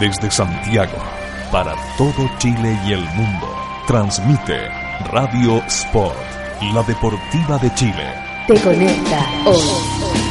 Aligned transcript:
Desde 0.00 0.30
Santiago, 0.30 0.96
para 1.50 1.74
todo 1.96 2.30
Chile 2.38 2.78
y 2.86 2.92
el 2.92 3.02
mundo, 3.16 3.48
transmite 3.88 4.68
Radio 5.10 5.60
Sport, 5.66 6.16
la 6.72 6.84
deportiva 6.84 7.58
de 7.58 7.74
Chile. 7.74 8.14
Te 8.46 8.60
conecta 8.60 9.26
hoy. 9.44 10.27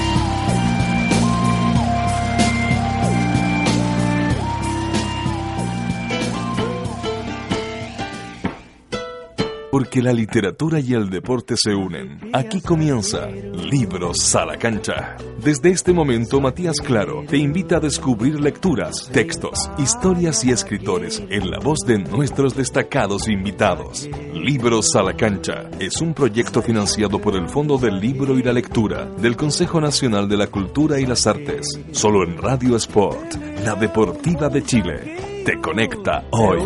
Porque 9.78 10.02
la 10.02 10.12
literatura 10.12 10.80
y 10.80 10.96
el 10.96 11.12
deporte 11.12 11.54
se 11.56 11.76
unen. 11.76 12.32
Aquí 12.34 12.62
comienza 12.62 13.28
Libros 13.28 14.36
a 14.36 14.44
la 14.44 14.58
cancha. 14.58 15.18
Desde 15.40 15.70
este 15.70 15.94
momento, 15.94 16.42
Matías 16.42 16.82
Claro 16.82 17.24
te 17.30 17.38
invita 17.38 17.78
a 17.78 17.80
descubrir 17.80 18.40
lecturas, 18.40 19.08
textos, 19.14 19.70
historias 19.78 20.44
y 20.44 20.50
escritores 20.50 21.22
en 21.30 21.52
la 21.52 21.60
voz 21.60 21.78
de 21.86 22.00
nuestros 22.00 22.56
destacados 22.56 23.28
invitados. 23.28 24.10
Libros 24.34 24.96
a 24.96 25.04
la 25.04 25.16
cancha 25.16 25.70
es 25.80 26.02
un 26.02 26.16
proyecto 26.16 26.64
financiado 26.64 27.22
por 27.22 27.36
el 27.36 27.48
Fondo 27.48 27.78
del 27.78 28.00
Libro 28.00 28.40
y 28.40 28.42
la 28.42 28.54
Lectura 28.54 29.06
del 29.06 29.38
Consejo 29.38 29.80
Nacional 29.80 30.28
de 30.28 30.38
la 30.38 30.48
Cultura 30.48 31.00
y 31.00 31.06
las 31.06 31.28
Artes. 31.28 31.68
Solo 31.92 32.24
en 32.24 32.36
Radio 32.40 32.78
Sport, 32.78 33.36
la 33.64 33.76
deportiva 33.76 34.50
de 34.50 34.64
Chile. 34.64 35.44
Te 35.46 35.62
conecta 35.62 36.24
hoy. 36.32 36.64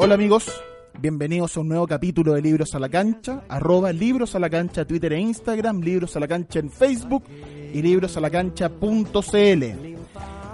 Hola 0.00 0.14
amigos, 0.14 0.46
bienvenidos 1.00 1.56
a 1.56 1.60
un 1.60 1.66
nuevo 1.70 1.88
capítulo 1.88 2.34
de 2.34 2.40
Libros 2.40 2.72
a 2.76 2.78
la 2.78 2.88
Cancha, 2.88 3.42
arroba 3.48 3.92
Libros 3.92 4.36
a 4.36 4.38
la 4.38 4.48
Cancha 4.48 4.84
Twitter 4.84 5.12
e 5.12 5.18
Instagram, 5.18 5.80
Libros 5.80 6.14
a 6.14 6.20
la 6.20 6.28
Cancha 6.28 6.60
en 6.60 6.70
Facebook 6.70 7.24
y 7.74 7.82
librosalacancha.cl. 7.82 9.64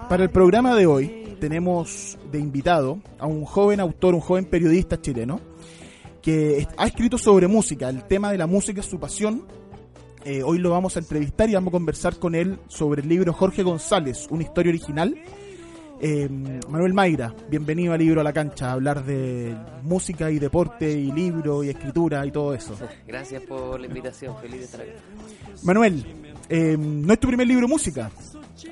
Para 0.08 0.22
el 0.22 0.30
programa 0.30 0.74
de 0.74 0.86
hoy 0.86 1.36
tenemos 1.38 2.16
de 2.32 2.38
invitado 2.38 3.00
a 3.18 3.26
un 3.26 3.44
joven 3.44 3.80
autor, 3.80 4.14
un 4.14 4.22
joven 4.22 4.46
periodista 4.46 4.98
chileno, 4.98 5.42
que 6.22 6.66
ha 6.78 6.86
escrito 6.86 7.18
sobre 7.18 7.46
música, 7.46 7.90
el 7.90 8.04
tema 8.04 8.32
de 8.32 8.38
la 8.38 8.46
música 8.46 8.80
es 8.80 8.86
su 8.86 8.98
pasión. 8.98 9.46
Eh, 10.24 10.42
hoy 10.42 10.56
lo 10.56 10.70
vamos 10.70 10.96
a 10.96 11.00
entrevistar 11.00 11.50
y 11.50 11.54
vamos 11.54 11.68
a 11.68 11.72
conversar 11.72 12.18
con 12.18 12.34
él 12.34 12.60
sobre 12.66 13.02
el 13.02 13.10
libro 13.10 13.34
Jorge 13.34 13.62
González, 13.62 14.26
una 14.30 14.42
historia 14.42 14.70
original 14.70 15.14
eh, 16.00 16.28
Manuel 16.68 16.92
Mayra, 16.92 17.34
bienvenido 17.48 17.92
a 17.92 17.96
Libro 17.96 18.20
a 18.20 18.24
la 18.24 18.32
Cancha, 18.32 18.70
a 18.70 18.72
hablar 18.72 19.04
de 19.04 19.54
música 19.82 20.30
y 20.30 20.38
deporte 20.38 20.90
y 20.90 21.12
libro 21.12 21.64
y 21.64 21.70
escritura 21.70 22.24
y 22.26 22.30
todo 22.30 22.54
eso. 22.54 22.76
Gracias 23.06 23.42
por 23.42 23.80
la 23.80 23.86
invitación, 23.86 24.36
feliz 24.38 24.58
de 24.58 24.64
estar 24.64 24.80
aquí. 24.80 24.90
Manuel, 25.62 26.04
eh, 26.48 26.76
no 26.78 27.12
es 27.12 27.20
tu 27.20 27.28
primer 27.28 27.46
libro 27.46 27.66
de 27.66 27.72
música. 27.72 28.10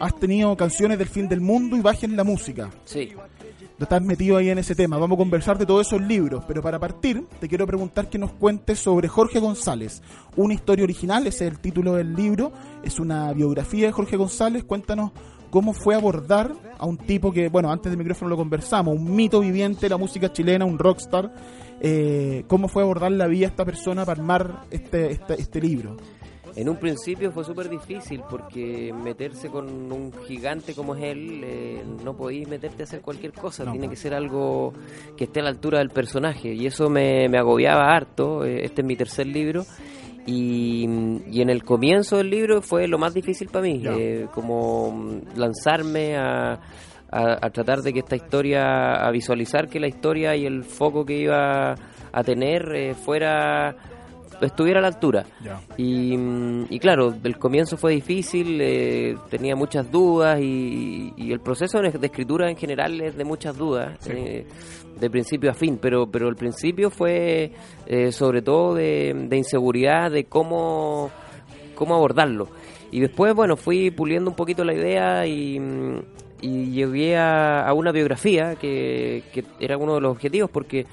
Has 0.00 0.18
tenido 0.18 0.56
canciones 0.56 0.98
del 0.98 1.08
fin 1.08 1.28
del 1.28 1.40
mundo 1.40 1.76
y 1.76 1.80
bajen 1.80 2.16
la 2.16 2.24
música. 2.24 2.70
Sí. 2.84 3.12
No 3.78 3.84
estás 3.84 4.02
metido 4.02 4.36
ahí 4.36 4.48
en 4.48 4.58
ese 4.58 4.74
tema. 4.74 4.96
Vamos 4.96 5.16
a 5.16 5.18
conversar 5.18 5.58
de 5.58 5.66
todos 5.66 5.86
esos 5.86 6.00
libros. 6.00 6.44
Pero 6.46 6.62
para 6.62 6.78
partir, 6.78 7.26
te 7.40 7.48
quiero 7.48 7.66
preguntar 7.66 8.08
que 8.08 8.18
nos 8.18 8.32
cuentes 8.32 8.78
sobre 8.78 9.08
Jorge 9.08 9.40
González. 9.40 10.02
Una 10.36 10.54
historia 10.54 10.84
original, 10.84 11.26
ese 11.26 11.46
es 11.46 11.52
el 11.52 11.58
título 11.58 11.94
del 11.94 12.14
libro. 12.14 12.52
Es 12.84 13.00
una 13.00 13.32
biografía 13.32 13.86
de 13.86 13.92
Jorge 13.92 14.16
González. 14.16 14.64
Cuéntanos 14.64 15.10
cómo 15.52 15.74
fue 15.74 15.94
abordar 15.94 16.54
a 16.78 16.86
un 16.86 16.96
tipo 16.96 17.30
que, 17.30 17.50
bueno, 17.50 17.70
antes 17.70 17.92
del 17.92 17.98
micrófono 17.98 18.30
lo 18.30 18.38
conversamos, 18.38 18.96
un 18.96 19.14
mito 19.14 19.38
viviente 19.40 19.82
de 19.82 19.90
la 19.90 19.98
música 19.98 20.32
chilena, 20.32 20.64
un 20.64 20.78
rockstar, 20.78 21.30
eh, 21.78 22.44
cómo 22.48 22.68
fue 22.68 22.82
abordar 22.82 23.12
la 23.12 23.26
vida 23.26 23.40
de 23.40 23.50
esta 23.50 23.64
persona 23.66 24.06
para 24.06 24.18
armar 24.18 24.62
este, 24.70 25.12
este, 25.12 25.34
este 25.34 25.60
libro. 25.60 25.98
En 26.56 26.70
un 26.70 26.76
principio 26.76 27.30
fue 27.32 27.44
súper 27.44 27.68
difícil 27.68 28.22
porque 28.30 28.94
meterse 28.94 29.48
con 29.48 29.92
un 29.92 30.10
gigante 30.26 30.74
como 30.74 30.94
es 30.94 31.02
él, 31.02 31.42
eh, 31.44 31.82
no 32.02 32.16
podéis 32.16 32.48
meterte 32.48 32.82
a 32.82 32.84
hacer 32.84 33.02
cualquier 33.02 33.32
cosa, 33.32 33.70
tiene 33.70 33.90
que 33.90 33.96
ser 33.96 34.14
algo 34.14 34.72
que 35.18 35.24
esté 35.24 35.40
a 35.40 35.42
la 35.42 35.50
altura 35.50 35.80
del 35.80 35.90
personaje 35.90 36.54
y 36.54 36.66
eso 36.66 36.88
me, 36.88 37.28
me 37.28 37.36
agobiaba 37.36 37.94
harto, 37.94 38.44
eh, 38.44 38.64
este 38.64 38.80
es 38.80 38.86
mi 38.86 38.96
tercer 38.96 39.26
libro 39.26 39.66
y, 40.26 40.84
en 40.84 41.50
el 41.50 41.62
comienzo 41.62 42.18
del 42.18 42.30
libro 42.30 42.62
fue 42.62 42.86
lo 42.86 42.98
más 42.98 43.14
difícil 43.14 43.48
para 43.48 43.64
mí, 43.64 43.82
eh, 43.84 44.26
como 44.32 45.20
lanzarme 45.36 46.16
a, 46.16 46.60
a, 47.12 47.50
tratar 47.50 47.82
de 47.82 47.92
que 47.92 47.98
esta 48.00 48.16
historia, 48.16 48.94
a 48.94 49.10
visualizar 49.10 49.68
que 49.68 49.78
la 49.78 49.88
historia 49.88 50.34
y 50.34 50.46
el 50.46 50.64
foco 50.64 51.04
que 51.04 51.18
iba 51.18 51.74
a 52.12 52.24
tener 52.24 52.74
eh, 52.74 52.94
fuera 52.94 53.76
estuviera 54.46 54.78
a 54.80 54.82
la 54.82 54.88
altura. 54.88 55.24
Y, 55.76 56.14
y, 56.70 56.78
claro, 56.78 57.14
el 57.22 57.38
comienzo 57.38 57.76
fue 57.76 57.92
difícil, 57.92 58.60
eh, 58.60 59.16
tenía 59.30 59.56
muchas 59.56 59.90
dudas 59.90 60.40
y, 60.40 61.12
el 61.32 61.40
proceso 61.40 61.80
de 61.80 62.06
escritura 62.06 62.50
en 62.50 62.56
general 62.56 63.00
es 63.00 63.16
de 63.16 63.24
muchas 63.24 63.56
dudas, 63.56 63.98
eh, 64.08 64.44
de 65.00 65.10
principio 65.10 65.50
a 65.50 65.54
fin, 65.54 65.78
pero, 65.80 66.06
pero 66.10 66.28
el 66.28 66.36
principio 66.36 66.90
fue 66.90 67.52
eh, 67.86 68.12
sobre 68.12 68.42
todo 68.42 68.74
de, 68.74 69.28
inseguridad, 69.32 70.10
de 70.10 70.24
cómo, 70.24 71.10
cómo 71.74 71.94
abordarlo. 71.94 72.48
Y 72.90 73.00
después, 73.00 73.34
bueno, 73.34 73.56
fui 73.56 73.90
puliendo 73.90 74.28
un 74.30 74.36
poquito 74.36 74.64
la 74.64 74.74
idea 74.74 75.26
y, 75.26 75.58
llegué 76.42 77.16
a, 77.16 77.60
a, 77.66 77.72
una 77.72 77.92
biografía 77.92 78.56
que, 78.56 79.22
que 79.32 79.44
era 79.60 79.78
uno 79.78 79.94
de 79.94 80.00
los 80.00 80.10
objetivos 80.10 80.50
porque 80.50 80.86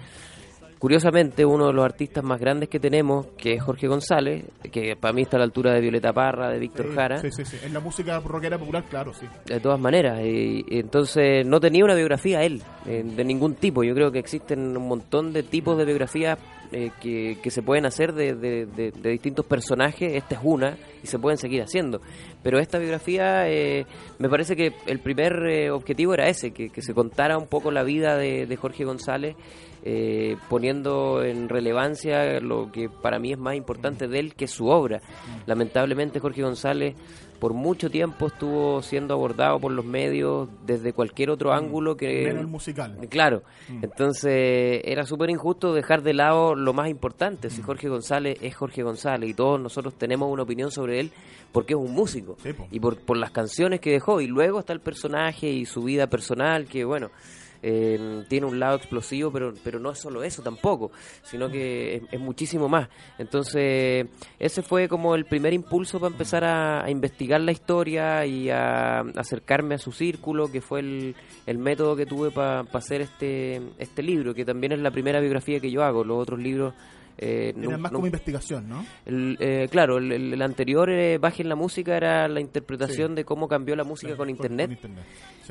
Curiosamente, 0.80 1.46
uno 1.46 1.68
de 1.68 1.74
los 1.74 1.84
artistas 1.84 2.24
más 2.24 2.40
grandes 2.40 2.70
que 2.70 2.80
tenemos, 2.80 3.28
que 3.38 3.52
es 3.52 3.62
Jorge 3.62 3.88
González, 3.88 4.46
que 4.72 4.96
para 4.96 5.14
mí 5.14 5.24
está 5.24 5.36
a 5.36 5.40
la 5.40 5.44
altura 5.44 5.74
de 5.74 5.82
Violeta 5.82 6.14
Parra, 6.14 6.50
de 6.50 6.58
Víctor 6.58 6.96
Jara. 6.96 7.20
Sí, 7.20 7.30
sí, 7.32 7.44
sí. 7.44 7.58
En 7.66 7.74
la 7.74 7.82
música 7.82 8.18
rockera 8.22 8.58
popular, 8.58 8.86
claro, 8.90 9.14
sí. 9.14 9.26
De 9.46 9.60
todas 9.60 9.78
maneras. 9.78 10.22
Y, 10.24 10.64
entonces, 10.70 11.46
no 11.46 11.60
tenía 11.60 11.84
una 11.84 11.96
biografía 11.96 12.44
él, 12.44 12.64
eh, 12.86 13.04
de 13.04 13.26
ningún 13.26 13.56
tipo. 13.56 13.84
Yo 13.84 13.94
creo 13.94 14.10
que 14.10 14.20
existen 14.20 14.78
un 14.78 14.88
montón 14.88 15.34
de 15.34 15.44
tipos 15.44 15.78
de 15.78 15.84
biografías 15.84 16.40
eh, 16.72 16.92
que, 17.02 17.52
se 17.52 17.62
pueden 17.62 17.86
hacer 17.86 18.14
de, 18.14 18.96
distintos 19.04 19.46
personajes. 19.46 20.14
Esta 20.14 20.36
es 20.36 20.42
una 20.42 20.78
y 21.04 21.08
se 21.08 21.20
pueden 21.20 21.38
seguir 21.38 21.62
haciendo. 21.62 22.00
Pero 22.42 22.58
esta 22.58 22.80
biografía, 22.80 23.50
eh, 23.50 23.86
me 24.18 24.30
parece 24.30 24.56
que 24.56 24.72
el 24.86 25.00
primer 25.00 25.72
objetivo 25.72 26.14
era 26.14 26.30
ese, 26.30 26.52
que, 26.52 26.70
que, 26.70 26.82
se 26.82 26.94
contara 26.94 27.38
un 27.38 27.48
poco 27.48 27.70
la 27.70 27.84
vida 27.84 28.16
de 28.16 28.56
Jorge 28.56 28.86
González 28.86 29.36
eh, 29.84 30.36
poniendo 30.50 31.24
en 31.24 31.50
relevancia 31.50 32.40
lo 32.40 32.72
que 32.72 32.90
para 32.90 33.20
mí 33.20 33.32
es 33.32 33.40
más 33.40 33.56
importante 33.56 34.08
de 34.08 34.20
él 34.20 34.36
que 34.36 34.48
su 34.48 34.68
obra. 34.68 35.02
Lamentablemente 35.46 36.20
Jorge 36.20 36.42
González 36.42 36.96
por 37.40 37.54
mucho 37.54 37.90
tiempo 37.90 38.28
estuvo 38.28 38.82
siendo 38.82 39.14
abordado 39.14 39.60
por 39.60 39.72
los 39.72 39.86
medios 39.86 40.50
desde 40.66 40.94
cualquier 40.94 41.30
otro 41.30 41.52
mm. 41.52 41.54
ángulo 41.54 41.96
que... 41.96 42.28
el 42.28 42.48
musical. 42.48 42.98
Claro, 43.10 43.44
mm. 43.70 43.84
entonces 43.84 44.82
era 44.84 45.06
súper 45.06 45.30
injusto 45.30 45.74
dejar 45.74 46.04
de 46.04 46.14
lado 46.14 46.54
lo 46.56 46.74
más 46.74 46.90
importante. 46.90 47.50
Si 47.50 47.62
mm. 47.62 47.66
Jorge 47.66 47.90
González 47.90 48.38
es 48.42 48.56
Jorge 48.56 48.84
González 48.84 49.30
y 49.30 49.34
todos 49.34 49.60
nosotros 49.60 49.96
tenemos 49.96 50.32
una 50.32 50.44
opinión 50.44 50.72
sobre 50.72 51.00
él 51.00 51.12
porque 51.52 51.74
es 51.74 51.80
un 51.80 51.94
músico 51.94 52.38
y 52.70 52.80
por, 52.80 53.00
por 53.00 53.18
las 53.18 53.32
canciones 53.32 53.80
que 53.80 53.92
dejó 53.92 54.22
y 54.22 54.28
luego 54.28 54.60
está 54.60 54.74
el 54.74 54.82
personaje 54.82 55.50
y 55.50 55.66
su 55.66 55.82
vida 55.82 56.08
personal 56.08 56.66
que 56.66 56.86
bueno 56.86 57.10
tiene 57.62 58.46
un 58.46 58.60
lado 58.60 58.78
explosivo, 58.78 59.32
pero, 59.32 59.54
pero 59.64 59.80
no 59.80 59.92
es 59.92 60.00
solo 60.00 60.24
eso 60.24 60.42
tampoco, 60.42 60.92
sino 61.24 61.50
que 61.50 62.02
es, 62.12 62.20
muchísimo 62.20 62.70
más. 62.70 62.90
Entonces, 63.18 64.08
ese 64.38 64.62
fue 64.62 64.88
como 64.88 65.16
el 65.16 65.26
primer 65.26 65.54
impulso 65.54 66.00
para 66.00 66.12
empezar 66.12 66.44
a, 66.44 66.90
investigar 66.90 67.42
la 67.42 67.52
historia 67.52 68.26
y 68.26 68.50
a, 68.50 69.00
acercarme 69.00 69.76
a 69.76 69.78
su 69.78 69.92
círculo, 69.92 70.52
que 70.52 70.62
fue 70.62 70.80
el, 70.80 71.16
el 71.46 71.58
método 71.58 71.96
que 71.96 72.06
tuve 72.06 72.32
para 72.32 72.62
hacer 72.62 73.02
este, 73.02 73.62
este 73.78 74.04
libro, 74.04 74.34
que 74.34 74.46
también 74.46 74.74
es 74.74 74.80
la 74.80 74.92
primera 74.92 75.20
biografía 75.20 75.60
que 75.60 75.72
yo 75.72 75.84
hago. 75.84 76.04
Los 76.04 76.22
otros 76.22 76.40
libros 76.40 76.74
eh, 77.22 77.54
más 77.78 77.92
como 77.92 78.06
investigación, 78.06 78.70
¿no? 78.70 78.86
Eh, 79.06 79.68
claro, 79.70 79.98
el, 79.98 80.42
anterior, 80.42 80.90
eh, 80.90 81.18
Baje 81.18 81.44
en 81.44 81.50
la 81.50 81.56
Música, 81.56 81.98
era 81.98 82.28
la 82.30 82.40
interpretación 82.40 83.14
de 83.14 83.26
cómo 83.26 83.48
cambió 83.48 83.76
la 83.76 83.84
música 83.84 84.16
con 84.16 84.30
Internet. 84.30 84.80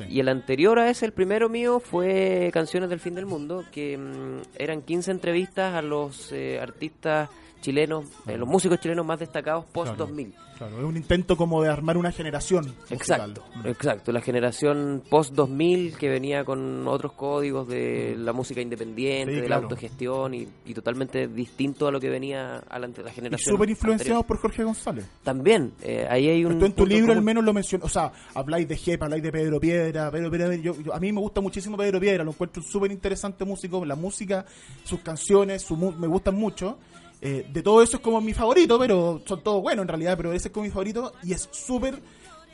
Y 0.09 0.19
el 0.19 0.29
anterior 0.29 0.79
a 0.79 0.89
ese, 0.89 1.05
el 1.05 1.11
primero 1.11 1.47
mío, 1.47 1.79
fue 1.79 2.49
Canciones 2.53 2.89
del 2.89 2.99
Fin 2.99 3.13
del 3.13 3.27
Mundo, 3.27 3.65
que 3.71 3.97
mm, 3.97 4.41
eran 4.55 4.81
15 4.81 5.11
entrevistas 5.11 5.75
a 5.75 5.81
los 5.81 6.31
eh, 6.31 6.59
artistas 6.59 7.29
chilenos, 7.61 8.05
los 8.25 8.47
músicos 8.47 8.79
chilenos 8.79 9.05
más 9.05 9.19
destacados 9.19 9.65
post-2000. 9.65 10.33
Claro, 10.59 10.77
es 10.77 10.83
un 10.83 10.97
intento 10.97 11.37
como 11.37 11.63
de 11.63 11.69
armar 11.69 11.95
una 11.95 12.11
generación. 12.11 12.75
Exacto, 12.89 13.45
exacto. 13.63 14.11
La 14.11 14.19
generación 14.19 15.01
post-2000 15.09 15.95
que 15.95 16.09
venía 16.09 16.43
con 16.43 16.85
otros 16.85 17.13
códigos 17.13 17.65
de 17.69 18.15
la 18.17 18.33
música 18.33 18.59
independiente, 18.59 19.41
de 19.41 19.47
la 19.47 19.55
autogestión 19.55 20.33
y, 20.33 20.47
totalmente 20.73 21.29
distinto 21.29 21.87
a 21.87 21.91
lo 21.91 21.99
que 21.99 22.09
venía 22.09 22.57
a 22.57 22.77
la, 22.77 22.87
generación. 22.87 23.33
Y 23.33 23.37
súper 23.37 23.69
influenciado 23.69 24.23
por 24.23 24.37
Jorge 24.39 24.63
González. 24.65 25.05
También, 25.23 25.71
eh, 25.81 26.05
ahí 26.09 26.27
hay 26.27 26.43
un. 26.43 26.61
en 26.61 26.73
tu 26.73 26.85
libro 26.85 27.13
al 27.13 27.21
menos 27.21 27.43
lo 27.45 27.53
mencionas, 27.53 27.85
o 27.85 27.89
sea, 27.89 28.11
habláis 28.33 28.67
de 28.67 28.75
Jepa, 28.75 29.05
habláis 29.05 29.23
de 29.23 29.31
Pedro 29.31 29.61
Piedra. 29.61 30.11
Pedro 30.11 30.29
Piedra 30.29 30.55
yo, 30.55 30.75
a 30.93 30.99
mí 30.99 31.11
me 31.13 31.21
gusta 31.21 31.39
muchísimo 31.39 31.77
Pedro 31.77 32.01
Piedra, 32.01 32.25
lo 32.25 32.31
encuentro 32.31 32.61
súper 32.61 32.91
interesante 32.91 33.45
músico. 33.45 33.85
La 33.85 33.95
música, 33.95 34.45
sus 34.83 34.99
canciones, 34.99 35.61
su, 35.61 35.77
me 35.77 36.07
gustan 36.07 36.35
mucho 36.35 36.77
Eh, 37.21 37.45
de 37.51 37.61
todo 37.61 37.81
eso 37.81 37.97
es 37.97 38.03
como 38.03 38.21
mi 38.21 38.33
favorito, 38.33 38.79
pero 38.79 39.21
son 39.25 39.43
todos 39.43 39.61
buenos 39.61 39.83
en 39.83 39.89
realidad, 39.89 40.15
pero 40.15 40.31
ese 40.31 40.47
es 40.47 40.53
como 40.53 40.65
mi 40.65 40.71
favorito 40.71 41.13
y 41.23 41.33
es 41.33 41.49
súper 41.51 41.99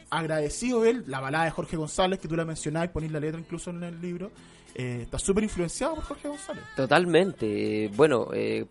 agradecido 0.09 0.85
él. 0.85 1.03
La 1.07 1.19
balada 1.19 1.45
de 1.45 1.51
Jorge 1.51 1.77
González, 1.77 2.19
que 2.19 2.27
tú 2.27 2.35
la 2.35 2.45
mencionabas, 2.45 2.89
pones 2.89 3.11
la 3.11 3.19
letra 3.19 3.39
incluso 3.39 3.69
en 3.69 3.83
el 3.83 4.01
libro, 4.01 4.31
eh, 4.73 4.99
está 5.03 5.19
súper 5.19 5.43
influenciado 5.43 5.95
por 5.95 6.03
Jorge 6.05 6.27
González. 6.27 6.63
Totalmente. 6.75 7.85
Eh, 7.85 7.91
bueno, 7.95 8.27
eh, 8.33 8.65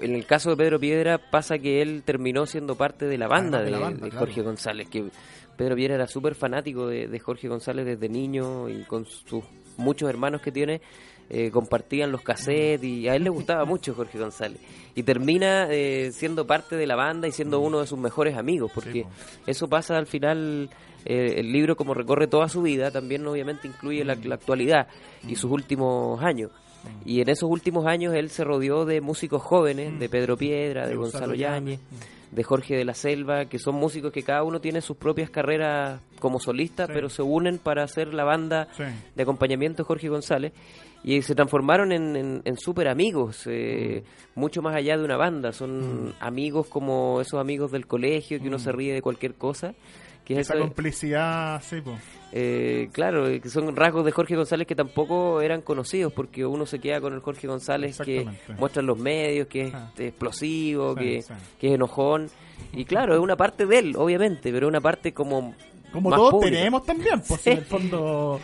en 0.00 0.14
el 0.14 0.26
caso 0.26 0.50
de 0.50 0.56
Pedro 0.56 0.78
Piedra 0.78 1.18
pasa 1.18 1.58
que 1.58 1.82
él 1.82 2.02
terminó 2.04 2.46
siendo 2.46 2.74
parte 2.74 3.06
de 3.06 3.18
la 3.18 3.28
banda 3.28 3.58
de 3.58 3.66
de, 3.66 3.70
la 3.70 3.78
banda, 3.78 4.04
de 4.04 4.10
claro. 4.10 4.26
Jorge 4.26 4.42
González, 4.42 4.88
que 4.88 5.10
Pedro 5.56 5.76
Piedra 5.76 5.94
era 5.94 6.06
súper 6.06 6.34
fanático 6.34 6.86
de, 6.86 7.08
de 7.08 7.18
Jorge 7.18 7.48
González 7.48 7.86
desde 7.86 8.08
niño 8.08 8.68
y 8.68 8.82
con 8.84 9.06
sus 9.06 9.44
muchos 9.76 10.08
hermanos 10.08 10.40
que 10.40 10.52
tiene. 10.52 10.80
Eh, 11.30 11.50
compartían 11.52 12.10
los 12.12 12.22
cassettes 12.22 12.82
y 12.84 13.08
a 13.08 13.14
él 13.14 13.22
le 13.24 13.30
gustaba 13.30 13.64
mucho 13.64 13.94
Jorge 13.94 14.18
González 14.18 14.60
y 14.94 15.02
termina 15.04 15.68
eh, 15.70 16.10
siendo 16.12 16.46
parte 16.46 16.76
de 16.76 16.86
la 16.86 16.96
banda 16.96 17.28
y 17.28 17.32
siendo 17.32 17.60
uno 17.60 17.78
de 17.80 17.86
sus 17.86 17.98
mejores 17.98 18.36
amigos 18.36 18.70
porque 18.74 19.04
Mm. 19.04 19.08
po. 19.08 19.10
eso 19.46 19.68
pasa 19.68 19.96
al 19.96 20.06
final 20.06 20.68
eh, 21.04 21.34
el 21.38 21.52
libro 21.52 21.76
como 21.76 21.94
recorre 21.94 22.26
toda 22.26 22.48
su 22.48 22.62
vida 22.62 22.90
también 22.90 23.26
obviamente 23.26 23.68
incluye 23.68 24.04
la, 24.04 24.16
la 24.16 24.34
actualidad 24.34 24.88
y 25.26 25.36
sus 25.36 25.50
últimos 25.50 26.20
años 26.22 26.50
y 27.04 27.20
en 27.20 27.28
esos 27.28 27.50
últimos 27.50 27.86
años 27.86 28.14
él 28.14 28.30
se 28.30 28.44
rodeó 28.44 28.84
de 28.84 29.00
músicos 29.00 29.42
jóvenes, 29.42 29.98
de 29.98 30.08
Pedro 30.08 30.36
Piedra, 30.36 30.84
de, 30.84 30.90
De 30.90 30.96
Gonzalo 30.96 31.26
Gonzalo 31.28 31.34
Yáñez, 31.34 31.80
de 32.30 32.42
Jorge 32.44 32.76
de 32.76 32.84
la 32.84 32.94
Selva, 32.94 33.46
que 33.46 33.58
son 33.58 33.74
músicos 33.74 34.12
que 34.12 34.22
cada 34.22 34.42
uno 34.44 34.60
tiene 34.60 34.80
sus 34.80 34.96
propias 34.96 35.30
carreras 35.30 36.00
como 36.20 36.38
solista, 36.38 36.86
Sí. 36.86 36.92
pero 36.94 37.08
se 37.08 37.22
unen 37.22 37.58
para 37.58 37.82
hacer 37.82 38.14
la 38.14 38.24
banda 38.24 38.68
Sí. 38.76 38.84
de 39.14 39.22
acompañamiento 39.22 39.82
de 39.82 39.86
Jorge 39.86 40.08
González. 40.08 40.52
Y 41.02 41.22
se 41.22 41.34
transformaron 41.34 41.92
en, 41.92 42.14
en, 42.14 42.42
en 42.44 42.56
súper 42.58 42.86
amigos, 42.86 43.44
eh, 43.46 44.04
mucho 44.34 44.60
más 44.60 44.76
allá 44.76 44.98
de 44.98 45.04
una 45.04 45.16
banda, 45.16 45.50
son 45.50 46.14
amigos 46.20 46.66
como 46.66 47.22
esos 47.22 47.40
amigos 47.40 47.72
del 47.72 47.86
colegio 47.86 48.38
que 48.38 48.48
uno 48.48 48.58
se 48.58 48.70
ríe 48.70 48.92
de 48.92 49.00
cualquier 49.00 49.32
cosa. 49.34 49.74
Que 50.24 50.34
es 50.34 50.40
Esa 50.40 50.54
eso- 50.54 50.62
complicidad, 50.62 51.60
sí, 51.62 51.80
pues. 51.82 51.96
eh, 52.32 52.88
claro, 52.92 53.26
eh, 53.26 53.40
que 53.40 53.48
son 53.48 53.74
rasgos 53.74 54.04
de 54.04 54.12
Jorge 54.12 54.36
González 54.36 54.66
que 54.66 54.76
tampoco 54.76 55.40
eran 55.40 55.60
conocidos, 55.62 56.12
porque 56.12 56.46
uno 56.46 56.66
se 56.66 56.78
queda 56.78 57.00
con 57.00 57.14
el 57.14 57.20
Jorge 57.20 57.46
González 57.48 57.98
que 58.04 58.18
Exactamente. 58.18 58.60
muestra 58.60 58.80
en 58.80 58.86
los 58.86 58.98
medios, 58.98 59.48
que 59.48 59.62
es 59.62 59.74
Ah. 59.74 59.86
este, 59.88 60.08
explosivo, 60.08 60.94
Sí, 60.96 61.00
que, 61.04 61.22
sí. 61.22 61.32
que 61.58 61.68
es 61.68 61.74
enojón. 61.74 62.28
Y 62.72 62.84
claro, 62.84 63.14
es 63.14 63.20
una 63.20 63.36
parte 63.36 63.66
de 63.66 63.78
él, 63.78 63.94
obviamente, 63.96 64.52
pero 64.52 64.68
una 64.68 64.80
parte 64.80 65.12
como. 65.12 65.54
Como 65.92 66.10
más 66.10 66.18
todos 66.18 66.30
pública. 66.32 66.56
tenemos 66.58 66.84
también, 66.86 67.20
pues 67.26 67.40
Sí. 67.40 67.50
en 67.50 67.58
el 67.58 67.64
fondo. 67.64 68.38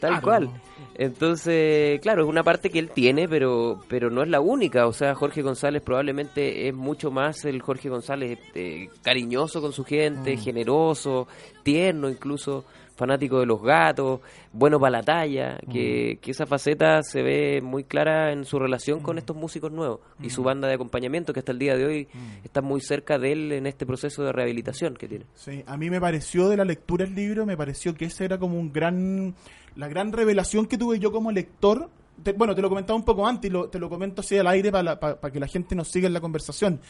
Tal 0.00 0.20
cual. 0.22 0.50
Entonces, 0.98 2.00
claro, 2.00 2.22
es 2.22 2.28
una 2.28 2.42
parte 2.42 2.70
que 2.70 2.78
él 2.78 2.90
tiene, 2.90 3.28
pero 3.28 3.80
pero 3.88 4.10
no 4.10 4.22
es 4.22 4.28
la 4.28 4.40
única. 4.40 4.86
O 4.86 4.92
sea, 4.92 5.14
Jorge 5.14 5.42
González 5.42 5.82
probablemente 5.82 6.68
es 6.68 6.74
mucho 6.74 7.10
más 7.10 7.44
el 7.44 7.60
Jorge 7.62 7.88
González 7.88 8.38
eh, 8.54 8.88
cariñoso 9.02 9.60
con 9.60 9.72
su 9.72 9.84
gente, 9.84 10.36
Mm. 10.36 10.40
generoso, 10.40 11.28
tierno 11.62 12.08
incluso, 12.08 12.64
fanático 12.96 13.38
de 13.38 13.46
los 13.46 13.62
gatos, 13.62 14.20
bueno 14.52 14.80
para 14.80 14.90
la 14.98 15.02
talla, 15.02 15.58
Mm. 15.66 15.70
que, 15.70 16.18
esa 16.26 16.46
faceta 16.46 17.02
se 17.02 17.22
ve 17.22 17.60
muy 17.62 17.84
clara 17.84 18.32
en 18.32 18.44
su 18.44 18.58
relación 18.58 19.00
con 19.00 19.18
estos 19.18 19.36
músicos 19.36 19.70
nuevos 19.70 20.00
y 20.20 20.26
Mm. 20.26 20.30
su 20.30 20.42
banda 20.42 20.66
de 20.66 20.74
acompañamiento 20.74 21.32
que 21.32 21.40
hasta 21.40 21.52
el 21.52 21.58
día 21.58 21.76
de 21.76 21.84
hoy 21.84 22.08
está 22.42 22.62
muy 22.62 22.80
cerca 22.80 23.18
de 23.18 23.32
él 23.32 23.52
en 23.52 23.66
este 23.66 23.86
proceso 23.86 24.24
de 24.24 24.32
rehabilitación 24.32 24.94
que 24.94 25.06
tiene. 25.08 25.26
Sí, 25.34 25.62
a 25.66 25.76
mí 25.76 25.90
me 25.90 26.00
pareció 26.00 26.48
de 26.48 26.56
la 26.56 26.64
lectura 26.64 27.04
del 27.04 27.14
libro, 27.14 27.46
me 27.46 27.56
pareció 27.56 27.94
que 27.94 28.06
ese 28.06 28.24
era 28.24 28.38
como 28.38 28.58
un 28.58 28.72
gran, 28.72 29.34
la 29.76 29.88
gran 29.88 30.10
revelación 30.12 30.66
que 30.66 30.78
tuve 30.78 30.98
yo 30.98 31.12
como 31.12 31.30
lector. 31.30 31.90
Te- 32.22 32.32
bueno, 32.32 32.54
te 32.54 32.62
lo 32.62 32.70
comentaba 32.70 32.96
un 32.98 33.04
poco 33.04 33.26
antes 33.26 33.50
y 33.50 33.52
lo- 33.52 33.68
te 33.68 33.78
lo 33.78 33.90
comento 33.90 34.22
así 34.22 34.38
al 34.38 34.46
aire 34.46 34.72
para 34.72 34.98
que 35.30 35.38
la 35.38 35.46
gente 35.46 35.74
nos 35.74 35.88
siga 35.88 36.06
en 36.06 36.14
la 36.14 36.20
conversación. 36.22 36.80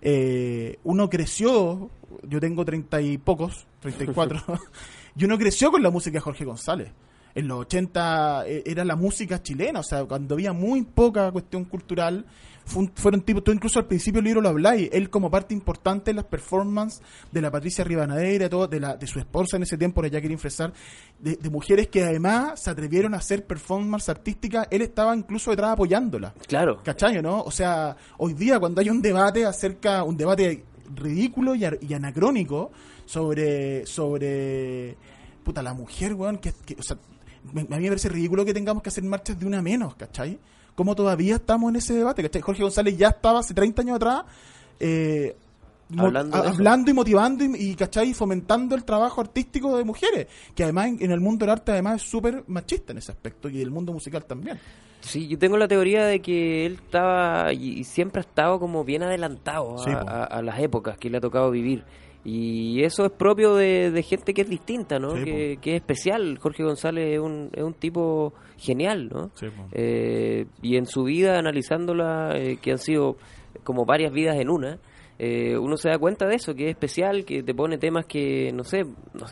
Eh, 0.00 0.78
uno 0.84 1.10
creció, 1.10 1.90
yo 2.22 2.38
tengo 2.40 2.64
treinta 2.64 3.00
y 3.00 3.18
pocos, 3.18 3.66
treinta 3.80 4.04
y 4.04 4.06
cuatro, 4.08 4.38
y 5.16 5.24
uno 5.24 5.38
creció 5.38 5.70
con 5.70 5.82
la 5.82 5.90
música 5.90 6.14
de 6.14 6.20
Jorge 6.20 6.44
González. 6.44 6.92
En 7.34 7.48
los 7.48 7.60
80 7.60 8.44
eh, 8.46 8.62
era 8.64 8.84
la 8.84 8.96
música 8.96 9.42
chilena, 9.42 9.80
o 9.80 9.82
sea, 9.82 10.04
cuando 10.04 10.34
había 10.34 10.54
muy 10.54 10.82
poca 10.82 11.30
cuestión 11.30 11.64
cultural, 11.64 12.24
fue 12.64 12.90
fueron 12.94 13.20
tipos, 13.20 13.44
tú 13.44 13.52
incluso 13.52 13.78
al 13.78 13.86
principio 13.86 14.20
del 14.20 14.24
libro 14.24 14.40
lo 14.40 14.48
habláis, 14.48 14.88
él 14.90 15.10
como 15.10 15.30
parte 15.30 15.54
importante 15.54 16.10
de 16.10 16.14
las 16.14 16.24
performances 16.24 17.02
de 17.30 17.40
la 17.42 17.50
Patricia 17.50 17.84
Rivadeneira, 17.84 18.48
todo, 18.48 18.66
de, 18.66 18.80
la, 18.80 18.96
de 18.96 19.06
su 19.06 19.18
esposa 19.18 19.56
en 19.58 19.64
ese 19.64 19.76
tiempo, 19.76 20.02
ya 20.04 20.20
quería 20.20 20.32
infresar, 20.32 20.72
de, 21.18 21.36
de 21.36 21.50
mujeres 21.50 21.88
que 21.88 22.04
además 22.04 22.62
se 22.62 22.70
atrevieron 22.70 23.12
a 23.12 23.18
hacer 23.18 23.46
performance 23.46 24.08
artística, 24.08 24.66
él 24.70 24.80
estaba 24.80 25.14
incluso 25.14 25.50
detrás 25.50 25.72
apoyándola. 25.72 26.32
Claro, 26.48 26.82
¿Cachai, 26.82 27.20
no? 27.20 27.42
O 27.42 27.50
sea, 27.50 27.96
hoy 28.16 28.32
día 28.32 28.58
cuando 28.58 28.80
hay 28.80 28.88
un 28.88 29.02
debate 29.02 29.44
acerca, 29.44 30.02
un 30.02 30.16
debate 30.16 30.64
ridículo 30.94 31.54
y, 31.54 31.64
anacrónico 31.64 32.70
sobre, 33.04 33.86
sobre, 33.86 34.96
puta, 35.44 35.62
la 35.62 35.74
mujer, 35.74 36.14
weón, 36.14 36.38
que, 36.38 36.52
o 36.78 36.82
sea, 36.82 36.96
a 36.96 37.54
mí 37.54 37.64
me 37.68 37.88
parece 37.88 38.08
ridículo 38.08 38.44
que 38.44 38.54
tengamos 38.54 38.82
que 38.82 38.88
hacer 38.88 39.04
marchas 39.04 39.38
de 39.38 39.46
una 39.46 39.62
menos, 39.62 39.94
¿cachai? 39.94 40.38
¿Cómo 40.74 40.94
todavía 40.94 41.36
estamos 41.36 41.70
en 41.70 41.76
ese 41.76 41.94
debate, 41.94 42.22
¿cachai? 42.22 42.42
Jorge 42.42 42.62
González 42.62 42.96
ya 42.96 43.08
estaba 43.08 43.40
hace 43.40 43.54
30 43.54 43.82
años 43.82 43.96
atrás, 43.96 44.24
eh, 44.80 45.36
Hablando 45.96 46.42
de 46.42 46.48
hablando 46.48 46.90
y 46.90 46.94
motivando 46.94 47.44
y, 47.44 47.54
y, 47.70 47.74
¿cachai? 47.76 48.12
fomentando 48.12 48.74
el 48.74 48.84
trabajo 48.84 49.20
artístico 49.20 49.76
de 49.76 49.84
mujeres, 49.84 50.26
que 50.54 50.64
además 50.64 50.88
en, 50.88 51.02
en 51.02 51.10
el 51.12 51.20
mundo 51.20 51.44
del 51.44 51.52
arte 51.52 51.72
además 51.72 52.02
es 52.02 52.08
súper 52.10 52.42
machista 52.48 52.92
en 52.92 52.98
ese 52.98 53.12
aspecto 53.12 53.48
y 53.48 53.60
el 53.62 53.70
mundo 53.70 53.92
musical 53.92 54.24
también. 54.24 54.58
Sí, 55.00 55.28
yo 55.28 55.38
tengo 55.38 55.56
la 55.56 55.68
teoría 55.68 56.04
de 56.04 56.20
que 56.20 56.66
él 56.66 56.80
estaba 56.84 57.52
y, 57.52 57.84
siempre 57.84 58.20
ha 58.20 58.24
estado 58.24 58.58
como 58.58 58.82
bien 58.84 59.04
adelantado 59.04 59.76
a, 59.76 59.84
Sí, 59.84 59.90
po. 59.92 60.08
a- 60.10 60.24
a 60.24 60.42
las 60.42 60.58
épocas 60.58 60.98
que 60.98 61.08
le 61.08 61.18
ha 61.18 61.20
tocado 61.20 61.50
vivir. 61.52 61.84
Y 62.24 62.82
eso 62.82 63.04
es 63.06 63.12
propio 63.12 63.54
de, 63.54 63.92
de 63.92 64.02
gente 64.02 64.34
que 64.34 64.42
es 64.42 64.48
distinta, 64.50 64.98
¿no? 64.98 65.16
Sí, 65.16 65.22
que, 65.24 65.58
que 65.60 65.76
es 65.76 65.82
especial. 65.82 66.38
Jorge 66.38 66.64
González 66.64 67.14
es 67.14 67.20
un, 67.20 67.50
es 67.52 67.62
un 67.62 67.74
tipo 67.74 68.32
genial, 68.58 69.08
¿no? 69.08 69.30
Sí. 69.36 69.46
Eh, 69.70 70.46
y 70.60 70.76
en 70.76 70.86
su 70.86 71.04
vida, 71.04 71.38
analizándola, 71.38 72.32
eh, 72.34 72.58
que 72.60 72.72
han 72.72 72.78
sido 72.78 73.16
como 73.62 73.84
varias 73.84 74.12
vidas 74.12 74.36
en 74.40 74.50
una, 74.50 74.80
eh, 75.18 75.56
uno 75.56 75.76
se 75.76 75.88
da 75.88 75.98
cuenta 75.98 76.26
de 76.26 76.34
eso, 76.34 76.54
que 76.54 76.64
es 76.64 76.70
especial, 76.70 77.24
que 77.24 77.42
te 77.42 77.54
pone 77.54 77.78
temas 77.78 78.04
que, 78.06 78.52
no 78.52 78.64
sé, 78.64 78.84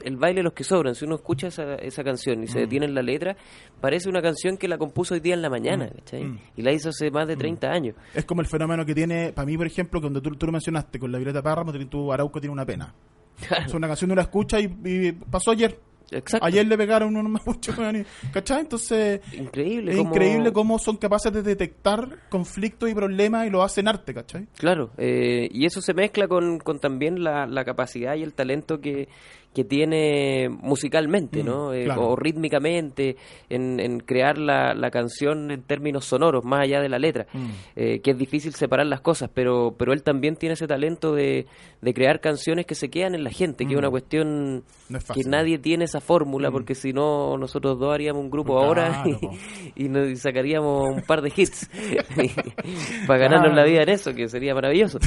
el 0.04 0.16
baile 0.16 0.42
los 0.42 0.54
que 0.54 0.64
sobran. 0.64 0.94
Si 0.94 1.04
uno 1.04 1.16
escucha 1.16 1.48
esa, 1.48 1.74
esa 1.74 2.02
canción 2.02 2.42
y 2.42 2.46
se 2.46 2.60
detiene 2.60 2.86
en 2.86 2.94
la 2.94 3.02
letra, 3.02 3.36
parece 3.80 4.08
una 4.08 4.22
canción 4.22 4.56
que 4.56 4.66
la 4.66 4.78
compuso 4.78 5.14
hoy 5.14 5.20
día 5.20 5.34
en 5.34 5.42
la 5.42 5.50
mañana, 5.50 5.88
¿cachai? 5.88 6.24
Mm. 6.24 6.38
Y 6.56 6.62
la 6.62 6.72
hizo 6.72 6.88
hace 6.88 7.10
más 7.10 7.28
de 7.28 7.36
30 7.36 7.70
años. 7.70 7.96
Es 8.14 8.24
como 8.24 8.40
el 8.40 8.46
fenómeno 8.46 8.86
que 8.86 8.94
tiene, 8.94 9.32
para 9.32 9.46
mí, 9.46 9.56
por 9.56 9.66
ejemplo, 9.66 10.00
cuando 10.00 10.22
tú, 10.22 10.30
tú 10.30 10.46
lo 10.46 10.52
mencionaste 10.52 10.98
con 10.98 11.12
la 11.12 11.18
Violeta 11.18 11.42
Párramo, 11.42 11.72
tu 11.72 12.12
Arauco 12.12 12.40
tiene 12.40 12.52
una 12.52 12.64
pena. 12.64 12.94
Es 13.66 13.74
una 13.74 13.88
canción, 13.88 14.08
no 14.08 14.14
la 14.14 14.22
escucha 14.22 14.60
y, 14.60 14.72
y 14.84 15.12
pasó 15.12 15.50
ayer. 15.50 15.78
Exacto. 16.10 16.46
Ayer 16.46 16.66
le 16.66 16.76
pegaron 16.76 17.14
mapuches, 17.30 17.76
weón, 17.78 17.96
y- 17.96 18.04
¿cachai? 18.32 18.60
Entonces, 18.60 19.20
Increíble. 19.32 19.92
es 19.92 19.98
cómo- 19.98 20.10
increíble 20.10 20.52
cómo 20.52 20.78
son 20.78 20.96
capaces 20.96 21.32
de 21.32 21.42
detectar 21.42 22.18
conflictos 22.28 22.90
y 22.90 22.94
problemas 22.94 23.46
y 23.46 23.50
lo 23.50 23.62
hacen 23.62 23.88
arte, 23.88 24.14
¿cachai? 24.14 24.46
Claro, 24.56 24.90
eh, 24.98 25.48
y 25.52 25.66
eso 25.66 25.80
se 25.80 25.94
mezcla 25.94 26.28
con, 26.28 26.58
con 26.58 26.78
también 26.78 27.22
la, 27.24 27.46
la 27.46 27.64
capacidad 27.64 28.14
y 28.16 28.22
el 28.22 28.34
talento 28.34 28.80
que, 28.80 29.08
que 29.54 29.64
tiene 29.64 30.48
musicalmente, 30.50 31.42
Mm, 31.42 31.46
¿no? 31.46 31.72
Eh, 31.72 31.84
claro. 31.84 32.08
O 32.10 32.16
rítmicamente, 32.16 33.16
en, 33.48 33.78
en 33.80 34.00
crear 34.00 34.36
la, 34.36 34.74
la 34.74 34.90
canción 34.90 35.50
en 35.50 35.62
términos 35.62 36.04
sonoros, 36.04 36.44
más 36.44 36.62
allá 36.62 36.80
de 36.80 36.88
la 36.88 36.98
letra, 36.98 37.26
Mm. 37.32 37.46
eh, 37.76 38.00
que 38.00 38.10
es 38.10 38.18
difícil 38.18 38.52
separar 38.54 38.86
las 38.86 39.00
cosas, 39.00 39.30
pero, 39.32 39.74
pero 39.78 39.92
él 39.92 40.02
también 40.02 40.36
tiene 40.36 40.54
ese 40.54 40.66
talento 40.66 41.14
de, 41.14 41.46
de 41.80 41.94
crear 41.94 42.20
canciones 42.20 42.66
que 42.66 42.74
se 42.74 42.90
quedan 42.90 43.14
en 43.14 43.22
la 43.24 43.30
gente, 43.30 43.64
que 43.64 43.72
es 43.72 43.76
Mm. 43.76 43.78
una 43.78 43.90
cuestión 43.90 44.64
No 44.88 44.98
es 44.98 45.04
que 45.04 45.22
nadie 45.24 45.58
tiene 45.58 45.84
esa 45.84 46.00
fórmula, 46.00 46.50
Mm. 46.50 46.52
porque 46.52 46.74
si 46.74 46.92
no, 46.92 47.38
nosotros 47.38 47.78
dos 47.78 47.94
haríamos 47.94 48.22
un 48.22 48.30
grupo 48.30 48.54
Claro, 48.54 48.66
ahora 48.66 49.04
y, 49.76 49.84
y 49.84 49.88
nos 49.88 50.08
y 50.08 50.16
sacaríamos 50.16 50.96
un 50.96 51.02
par 51.02 51.22
de 51.22 51.32
hits 51.34 51.70
para 53.06 53.18
ganarnos 53.18 53.52
Claro. 53.52 53.54
la 53.54 53.64
vida 53.64 53.82
en 53.82 53.88
eso, 53.88 54.14
que 54.14 54.28
sería 54.28 54.54
maravilloso. 54.54 54.98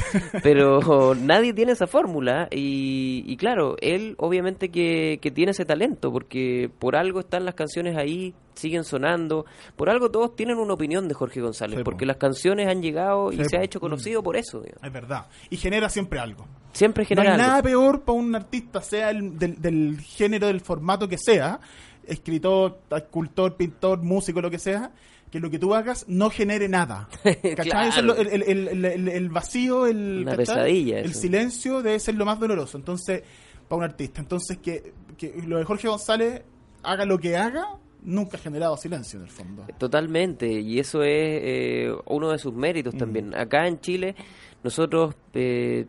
Pero 0.42 1.14
nadie 1.14 1.52
tiene 1.52 1.72
esa 1.72 1.86
fórmula 1.86 2.48
y, 2.50 3.24
y 3.26 3.36
claro, 3.36 3.76
él 3.80 4.14
obviamente 4.18 4.37
que, 4.42 5.18
que 5.22 5.30
tiene 5.30 5.52
ese 5.52 5.64
talento, 5.64 6.12
porque 6.12 6.70
por 6.78 6.96
algo 6.96 7.20
están 7.20 7.44
las 7.44 7.54
canciones 7.54 7.96
ahí, 7.96 8.34
siguen 8.54 8.84
sonando, 8.84 9.46
por 9.76 9.88
algo 9.90 10.10
todos 10.10 10.34
tienen 10.36 10.58
una 10.58 10.74
opinión 10.74 11.06
de 11.08 11.14
Jorge 11.14 11.40
González, 11.40 11.76
Sí, 11.78 11.84
po. 11.84 11.90
porque 11.90 12.06
las 12.06 12.16
canciones 12.16 12.66
han 12.68 12.82
llegado 12.82 13.32
y 13.32 13.44
se 13.44 13.56
ha 13.56 13.62
hecho 13.62 13.80
conocido 13.80 14.22
por 14.22 14.36
eso. 14.36 14.60
digamos. 14.60 14.82
Es 14.82 14.92
verdad. 14.92 15.26
Y 15.50 15.56
genera 15.56 15.88
siempre 15.88 16.18
algo. 16.18 16.46
Siempre 16.72 17.04
No 17.04 17.08
genera 17.08 17.34
hay 17.34 17.40
algo. 17.40 17.46
nada 17.48 17.62
peor 17.62 18.02
para 18.02 18.18
un 18.18 18.34
artista, 18.34 18.80
sea 18.82 19.10
el, 19.10 19.38
del, 19.38 19.60
del 19.60 20.00
género, 20.00 20.48
del 20.48 20.60
formato 20.60 21.08
que 21.08 21.18
sea, 21.18 21.60
escritor, 22.06 22.80
escultor, 22.90 23.56
pintor, 23.56 24.02
músico, 24.02 24.40
lo 24.40 24.50
que 24.50 24.58
sea, 24.58 24.90
que 25.30 25.40
lo 25.40 25.50
que 25.50 25.58
tú 25.58 25.74
hagas 25.74 26.06
no 26.08 26.30
genere 26.30 26.68
nada. 26.68 27.08
¿Cachai? 27.22 27.54
Claro. 27.54 27.88
Eso 27.88 27.98
es 28.00 28.04
lo- 28.06 28.16
el, 28.16 28.28
el- 28.42 28.68
el- 28.68 28.84
el- 28.84 29.08
el 29.08 29.28
vacío, 29.28 29.86
el, 29.86 30.20
Una 30.22 30.30
¿cachai? 30.36 30.46
pesadilla 30.46 31.00
el 31.00 31.14
silencio 31.14 31.82
debe 31.82 31.98
ser 32.00 32.14
lo 32.14 32.24
más 32.24 32.40
doloroso. 32.40 32.78
Entonces, 32.78 33.22
para 33.68 33.78
un 33.78 33.84
artista. 33.84 34.20
Entonces, 34.20 34.58
que, 34.58 34.92
que 35.16 35.34
lo 35.46 35.58
de 35.58 35.64
Jorge 35.64 35.88
González 35.88 36.42
haga 36.82 37.04
lo 37.04 37.18
que 37.18 37.36
haga, 37.36 37.66
nunca 38.02 38.36
ha 38.36 38.40
generado 38.40 38.76
silencio 38.76 39.18
en 39.18 39.24
el 39.26 39.30
fondo. 39.30 39.66
Totalmente, 39.78 40.48
y 40.48 40.78
eso 40.78 41.02
es 41.02 41.10
eh, 41.10 41.92
uno 42.06 42.30
de 42.30 42.38
sus 42.38 42.54
méritos 42.54 42.94
Mm. 42.94 42.98
también. 42.98 43.34
Acá 43.36 43.66
en 43.66 43.80
Chile, 43.80 44.14
nosotros 44.62 45.14
eh, 45.34 45.86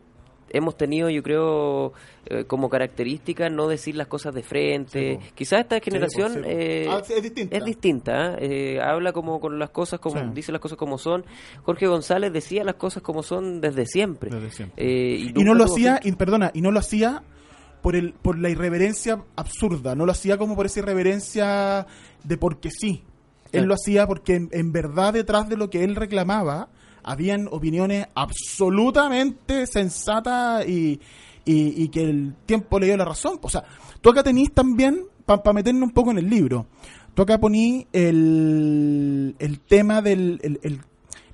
hemos 0.52 0.76
tenido, 0.76 1.08
yo 1.08 1.22
creo, 1.22 1.92
eh, 2.26 2.44
como 2.44 2.68
característica 2.68 3.48
no 3.48 3.68
decir 3.68 3.94
las 3.94 4.08
cosas 4.08 4.34
de 4.34 4.42
frente. 4.42 5.20
Sí. 5.22 5.30
Quizás 5.36 5.60
esta 5.60 5.78
generación 5.78 6.32
sí, 6.32 6.40
eh, 6.44 6.86
Ah, 6.90 7.00
es 7.08 7.22
distinta. 7.22 7.56
es 7.56 7.64
distinta, 7.64 8.36
¿eh? 8.40 8.80
Habla 8.82 9.12
como 9.12 9.38
con 9.38 9.60
las 9.60 9.70
cosas 9.70 10.00
como 10.00 10.20
dice 10.34 10.50
las 10.50 10.60
cosas 10.60 10.76
como 10.76 10.98
son. 10.98 11.24
Jorge 11.62 11.86
González 11.86 12.32
decía 12.32 12.64
las 12.64 12.74
cosas 12.74 13.04
como 13.04 13.22
son 13.22 13.60
desde 13.60 13.86
siempre. 13.86 14.28
Desde 14.30 14.50
siempre. 14.50 14.84
Y 15.14 15.26
nunca 15.32 15.44
no 15.44 15.54
lo 15.54 15.64
hacía, 15.64 16.00
y, 16.02 16.10
perdona, 16.12 16.50
y 16.52 16.60
no 16.62 16.72
lo 16.72 16.80
hacía 16.80 17.22
por 17.82 17.96
el 17.96 18.12
por 18.12 18.38
la 18.38 18.48
irreverencia 18.50 19.22
absurda, 19.36 19.94
no 19.94 20.06
lo 20.06 20.12
hacía 20.12 20.36
como 20.38 20.54
por 20.56 20.66
esa 20.66 20.80
irreverencia 20.80 21.86
de 22.24 22.36
porque 22.36 22.70
sí. 22.70 23.02
Él 23.52 23.64
lo 23.64 23.74
hacía 23.74 24.06
porque 24.06 24.36
en, 24.36 24.48
en 24.52 24.70
verdad 24.72 25.12
detrás 25.12 25.48
de 25.48 25.56
lo 25.56 25.70
que 25.70 25.82
él 25.82 25.96
reclamaba 25.96 26.68
habían 27.02 27.48
opiniones 27.50 28.06
absolutamente 28.14 29.66
sensatas 29.66 30.68
y, 30.68 31.00
y, 31.44 31.82
y 31.82 31.88
que 31.88 32.02
el 32.04 32.34
tiempo 32.46 32.78
le 32.78 32.86
dio 32.86 32.96
la 32.96 33.04
razón. 33.04 33.38
O 33.42 33.48
sea, 33.48 33.64
tú 34.00 34.10
acá 34.10 34.22
tenís 34.22 34.52
también, 34.52 35.00
para 35.26 35.52
meternos 35.52 35.82
un 35.82 35.90
poco 35.90 36.10
en 36.12 36.18
el 36.18 36.30
libro, 36.30 36.66
tú 37.14 37.22
acá 37.22 37.38
poní 37.38 37.86
el, 37.92 39.34
el 39.38 39.60
tema 39.60 40.02
del... 40.02 40.38
el- 40.42 40.60
el- 40.62 40.80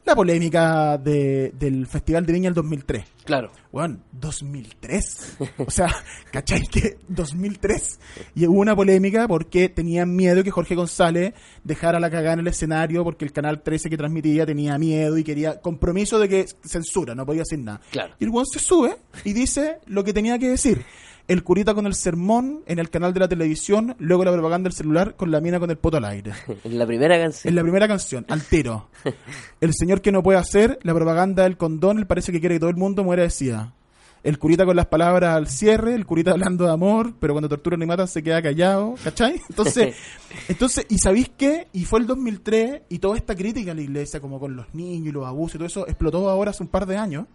la 0.07 0.15
polémica 0.15 0.97
de- 0.99 1.53
del 1.59 1.87
Festival 1.87 2.25
de 2.25 2.33
Viña 2.33 2.47
del 2.49 2.55
2003. 2.55 3.05
Claro. 3.25 3.51
Bueno, 3.73 3.99
2003. 4.13 5.37
O 5.59 5.71
sea, 5.71 5.89
¿cachai 6.33 6.63
que 6.63 6.97
2003? 7.09 7.99
Y 8.37 8.47
hubo 8.47 8.61
una 8.61 8.77
polémica 8.77 9.27
porque 9.27 9.69
tenían 9.69 10.15
miedo 10.15 10.45
que 10.45 10.51
Jorge 10.53 10.75
González 10.77 11.35
dejara 11.65 11.99
la 12.01 12.09
cagada 12.11 12.35
en 12.35 12.41
el 12.41 12.47
escenario 12.47 13.03
porque 13.05 13.25
el 13.25 13.33
canal 13.33 13.63
13 13.63 13.91
que 13.91 13.97
transmitía 13.97 14.47
tenía 14.47 14.79
miedo 14.79 15.19
y 15.19 15.25
quería 15.25 15.61
compromiso 15.61 16.19
de 16.21 16.29
que 16.29 16.47
censura, 16.65 17.15
no 17.15 17.27
podía 17.27 17.41
decir 17.43 17.59
nada. 17.59 17.81
Claro. 17.91 18.15
Y 18.21 18.25
el 18.25 18.31
weón 18.31 18.47
se 18.47 18.61
sube 18.61 18.97
y 19.25 19.33
dice 19.33 19.79
lo 19.87 20.05
que 20.05 20.13
tenía 20.13 20.39
que 20.39 20.49
decir. 20.51 20.85
El 21.29 21.43
curita 21.43 21.75
con 21.75 21.87
el 21.87 21.95
sermón 21.95 22.63
en 22.67 22.79
el 22.79 22.89
canal 22.89 23.13
de 23.13 23.19
la 23.19 23.29
televisión, 23.29 23.97
luego 23.99 24.25
la 24.25 24.33
propaganda 24.33 24.69
del 24.69 24.77
celular 24.77 25.17
con 25.17 25.33
la 25.33 25.41
mina 25.41 25.59
con 25.59 25.69
el 25.71 25.77
poto 25.77 25.97
al 25.97 26.05
aire. 26.05 26.33
En 26.65 26.79
la 26.79 26.87
primera 26.87 27.19
canción. 27.19 27.51
En 27.51 27.57
la 27.57 27.63
primera 27.63 27.89
canción, 27.89 28.25
al 28.29 28.43
tiro. 28.43 28.89
El 29.61 29.75
señor 29.75 30.01
que 30.01 30.13
no 30.13 30.23
puede 30.23 30.39
hacer 30.39 30.79
la 30.83 30.95
propaganda 30.95 31.43
del 31.43 31.57
condón, 31.57 31.99
él 31.99 32.07
parece 32.07 32.31
que 32.31 32.39
quiere 32.39 32.57
que 32.57 32.61
todo 32.61 32.71
el 32.71 32.77
mundo 32.77 33.03
muera 33.03 33.25
de 33.25 33.31
sida. 33.31 33.75
El 34.23 34.39
curita 34.39 34.65
con 34.65 34.77
las 34.77 34.87
palabras 34.87 35.37
al 35.37 35.49
cierre, 35.49 35.95
el 35.95 36.07
curita 36.07 36.31
hablando 36.33 36.65
de 36.65 36.73
amor, 36.73 37.15
pero 37.19 37.35
cuando 37.35 37.49
torturan 37.49 37.83
y 37.83 37.87
matan 37.87 38.09
se 38.09 38.23
queda 38.23 38.43
callado, 38.43 38.95
¿cachai? 39.03 39.41
Entonces, 39.49 39.97
entonces 40.49 40.87
¿y 40.89 40.99
sabéis 40.99 41.31
qué? 41.37 41.69
Y 41.73 41.85
fue 41.85 42.01
el 42.01 42.07
2003 42.07 42.83
y 42.89 42.99
toda 42.99 43.17
esta 43.17 43.35
crítica 43.35 43.73
a 43.73 43.75
la 43.75 43.83
iglesia, 43.83 44.21
como 44.21 44.39
con 44.39 44.55
los 44.55 44.73
niños 44.75 45.09
y 45.09 45.13
los 45.13 45.27
abusos 45.27 45.57
y 45.57 45.59
todo 45.59 45.67
eso, 45.67 45.87
explotó 45.87 46.29
ahora 46.29 46.51
hace 46.53 46.63
un 46.63 46.69
par 46.69 46.87
de 46.87 46.97
años. 46.97 47.27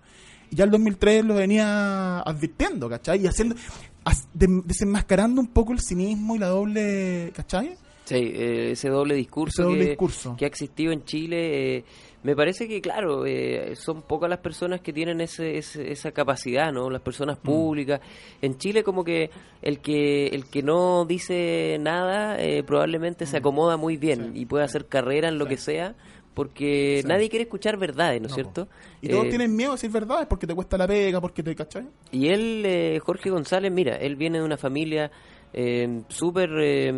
Y 0.51 0.55
ya 0.57 0.65
el 0.65 0.69
2003 0.71 1.25
lo 1.25 1.33
venía 1.35 2.19
advirtiendo, 2.19 2.87
¿cachai? 2.89 3.23
Y 3.23 3.27
haciendo, 3.27 3.55
as- 4.03 4.27
de- 4.33 4.61
desenmascarando 4.65 5.41
un 5.41 5.47
poco 5.47 5.71
el 5.73 5.79
cinismo 5.79 6.35
y 6.35 6.39
la 6.39 6.47
doble, 6.47 7.31
¿cachai? 7.35 7.75
Sí, 8.03 8.15
eh, 8.17 8.71
ese 8.71 8.89
doble 8.89 9.15
discurso, 9.15 9.61
Ese 9.61 9.69
doble 9.71 9.83
que, 9.83 9.89
discurso. 9.91 10.35
que 10.37 10.45
ha 10.45 10.47
existido 10.47 10.91
en 10.91 11.05
Chile. 11.05 11.77
eh, 11.77 11.85
me 12.23 12.35
parece 12.35 12.67
que, 12.67 12.81
claro, 12.81 13.25
eh, 13.25 13.75
son 13.75 14.01
pocas 14.03 14.29
las 14.29 14.39
personas 14.39 14.81
que 14.81 14.93
tienen 14.93 15.21
ese, 15.21 15.57
ese- 15.57 15.91
esa 15.91 16.11
capacidad, 16.11 16.71
¿no? 16.71 16.89
Las 16.89 17.01
personas 17.01 17.37
Mm. 17.39 17.41
públicas. 17.41 18.01
En 18.43 18.57
Chile, 18.57 18.83
como 18.83 19.03
que 19.03 19.29
el 19.63 19.79
que 19.79 20.27
el 20.27 20.45
que 20.45 20.61
no 20.61 21.05
dice 21.05 21.77
nada 21.79 22.39
eh, 22.39 22.61
probablemente 22.63 23.25
se 23.25 23.37
acomoda 23.37 23.77
muy 23.77 23.97
bien 23.97 24.31
Mm. 24.31 24.33
Sí. 24.33 24.39
y 24.41 24.45
puede 24.45 24.65
hacer 24.65 24.85
carrera 24.87 25.29
en 25.29 25.37
lo 25.39 25.47
que 25.47 25.57
sea, 25.57 25.95
porque 26.33 26.99
Sí. 27.01 27.07
nadie 27.07 27.29
quiere 27.29 27.43
escuchar 27.43 27.77
verdades, 27.77 28.21
¿no 28.21 28.27
es 28.27 28.31
No, 28.31 28.35
cierto? 28.35 28.67
Y 29.01 29.09
todos 29.09 29.25
Eh, 29.25 29.29
tienen 29.29 29.55
miedo 29.55 29.71
a 29.71 29.75
decir 29.75 29.89
verdades 29.91 30.27
porque 30.27 30.47
te 30.47 30.55
cuesta 30.55 30.77
la 30.77 30.87
pega, 30.87 31.19
porque 31.19 31.43
te, 31.43 31.53
¿cachai? 31.55 31.87
y 32.11 32.27
él, 32.29 32.63
eh, 32.65 32.99
Jorge 32.99 33.29
González, 33.29 33.71
mira, 33.71 33.95
él 33.97 34.15
viene 34.15 34.39
de 34.39 34.45
una 34.45 34.57
familia 34.57 35.11
eh, 35.53 36.03
súper 36.07 36.49
eh, 36.61 36.91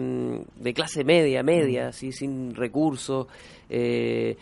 de 0.55 0.73
clase 0.75 1.03
media, 1.03 1.41
media, 1.41 1.87
así, 1.87 2.11
sin 2.11 2.53
recursos. 2.53 3.25
eh, 3.69 4.35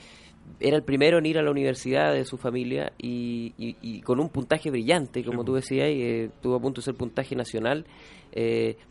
era 0.60 0.76
el 0.76 0.84
primero 0.84 1.18
en 1.20 1.26
ir 1.26 1.38
a 1.38 1.42
la 1.42 1.50
universidad 1.52 2.12
de 2.14 2.26
su 2.26 2.36
familia 2.38 2.92
y, 2.98 3.54
y- 3.58 3.78
y 3.82 4.02
con 4.02 4.20
un 4.20 4.28
puntaje 4.28 4.70
brillante, 4.70 5.24
como 5.24 5.46
tú 5.46 5.54
decías, 5.54 5.90
y, 5.90 6.02
estuvo 6.26 6.56
a 6.56 6.60
punto 6.60 6.82
de 6.82 6.86
ser 6.86 6.96
puntaje 6.96 7.36
nacional. 7.36 7.86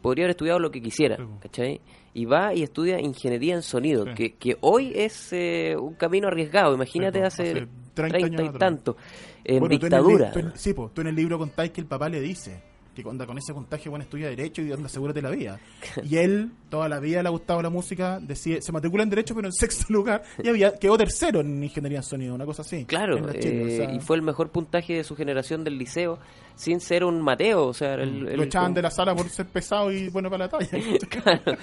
podría 0.00 0.24
haber 0.24 0.30
estudiado 0.30 0.58
lo 0.58 0.70
que 0.70 0.80
quisiera, 0.80 1.16
Sí. 1.16 1.22
¿cachai? 1.42 1.80
Y 2.12 2.24
va 2.24 2.52
y 2.54 2.62
estudia 2.64 3.00
ingeniería 3.00 3.54
en 3.54 3.62
sonido, 3.62 4.04
Sí. 4.04 4.14
que, 4.14 4.34
que 4.34 4.56
hoy 4.62 4.92
es 4.96 5.28
eh, 5.32 5.76
un 5.78 5.94
camino 5.94 6.26
arriesgado. 6.28 6.74
Imagínate 6.74 7.18
Sí, 7.18 7.20
po, 7.20 7.26
hace, 7.26 7.42
hace 7.52 7.52
30 7.94 8.18
30, 8.18 8.42
años 8.42 8.54
y 8.54 8.58
tanto, 8.58 8.96
en 9.44 9.60
Bueno, 9.60 9.78
tú 9.78 9.86
en 9.86 9.92
el 9.94 10.00
li- 10.02 10.08
dictadura. 10.08 10.32
tú 10.32 10.38
en- 10.40 10.52
sí, 10.56 10.74
po, 10.74 10.90
tú 10.92 11.00
en 11.02 11.06
el 11.06 11.14
libro 11.14 11.38
contáis 11.38 11.70
que 11.70 11.80
el 11.80 11.86
papá 11.86 12.08
le 12.08 12.20
dice 12.20 12.68
que 12.92 13.04
onda 13.08 13.24
con 13.24 13.38
ese 13.38 13.54
contagio, 13.54 13.90
bueno, 13.92 14.02
estudia 14.02 14.28
Derecho 14.28 14.60
y 14.62 14.72
onda, 14.72 14.86
asegúrate 14.86 15.22
la 15.22 15.30
vida. 15.30 15.60
Y 16.02 16.16
él, 16.16 16.50
toda 16.68 16.88
la 16.88 16.98
vida 16.98 17.22
le 17.22 17.28
ha 17.28 17.30
gustado 17.30 17.62
la 17.62 17.70
música, 17.70 18.18
decide, 18.20 18.60
se 18.60 18.72
matricula 18.72 19.04
en 19.04 19.10
Derecho, 19.10 19.34
pero 19.34 19.46
en 19.46 19.52
sexto 19.58 19.86
lugar, 19.92 20.22
y 20.42 20.48
había, 20.48 20.74
quedó 20.74 20.98
tercero 20.98 21.40
en 21.40 21.62
Ingeniería 21.62 21.98
en 21.98 22.02
Sonido, 22.02 22.34
una 22.34 22.44
cosa 22.44 22.62
así. 22.62 22.84
Claro, 22.86 23.14
o 23.24 23.28
eh, 23.30 23.76
sea, 23.76 23.94
y 23.94 24.00
fue 24.00 24.16
el 24.16 24.22
mejor 24.22 24.50
puntaje 24.50 24.94
de 24.94 25.04
su 25.04 25.14
generación 25.14 25.62
del 25.62 25.78
liceo, 25.78 26.18
sin 26.60 26.78
ser 26.80 27.04
un 27.04 27.20
Mateo, 27.22 27.66
o 27.68 27.72
sea, 27.74 27.94
el, 27.94 28.28
el- 28.28 28.36
lo 28.36 28.42
echaban 28.44 28.74
de 28.74 28.82
la 28.82 28.90
sala 28.90 29.14
por 29.14 29.28
ser 29.30 29.46
pesado 29.46 29.90
y 29.90 30.08
bueno 30.10 30.28
para 30.30 30.44
la 30.44 30.50
talla. 30.50 30.68
Claro. 31.08 31.56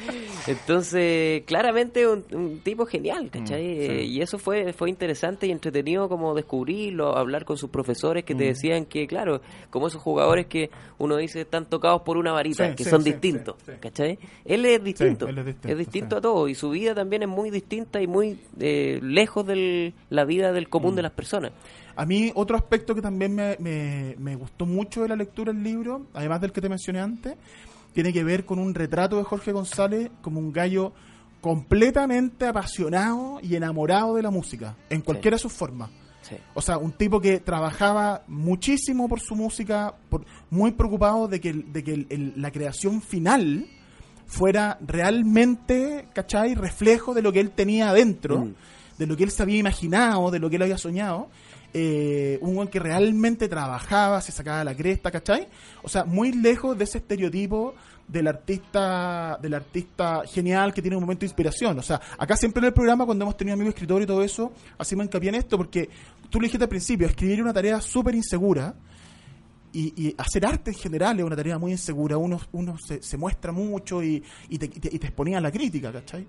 Entonces, 0.47 1.43
claramente 1.45 2.07
un, 2.07 2.23
un 2.31 2.59
tipo 2.61 2.85
genial, 2.85 3.29
¿cachai? 3.29 3.63
Mm, 3.63 3.79
sí. 3.81 3.81
Eh, 3.91 4.03
y 4.05 4.21
eso 4.21 4.37
fue 4.39 4.73
fue 4.73 4.89
interesante 4.89 5.47
y 5.47 5.51
entretenido 5.51 6.07
como 6.09 6.33
descubrirlo, 6.33 7.15
hablar 7.17 7.45
con 7.45 7.57
sus 7.57 7.69
profesores 7.69 8.23
que 8.23 8.33
te 8.35 8.45
Mm. 8.45 8.47
decían 8.47 8.85
que, 8.85 9.07
claro, 9.07 9.41
como 9.69 9.87
esos 9.87 10.01
jugadores 10.01 10.47
que 10.47 10.69
uno 10.97 11.17
dice 11.17 11.41
están 11.41 11.65
tocados 11.65 12.01
por 12.01 12.17
una 12.17 12.31
varita, 12.31 12.69
Sí, 12.69 12.75
que 12.75 12.83
sí, 12.83 12.89
son 12.89 13.03
distintos. 13.03 13.55
¿cachai? 13.79 14.17
Él 14.45 14.65
es 14.65 14.83
distinto, 14.83 15.27
él 15.27 15.37
es 15.39 15.45
distinto, 15.77 16.15
sí. 16.15 16.17
a 16.17 16.21
todo 16.21 16.47
y 16.47 16.55
su 16.55 16.69
vida 16.69 16.95
también 16.95 17.23
es 17.23 17.29
muy 17.29 17.49
distinta 17.51 18.01
y 18.01 18.07
muy 18.07 18.39
eh, 18.59 18.99
lejos 19.03 19.45
de 19.45 19.93
la 20.09 20.25
vida 20.25 20.51
del 20.53 20.69
común 20.69 20.93
Mm. 20.93 20.95
de 20.95 21.01
las 21.03 21.11
personas. 21.11 21.51
A 21.97 22.05
mí 22.05 22.31
otro 22.35 22.55
aspecto 22.55 22.93
que 22.95 23.01
también 23.01 23.33
me, 23.35 23.57
me- 23.59 24.15
me 24.19 24.35
gustó 24.35 24.65
mucho 24.65 25.01
de 25.01 25.09
la 25.09 25.15
lectura 25.15 25.51
del 25.51 25.63
libro, 25.63 26.05
además 26.13 26.39
del 26.41 26.51
que 26.51 26.61
te 26.61 26.69
mencioné 26.69 26.99
antes, 27.01 27.35
tiene 27.93 28.13
que 28.13 28.23
ver 28.23 28.45
con 28.45 28.59
un 28.59 28.73
retrato 28.75 29.17
de 29.17 29.23
Jorge 29.23 29.51
González 29.51 30.09
como 30.21 30.39
un 30.39 30.51
gallo 30.53 30.93
completamente 31.41 32.45
apasionado 32.45 33.39
y 33.41 33.55
enamorado 33.55 34.15
de 34.15 34.21
la 34.21 34.29
música, 34.31 34.75
en 34.89 35.01
cualquiera 35.01 35.35
de 35.35 35.41
sus 35.41 35.53
formas. 35.53 35.89
Sí. 36.21 36.35
O 36.53 36.61
sea, 36.61 36.77
un 36.77 36.91
tipo 36.91 37.21
que 37.21 37.39
trabajaba 37.39 38.23
muchísimo 38.27 39.07
por 39.07 39.19
su 39.21 39.33
música, 39.35 39.95
por, 40.09 40.25
muy 40.49 40.71
preocupado 40.73 41.27
de 41.27 41.39
que, 41.39 41.53
de 41.53 41.83
que 41.83 41.93
el- 41.93 42.07
el- 42.09 42.33
la 42.35 42.51
creación 42.51 43.01
final 43.01 43.65
fuera 44.25 44.77
realmente, 44.85 46.07
¿cachai? 46.13 46.53
Reflejo 46.53 47.13
de 47.13 47.21
lo 47.21 47.31
que 47.31 47.39
él 47.39 47.51
tenía 47.51 47.89
adentro, 47.89 48.39
Mm. 48.45 48.53
de 48.97 49.07
lo 49.07 49.15
que 49.15 49.23
él 49.23 49.31
se 49.31 49.41
había 49.41 49.57
imaginado, 49.57 50.29
de 50.31 50.39
lo 50.39 50.49
que 50.49 50.57
él 50.57 50.63
había 50.63 50.77
soñado. 50.77 51.29
Eh, 51.73 52.39
un 52.41 52.67
que 52.67 52.79
realmente 52.79 53.47
trabajaba, 53.47 54.21
se 54.21 54.31
sacaba 54.31 54.63
la 54.63 54.75
cresta, 54.75 55.11
¿cachai? 55.11 55.47
O 55.83 55.89
sea, 55.89 56.05
muy 56.05 56.31
lejos 56.31 56.77
de 56.77 56.85
ese 56.85 56.99
estereotipo 56.99 57.75
del 58.07 58.27
artista 58.27 59.37
del 59.41 59.53
artista 59.53 60.23
genial 60.25 60.73
que 60.73 60.81
tiene 60.81 60.95
un 60.95 61.03
momento 61.03 61.21
de 61.21 61.27
inspiración. 61.27 61.77
O 61.77 61.81
sea, 61.81 61.99
acá 62.17 62.37
siempre 62.37 62.61
en 62.61 62.67
el 62.67 62.73
programa, 62.73 63.05
cuando 63.05 63.25
hemos 63.25 63.35
tenido 63.35 63.53
amigos 63.53 63.73
escritores 63.73 64.05
y 64.05 64.07
todo 64.07 64.23
eso, 64.23 64.53
hacemos 64.77 65.05
hincapié 65.05 65.29
en 65.29 65.35
esto, 65.35 65.57
porque 65.57 65.89
tú 66.29 66.39
lo 66.39 66.45
dijiste 66.45 66.63
al 66.63 66.69
principio, 66.69 67.05
escribir 67.05 67.35
es 67.35 67.41
una 67.41 67.53
tarea 67.53 67.81
súper 67.81 68.15
insegura, 68.15 68.73
y, 69.73 70.15
hacer 70.17 70.43
arte 70.45 70.71
en 70.71 70.77
general 70.77 71.19
es 71.19 71.25
una 71.25 71.35
tarea 71.35 71.59
muy 71.59 71.71
insegura. 71.71 72.17
Uno, 72.17 72.39
uno 72.53 72.77
se, 72.79 73.17
muestra 73.17 73.51
mucho 73.51 74.01
y, 74.01 74.23
y, 74.49 74.57
te, 74.57 74.95
exponía 74.95 75.37
a 75.37 75.41
la 75.41 75.51
crítica, 75.51 75.91
¿cachai? 75.91 76.25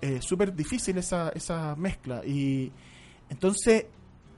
Es 0.00 0.24
súper 0.24 0.54
difícil 0.54 0.98
esa, 0.98 1.30
esa 1.30 1.74
mezcla. 1.74 2.24
Y 2.24 2.70
entonces, 3.30 3.86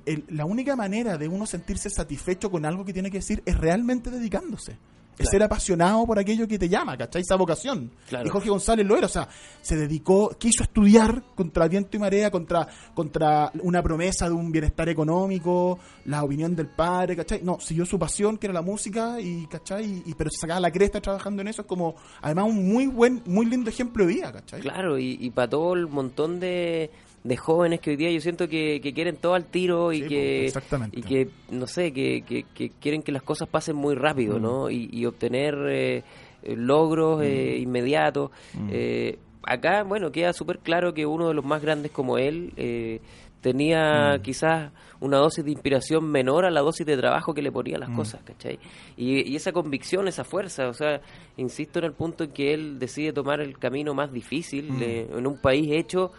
el- 0.06 0.24
la 0.30 0.44
única 0.44 0.74
manera 0.76 1.18
de 1.18 1.28
uno 1.28 1.44
sentirse 1.46 1.90
satisfecho 1.90 2.50
con 2.50 2.64
algo 2.64 2.84
que 2.84 2.92
tiene 2.92 3.10
que 3.10 3.18
decir 3.18 3.42
es 3.44 3.56
realmente 3.58 4.10
dedicándose. 4.10 4.72
Es 5.18 5.20
Claro. 5.20 5.30
ser 5.30 5.42
apasionado 5.44 6.04
por 6.06 6.18
aquello 6.18 6.46
que 6.46 6.58
te 6.58 6.68
llama, 6.68 6.94
¿cachai? 6.94 7.22
Esa 7.22 7.36
vocación. 7.36 7.90
Claro. 8.06 8.26
Y 8.26 8.28
Jorge 8.28 8.50
González 8.50 8.84
lo 8.86 8.98
era, 8.98 9.06
o 9.06 9.08
sea, 9.08 9.26
se 9.62 9.74
dedicó, 9.74 10.36
quiso 10.38 10.62
estudiar 10.62 11.22
contra 11.34 11.66
viento 11.68 11.96
y 11.96 12.00
marea, 12.00 12.30
contra, 12.30 12.68
contra 12.92 13.50
una 13.62 13.82
promesa 13.82 14.26
de 14.28 14.34
un 14.34 14.52
bienestar 14.52 14.90
económico, 14.90 15.78
la 16.04 16.22
opinión 16.22 16.54
del 16.54 16.66
padre, 16.68 17.16
¿cachai? 17.16 17.40
No, 17.42 17.58
siguió 17.60 17.86
su 17.86 17.98
pasión, 17.98 18.36
que 18.36 18.46
era 18.48 18.52
la 18.52 18.60
música, 18.60 19.18
y, 19.18 19.46
¿cachai? 19.46 20.02
Y, 20.04 20.12
pero 20.12 20.28
se 20.28 20.38
sacaba 20.38 20.60
la 20.60 20.70
cresta 20.70 21.00
trabajando 21.00 21.40
en 21.40 21.48
eso, 21.48 21.62
es 21.62 21.66
como, 21.66 21.94
además, 22.20 22.44
un 22.50 22.68
muy 22.68 22.86
buen, 22.86 23.22
muy 23.24 23.46
lindo 23.46 23.70
ejemplo 23.70 24.04
de 24.06 24.12
vida, 24.12 24.30
¿cachai? 24.32 24.60
Claro, 24.60 24.98
y, 24.98 25.16
y 25.18 25.30
para 25.30 25.48
todo 25.48 25.72
el 25.72 25.86
montón 25.86 26.40
de, 26.40 26.90
de 27.26 27.36
jóvenes 27.36 27.80
que 27.80 27.90
hoy 27.90 27.96
día 27.96 28.10
yo 28.10 28.20
siento 28.20 28.48
que, 28.48 28.80
que 28.80 28.92
quieren 28.92 29.16
todo 29.16 29.34
al 29.34 29.46
tiro 29.46 29.92
y 29.92 30.02
Sí, 30.02 30.08
que 30.08 30.52
y 30.92 31.02
que 31.02 31.28
no 31.50 31.66
sé 31.66 31.92
que, 31.92 32.22
que, 32.22 32.44
que 32.54 32.70
quieren 32.80 33.02
que 33.02 33.10
las 33.12 33.22
cosas 33.22 33.48
pasen 33.48 33.74
muy 33.76 33.94
rápido, 33.94 34.38
Mm. 34.38 34.42
¿no? 34.42 34.70
Y, 34.70 34.88
y 34.92 35.06
obtener 35.06 35.54
eh, 35.68 36.02
eh, 36.42 36.54
logros 36.56 37.22
eh, 37.24 37.58
inmediatos. 37.58 38.30
Mm. 38.54 38.68
Eh, 38.70 39.18
acá, 39.42 39.82
bueno, 39.82 40.12
queda 40.12 40.32
súper 40.32 40.58
claro 40.60 40.94
que 40.94 41.04
uno 41.06 41.28
de 41.28 41.34
los 41.34 41.44
más 41.44 41.60
grandes 41.62 41.90
como 41.90 42.16
él 42.18 42.52
eh, 42.56 43.00
tenía 43.40 44.16
Mm. 44.18 44.22
quizás 44.22 44.72
una 45.00 45.18
dosis 45.18 45.44
de 45.44 45.50
inspiración 45.50 46.04
menor 46.10 46.44
a 46.46 46.50
la 46.50 46.60
dosis 46.62 46.86
de 46.86 46.96
trabajo 46.96 47.34
que 47.34 47.42
le 47.42 47.50
ponía 47.52 47.76
a 47.76 47.80
las 47.80 47.90
Mm. 47.90 47.96
cosas, 47.96 48.22
¿cachai? 48.24 48.58
Y, 48.96 49.28
y 49.30 49.36
esa 49.36 49.52
convicción, 49.52 50.06
esa 50.08 50.24
fuerza, 50.24 50.68
o 50.68 50.74
sea, 50.74 51.00
insisto 51.36 51.78
en 51.80 51.86
el 51.86 51.92
punto 51.92 52.24
en 52.24 52.30
que 52.30 52.54
él 52.54 52.78
decide 52.78 53.12
tomar 53.12 53.40
el 53.40 53.58
camino 53.58 53.94
más 53.94 54.12
difícil 54.12 54.70
en 54.80 55.26
un 55.26 55.38
país 55.40 55.68
hecho 55.72 56.12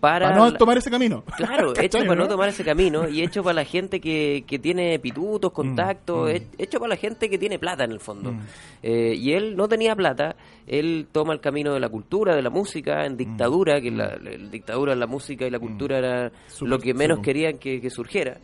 para... 0.00 0.26
Mm. 0.28 0.30
Para 0.30 0.44
no 0.44 0.50
la- 0.52 0.58
tomar 0.58 0.78
ese 0.78 0.90
camino. 0.90 1.24
Claro, 1.36 1.68
¿Cachai, 1.74 1.86
hecho 1.86 1.98
para 1.98 2.14
no 2.14 2.22
no? 2.24 2.28
tomar 2.28 2.48
ese 2.48 2.64
camino 2.64 3.08
y 3.08 3.22
hecho 3.22 3.42
para 3.42 3.54
la 3.54 3.64
gente 3.64 4.00
que, 4.00 4.44
que 4.46 4.58
tiene 4.58 4.98
pitutos, 4.98 5.52
contactos, 5.52 6.28
mm. 6.28 6.34
he- 6.36 6.46
hecho 6.62 6.78
para 6.78 6.90
la 6.90 6.96
gente 6.96 7.28
que 7.28 7.38
tiene 7.38 7.58
plata 7.58 7.84
en 7.84 7.92
el 7.92 8.00
fondo. 8.00 8.32
Mm. 8.32 8.40
Eh, 8.82 9.14
y 9.16 9.32
él 9.32 9.56
no 9.56 9.68
tenía 9.68 9.94
plata, 9.96 10.36
él 10.66 11.06
toma 11.10 11.32
el 11.32 11.40
camino 11.40 11.74
de 11.74 11.80
la 11.80 11.88
cultura, 11.88 12.34
de 12.36 12.42
la 12.42 12.50
música, 12.50 13.02
Mm. 13.02 13.06
en 13.06 13.16
dictadura, 13.16 13.80
que 13.80 13.90
la, 13.90 14.16
dictadura, 14.50 14.94
la 14.94 15.06
música 15.06 15.46
y 15.46 15.50
la 15.50 15.58
cultura 15.58 15.98
era 15.98 16.32
lo 16.60 16.78
que 16.78 16.94
menos 16.94 17.20
querían 17.20 17.58
que, 17.58 17.80
que 17.80 17.90
surgiera. 17.90 18.38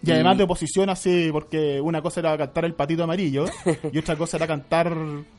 Y 0.00 0.12
además 0.12 0.38
de 0.38 0.44
oposición 0.44 0.90
así, 0.90 1.30
porque 1.32 1.80
una 1.80 2.00
cosa 2.00 2.20
era 2.20 2.38
cantar 2.38 2.64
el 2.64 2.74
patito 2.74 3.02
amarillo 3.02 3.46
y 3.92 3.98
otra 3.98 4.14
cosa 4.14 4.36
era 4.36 4.46
cantar, 4.46 4.92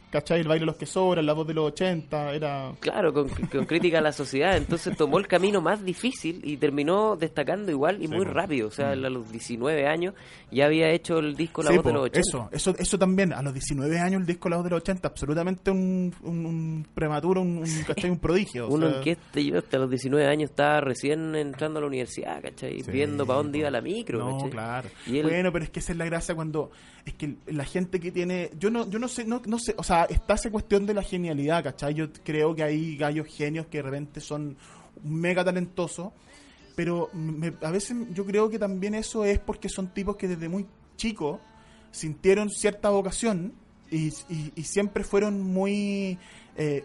¿cachai? 0.10 0.42
El 0.42 0.48
baile 0.48 0.62
de 0.62 0.66
los 0.68 0.76
que 0.76 0.86
sobran, 0.86 1.26
la 1.26 1.34
voz 1.34 1.46
de 1.48 1.54
los 1.54 1.66
80, 1.72 2.34
era... 2.34 2.74
Claro, 2.80 3.14
con, 3.14 3.30
con 3.30 3.66
crítica 3.66 4.00
a 4.00 4.02
la 4.02 4.12
sociedad. 4.12 4.58
Entonces 4.58 4.96
tomó 4.98 5.18
el 5.20 5.28
camino 5.28 5.62
más 5.62 5.84
difícil 5.84 6.42
y 6.44 6.58
terminó 6.58 7.16
destacando 7.16 7.72
igual 7.72 8.02
y 8.04 8.08
muy 8.08 8.26
po. 8.26 8.32
rápido. 8.34 8.68
O 8.68 8.72
sea, 8.72 8.92
a 8.92 8.96
los 8.96 9.32
19 9.32 9.88
años 9.88 10.14
ya 10.52 10.66
había 10.66 10.90
hecho 10.92 11.20
el 11.20 11.36
disco 11.36 11.62
La 11.64 11.70
Sí, 11.72 11.76
Voz 11.78 11.86
de 11.86 11.94
los 11.94 12.04
80. 12.06 12.20
eso, 12.20 12.50
eso, 12.52 12.76
eso 12.78 12.98
también, 12.98 13.34
a 13.34 13.42
los 13.42 13.54
19 13.54 14.00
años 14.00 14.22
el 14.22 14.26
disco 14.28 14.50
La 14.50 14.56
Voz 14.58 14.66
de 14.66 14.72
los 14.72 14.82
80, 14.82 15.08
absolutamente 15.08 15.72
un, 15.72 16.14
un, 16.24 16.46
un 16.46 16.88
prematuro, 16.94 17.42
un, 17.42 17.60
un, 17.60 17.84
¿cachai? 17.86 18.10
un 18.10 18.20
prodigio. 18.20 18.68
o 18.68 18.74
Uno 18.74 18.88
sea, 18.90 18.98
en 18.98 19.04
que 19.04 19.12
este, 19.12 19.46
yo 19.46 19.58
hasta 19.60 19.78
los 19.78 19.90
19 19.90 20.26
años 20.28 20.50
estaba 20.50 20.82
recién 20.82 21.36
entrando 21.36 21.78
a 21.80 21.82
la 21.82 21.88
universidad, 21.88 22.42
¿cachai? 22.42 22.82
Sí, 22.82 22.92
Viendo 22.92 23.26
para 23.26 23.38
dónde 23.38 23.60
iba 23.60 23.70
la 23.70 23.82
micro, 23.82 24.20
No, 24.20 24.34
¿cachai? 24.38 24.50
claro. 24.50 24.90
Y 25.06 25.18
él- 25.20 25.24
Bueno, 25.28 25.52
pero 25.52 25.64
es 25.66 25.70
que 25.72 25.80
esa 25.80 25.92
es 25.92 25.98
la 25.98 26.06
gracia 26.06 26.34
cuando 26.36 26.72
es 27.06 27.14
que 27.14 27.36
la 27.48 27.64
gente 27.66 28.00
que 28.00 28.12
tiene, 28.12 28.50
yo 28.60 28.70
no, 28.70 28.90
yo 28.90 29.00
no 29.00 29.08
sé, 29.08 29.26
no, 29.26 29.42
no 29.46 29.58
sé, 29.58 29.74
o 29.78 29.84
sea, 29.84 29.99
está 30.06 30.36
esa 30.36 30.50
cuestión 30.52 30.86
de 30.86 30.94
la 30.94 31.02
genialidad, 31.04 31.64
¿cachai? 31.64 31.94
Yo 31.94 32.12
creo 32.24 32.56
que 32.56 32.64
hay 32.64 32.96
gallos 32.98 33.28
genios 33.28 33.68
que 33.68 33.80
de 33.80 33.84
repente 33.84 34.20
son 34.22 34.58
mega 35.04 35.44
talentosos, 35.44 36.12
pero 36.76 37.10
me- 37.14 37.54
a 37.62 37.72
veces 37.72 37.98
yo 38.14 38.26
creo 38.26 38.50
que 38.50 38.60
también 38.60 38.96
eso 38.96 39.26
es 39.26 39.40
porque 39.40 39.70
son 39.70 39.88
tipos 39.94 40.16
que 40.16 40.28
desde 40.28 40.48
muy 40.50 40.66
chicos 40.96 41.40
sintieron 41.92 42.50
cierta 42.50 42.90
vocación 42.90 43.54
y, 43.92 44.12
siempre 44.64 45.04
fueron 45.04 45.42
muy, 45.42 46.18
eh, 46.56 46.84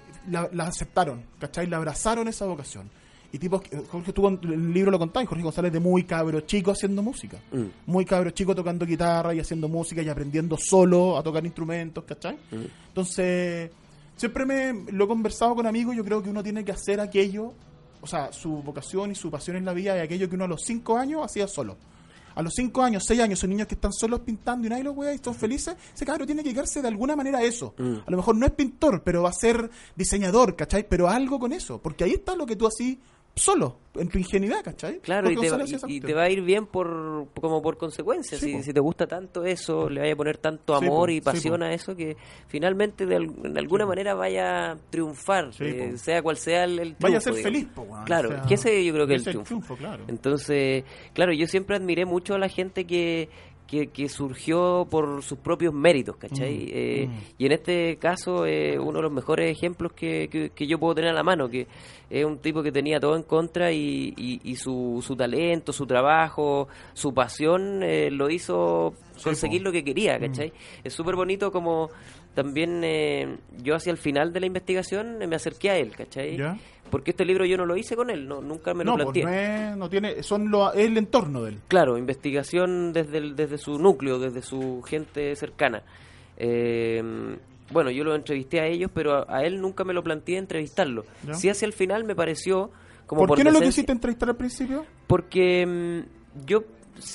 aceptaron, 0.59 1.25
¿cachai? 1.39 1.67
La 1.67 1.77
abrazaron 1.77 2.29
esa 2.29 2.47
vocación. 2.47 2.91
Y 3.35 3.39
tipos, 3.41 3.63
Jorge, 3.91 4.13
tú 4.13 4.29
en 4.29 4.39
el 4.45 4.73
libro 4.73 4.93
lo 4.93 4.99
contáis, 5.01 5.29
Jorge 5.29 5.43
González 5.43 5.73
de 5.73 5.81
muy 5.81 6.05
cabro 6.05 6.43
chico 6.43 6.71
haciendo 6.71 7.03
música 7.03 7.37
Mm, 7.51 7.65
muy 7.91 8.05
cabro 8.05 8.31
chico 8.31 8.55
tocando 8.55 8.87
guitarra 8.87 9.35
y 9.35 9.41
haciendo 9.41 9.69
música 9.69 10.01
y 10.03 10.09
aprendiendo 10.09 10.57
solo 10.57 11.19
a 11.19 11.23
tocar 11.25 11.45
instrumentos, 11.45 12.05
¿cachai? 12.05 12.37
mm. 12.53 12.65
Entonces, 12.91 13.73
siempre 14.15 14.47
me 14.47 14.93
lo 14.93 15.07
he 15.07 15.09
conversado 15.09 15.57
con 15.57 15.67
amigos, 15.67 15.97
yo 15.97 16.05
creo 16.05 16.23
que 16.23 16.31
uno 16.31 16.45
tiene 16.45 16.65
que 16.65 16.71
hacer 16.71 17.01
aquello, 17.01 17.53
o 18.01 18.07
sea, 18.07 18.33
su 18.33 18.63
vocación 18.63 19.11
y 19.11 19.17
su 19.17 19.33
pasión 19.33 19.57
en 19.57 19.65
la 19.65 19.73
vida 19.73 19.97
es 19.97 20.05
aquello 20.05 20.29
que 20.29 20.37
uno 20.37 20.45
a 20.45 20.49
los 20.49 20.63
cinco 20.65 20.97
años 20.97 21.23
hacía 21.25 21.49
solo. 21.49 21.77
A 22.37 22.43
los 22.43 22.53
cinco 22.55 22.83
años, 22.83 23.03
seis 23.05 23.21
años, 23.21 23.41
son 23.41 23.51
niños 23.51 23.67
que 23.67 23.75
están 23.75 23.93
solos 23.93 24.21
pintando 24.21 24.67
y 24.67 24.71
nadie 24.71 24.85
los 24.85 24.97
wea 24.97 25.13
y 25.13 25.17
están 25.17 25.35
felices. 25.35 25.77
Ese 25.93 26.05
cabro 26.05 26.25
tiene 26.25 26.45
que 26.45 26.53
quedarse 26.53 26.83
de 26.83 26.89
alguna 26.89 27.17
manera 27.17 27.39
a 27.39 27.43
eso. 27.43 27.75
Mm. 27.79 27.97
A 28.07 28.11
lo 28.11 28.17
mejor 28.17 28.37
no 28.37 28.47
es 28.47 28.53
pintor, 28.53 29.03
pero 29.05 29.23
va 29.23 29.31
a 29.31 29.33
ser 29.33 29.71
diseñador, 29.97 30.55
¿cachai? 30.57 30.87
Pero 30.89 31.09
algo 31.09 31.39
con 31.39 31.53
eso. 31.53 31.81
Porque 31.81 32.05
ahí 32.05 32.13
está 32.13 32.35
lo 32.37 32.47
que 32.47 32.57
tú 32.57 32.67
así 32.67 33.01
solo, 33.37 33.79
en 33.95 34.09
tu 34.09 34.19
ingenuidad, 34.19 34.63
¿cachai? 34.63 34.99
Claro, 35.01 35.31
y 35.31 35.37
te, 35.37 35.51
va, 35.51 35.59
y- 35.65 35.97
y 35.97 36.01
te 36.01 36.15
va 36.15 36.23
a 36.25 36.31
ir 36.31 36.41
bien 36.43 36.67
por 36.67 37.29
como 37.41 37.63
por 37.63 37.77
consecuencia. 37.77 38.39
Sí, 38.39 38.47
si, 38.47 38.57
po. 38.57 38.63
si 38.63 38.73
te 38.73 38.81
gusta 38.81 39.07
tanto 39.07 39.45
eso, 39.45 39.89
le 39.89 40.01
vaya 40.01 40.13
a 40.13 40.17
poner 40.17 40.39
tanto 40.39 40.79
Sí, 40.79 40.85
amor 40.87 41.09
po, 41.09 41.13
y 41.13 41.21
pasión 41.21 41.63
a 41.63 41.73
eso 41.73 41.95
que 41.97 42.17
finalmente 42.49 43.07
de, 43.07 43.17
al- 43.17 43.53
de 43.55 43.59
alguna 43.61 43.87
manera 43.87 44.15
vaya 44.15 44.73
a 44.73 44.77
triunfar, 44.91 45.51
eh, 45.61 45.95
sea 45.97 46.23
cual 46.23 46.37
sea 46.37 46.65
el, 46.65 46.79
el 46.79 46.97
Vaya 46.99 47.19
a 47.19 47.21
triunfo, 47.21 47.21
ser 47.21 47.35
digamos. 47.35 47.43
feliz, 47.43 47.69
po. 47.75 48.05
Claro, 48.05 48.29
O 48.29 48.33
sea, 48.33 48.43
que 48.43 48.55
ese 48.55 48.85
yo 48.85 48.93
creo 48.95 49.07
que 49.07 49.15
es 49.17 49.27
el 49.27 49.43
triunfo. 49.43 49.77
claro. 49.77 50.05
Entonces, 50.09 50.85
claro, 51.13 51.33
yo 51.33 51.47
siempre 51.47 51.77
admiré 51.77 52.05
mucho 52.05 52.35
a 52.35 52.39
la 52.39 52.49
gente 52.49 52.85
que, 52.87 53.29
que, 53.67 53.89
que 53.89 54.09
surgió 54.09 54.87
por 54.91 55.23
sus 55.23 55.39
propios 55.39 55.73
méritos, 55.75 56.17
¿cachai? 56.17 56.55
Mm, 56.55 56.69
Eh, 56.71 57.07
mm. 57.09 57.13
Y 57.39 57.47
en 57.47 57.53
este 57.53 57.97
caso, 57.97 58.47
eh, 58.47 58.79
uno 58.79 58.99
de 58.99 59.03
los 59.03 59.13
mejores 59.13 59.51
ejemplos 59.51 59.93
que, 59.93 60.29
que, 60.29 60.51
que 60.51 60.67
yo 60.67 60.79
puedo 60.79 60.95
tener 60.95 61.11
a 61.11 61.15
la 61.15 61.23
mano, 61.23 61.49
que 61.49 61.67
es 62.11 62.25
un 62.25 62.39
tipo 62.39 62.63
que 62.63 62.71
tenía 62.71 63.01
todo 63.01 63.17
en 63.17 63.23
contra 63.23 63.73
y, 63.73 64.13
y, 64.17 64.41
y 64.45 64.57
su, 64.57 65.03
su 65.05 65.17
talento, 65.17 65.73
su 65.73 65.87
trabajo, 65.87 66.69
su 66.93 67.13
pasión 67.15 67.83
eh, 67.83 68.11
lo 68.11 68.29
hizo 68.31 68.95
conseguir 69.23 69.63
lo 69.63 69.73
que 69.73 69.83
quería, 69.85 70.19
¿cachai? 70.19 70.53
Es 70.85 70.93
súper 70.93 71.17
bonito 71.17 71.51
como 71.51 71.89
también 72.35 72.83
eh, 72.85 73.37
yo 73.63 73.75
hacia 73.77 73.91
el 73.91 73.97
final 73.99 74.33
de 74.33 74.41
la 74.41 74.47
investigación 74.47 75.23
eh, 75.23 75.27
me 75.27 75.37
acerqué 75.37 75.71
a 75.71 75.77
él, 75.77 75.93
¿cachai? 75.97 76.37
¿Ya? 76.37 76.59
Porque 76.91 77.13
este 77.13 77.25
libro 77.25 77.45
yo 77.47 77.57
no 77.57 77.65
lo 77.67 77.77
hice 77.77 77.97
con 77.97 78.11
él, 78.11 78.29
no, 78.29 78.41
nunca 78.41 78.75
me 78.75 78.85
lo 78.85 78.97
no, 78.97 79.05
pues 79.05 79.23
planteé. 79.23 79.25
no, 79.25 79.71
es, 79.73 79.77
no 79.79 79.89
tiene, 79.91 80.23
son 80.23 80.51
lo, 80.51 80.73
es 80.73 80.87
el 80.87 80.97
entorno 80.99 81.43
de 81.43 81.51
él. 81.53 81.59
Claro, 81.69 81.97
investigación 81.99 82.93
desde, 82.93 83.19
el- 83.19 83.35
desde 83.37 83.59
su 83.59 83.79
núcleo, 83.79 84.19
desde 84.19 84.43
su 84.43 84.83
gente 84.83 85.35
cercana. 85.35 85.83
Eh, 86.37 87.03
bueno, 87.73 87.91
yo 87.91 88.05
lo 88.05 88.15
entrevisté 88.15 88.61
a 88.61 88.67
ellos, 88.67 88.91
pero 88.95 89.15
a, 89.29 89.39
a 89.39 89.45
él 89.45 89.61
nunca 89.61 89.85
me 89.85 89.95
lo 89.95 90.03
planteé 90.03 90.37
entrevistarlo. 90.39 91.05
Ya. 91.27 91.35
Sí 91.35 91.49
hacia 91.49 91.67
el 91.67 91.73
final 91.73 92.05
me 92.05 92.15
pareció 92.15 92.71
como 93.07 93.27
¿Por, 93.27 93.37
qué 93.39 93.45
no 93.45 93.51
lo 93.51 93.61
quisiste 93.61 93.93
entrevistar 93.93 94.29
al 94.29 94.37
principio? 94.37 94.85
Porque 95.07 95.67
mm, 95.67 96.45
yo, 96.47 96.65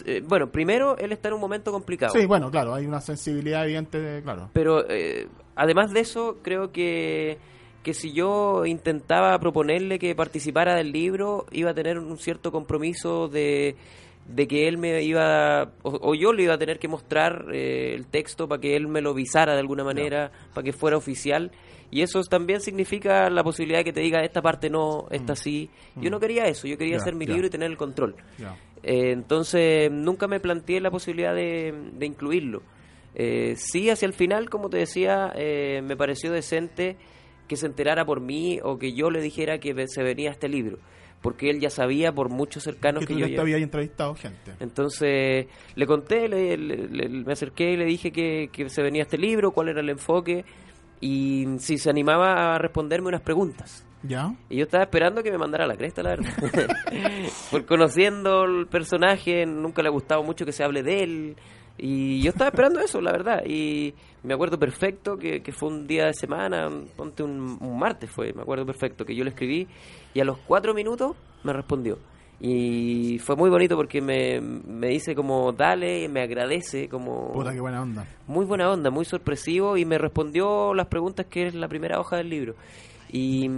eh, 0.06 0.22
bueno, 0.26 0.52
primero 0.52 0.98
él 0.98 1.12
está 1.12 1.30
en 1.30 1.36
un 1.36 1.42
momento 1.42 1.72
complicado. 1.72 2.14
Sí, 2.14 2.26
bueno, 2.26 2.50
claro, 2.52 2.74
hay 2.74 2.86
una 2.86 3.02
sensibilidad 3.02 3.64
evidente, 3.66 4.00
de- 4.00 4.22
claro. 4.22 4.50
Pero 4.54 4.86
eh, 4.90 5.28
además 5.56 5.92
de 5.92 6.02
eso, 6.02 6.38
creo 6.42 6.72
que, 6.72 7.38
que 7.84 7.94
si 7.94 8.12
yo 8.14 8.66
intentaba 8.66 9.38
proponerle 9.40 10.00
que 10.00 10.16
participara 10.16 10.76
del 10.76 10.92
libro, 10.92 11.46
iba 11.52 11.72
a 11.72 11.74
tener 11.74 11.98
un 11.98 12.18
cierto 12.18 12.52
compromiso 12.52 13.28
de, 13.30 13.76
de 14.28 14.48
que 14.48 14.68
él 14.68 14.78
me 14.78 15.02
iba, 15.04 15.72
o, 15.84 16.10
o 16.10 16.16
yo 16.16 16.34
le 16.34 16.44
iba 16.44 16.54
a 16.56 16.58
tener 16.58 16.78
que 16.80 16.88
mostrar 16.88 17.46
eh, 17.54 17.94
el 17.96 18.06
texto 18.08 18.48
para 18.48 18.62
que 18.62 18.76
él 18.76 18.88
me 18.88 19.02
lo 19.02 19.14
visara 19.14 19.54
de 19.54 19.60
alguna 19.60 19.84
manera, 19.84 20.32
para 20.54 20.64
que 20.66 20.74
fuera 20.74 20.98
oficial. 20.98 21.52
Y 21.92 22.04
eso 22.04 22.22
también 22.22 22.62
significa 22.62 23.32
la 23.32 23.44
posibilidad 23.44 23.80
de 23.80 23.86
que 23.86 23.94
te 23.94 24.02
diga, 24.02 24.20
esta 24.24 24.44
parte 24.44 24.70
no, 24.70 25.08
esta 25.10 25.36
sí. 25.36 25.72
Yo 25.96 26.12
no 26.12 26.20
quería 26.20 26.44
eso, 26.46 26.68
yo 26.68 26.78
quería 26.78 26.98
hacer 26.98 27.16
mi 27.16 27.26
libro 27.34 27.48
y 27.48 27.50
tener 27.50 27.72
el 27.72 27.78
control. 27.78 28.16
Ya. 28.38 28.56
Eh, 28.84 29.12
entonces 29.12 29.92
nunca 29.92 30.28
me 30.28 30.40
planteé 30.40 30.80
la 30.82 30.92
posibilidad 30.92 31.34
de, 31.36 31.74
de 31.94 32.06
incluirlo. 32.06 32.62
Eh, 33.16 33.56
sí, 33.58 33.90
hacia 33.90 34.06
el 34.06 34.14
final, 34.14 34.50
como 34.50 34.70
te 34.70 34.78
decía, 34.78 35.32
eh, 35.36 35.82
me 35.84 35.98
pareció 35.98 36.32
decente 36.32 36.96
que 37.48 37.56
se 37.58 37.66
enterara 37.66 38.06
por 38.06 38.22
mí 38.22 38.60
o 38.64 38.78
que 38.78 38.94
yo 38.94 39.10
le 39.10 39.20
dijera 39.22 39.60
que 39.60 39.74
se 39.88 40.04
venía 40.04 40.30
este 40.30 40.48
libro, 40.48 40.78
porque 41.22 41.50
él 41.50 41.60
ya 41.60 41.70
sabía 41.72 42.12
por 42.14 42.30
muchos 42.30 42.64
cercanos 42.64 43.06
Que 43.06 43.14
yo 43.16 43.26
ya 43.36 43.42
habías 43.42 43.62
entrevistado 43.62 44.14
gente. 44.16 44.54
Entonces 44.60 45.48
le 45.76 45.86
conté, 45.88 46.30
le- 46.30 46.56
le- 46.58 46.88
le- 46.88 47.10
me 47.10 47.34
acerqué 47.34 47.72
y 47.74 47.78
le 47.78 47.86
dije 47.86 48.12
que, 48.12 48.50
que 48.54 48.70
se 48.70 48.82
venía 48.84 49.02
este 49.02 49.18
libro, 49.18 49.52
cuál 49.52 49.70
era 49.70 49.82
el 49.82 49.90
enfoque 49.90 50.46
y 51.02 51.46
si 51.58 51.78
se 51.80 51.90
animaba 51.90 52.56
a 52.56 52.60
responderme 52.60 53.08
unas 53.08 53.22
preguntas. 53.22 53.86
¿Ya? 54.04 54.34
Y 54.50 54.58
yo 54.58 54.64
estaba 54.64 54.84
esperando 54.84 55.24
que 55.24 55.32
me 55.32 55.38
mandara 55.38 55.68
la 55.68 55.76
cresta, 55.76 56.02
la 56.02 56.12
verdad. 56.12 56.34
Por 57.52 57.66
conociendo 57.66 58.46
el 58.46 58.68
personaje, 58.68 59.46
nunca 59.46 59.82
le 59.82 59.90
ha 59.90 59.92
gustado 59.92 60.24
mucho 60.24 60.46
que 60.46 60.52
se 60.52 60.64
hable 60.64 60.84
de 60.84 61.04
él. 61.04 61.36
Y 61.78 62.22
yo 62.22 62.30
estaba 62.32 62.50
esperando 62.50 62.80
eso, 62.80 63.02
la 63.02 63.12
verdad. 63.12 63.44
Y 63.46 63.94
me 64.24 64.34
acuerdo 64.34 64.60
perfecto 64.60 65.18
que, 65.18 65.42
que 65.42 65.52
fue 65.52 65.70
un 65.70 65.88
día 65.88 66.06
de 66.06 66.14
semana, 66.14 66.70
ponte 66.96 67.24
un, 67.24 67.58
un 67.60 67.80
martes 67.80 68.10
fue, 68.10 68.34
me 68.34 68.42
acuerdo 68.42 68.66
perfecto, 68.66 69.06
que 69.06 69.16
yo 69.16 69.24
le 69.24 69.30
escribí 69.32 69.68
y 70.14 70.20
a 70.20 70.26
los 70.26 70.38
cuatro 70.40 70.74
minutos 70.74 71.16
me 71.44 71.54
respondió. 71.54 71.98
Y 72.42 73.20
fue 73.20 73.36
muy 73.36 73.50
bonito 73.50 73.76
porque 73.76 74.02
me, 74.02 74.40
me 74.40 74.88
dice 74.88 75.14
como, 75.14 75.52
dale, 75.52 76.08
me 76.08 76.22
agradece, 76.22 76.88
como... 76.88 77.34
Puta, 77.34 77.54
qué 77.54 77.60
buena 77.60 77.82
onda. 77.82 78.06
Muy 78.28 78.46
buena 78.46 78.72
onda, 78.72 78.90
muy 78.90 79.04
sorpresivo 79.04 79.76
y 79.76 79.84
me 79.84 79.98
respondió 79.98 80.74
las 80.74 80.88
preguntas 80.88 81.26
que 81.26 81.48
es 81.48 81.54
la 81.54 81.68
primera 81.68 82.00
hoja 82.00 82.16
del 82.16 82.30
libro. 82.30 82.56
Y, 83.12 83.50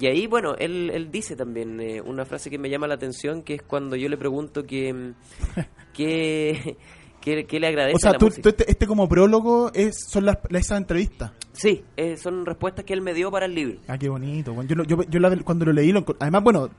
y 0.00 0.06
ahí, 0.06 0.26
bueno, 0.26 0.56
él, 0.58 0.90
él 0.92 1.10
dice 1.10 1.36
también 1.36 1.80
eh, 1.80 2.00
una 2.00 2.24
frase 2.24 2.50
que 2.50 2.58
me 2.58 2.68
llama 2.68 2.88
la 2.88 2.94
atención, 2.94 3.42
que 3.42 3.54
es 3.54 3.62
cuando 3.62 3.94
yo 3.96 4.08
le 4.08 4.16
pregunto 4.16 4.64
que, 4.64 5.12
que, 5.94 6.76
que 7.20 7.60
le 7.60 7.66
agradece 7.66 7.96
O 7.96 7.98
sea, 7.98 8.12
la 8.12 8.18
tú, 8.18 8.26
música. 8.26 8.42
tú 8.42 8.48
este, 8.48 8.70
este 8.70 8.86
como 8.86 9.08
prólogo 9.08 9.70
es, 9.74 9.96
son 10.08 10.24
las, 10.26 10.38
esas 10.50 10.78
entrevistas. 10.78 11.32
Sí, 11.52 11.84
eh, 11.96 12.16
son 12.16 12.46
respuestas 12.46 12.84
que 12.84 12.92
él 12.92 13.02
me 13.02 13.14
dio 13.14 13.30
para 13.30 13.46
el 13.46 13.54
libro. 13.54 13.78
Ah, 13.86 13.98
qué 13.98 14.08
bonito. 14.08 14.54
Yo, 14.64 14.82
yo, 14.84 15.02
yo 15.02 15.20
la- 15.20 15.36
cuando 15.42 15.66
lo 15.66 15.72
leí, 15.72 15.92
lo 15.92 16.04
además, 16.18 16.42
bueno, 16.42 16.70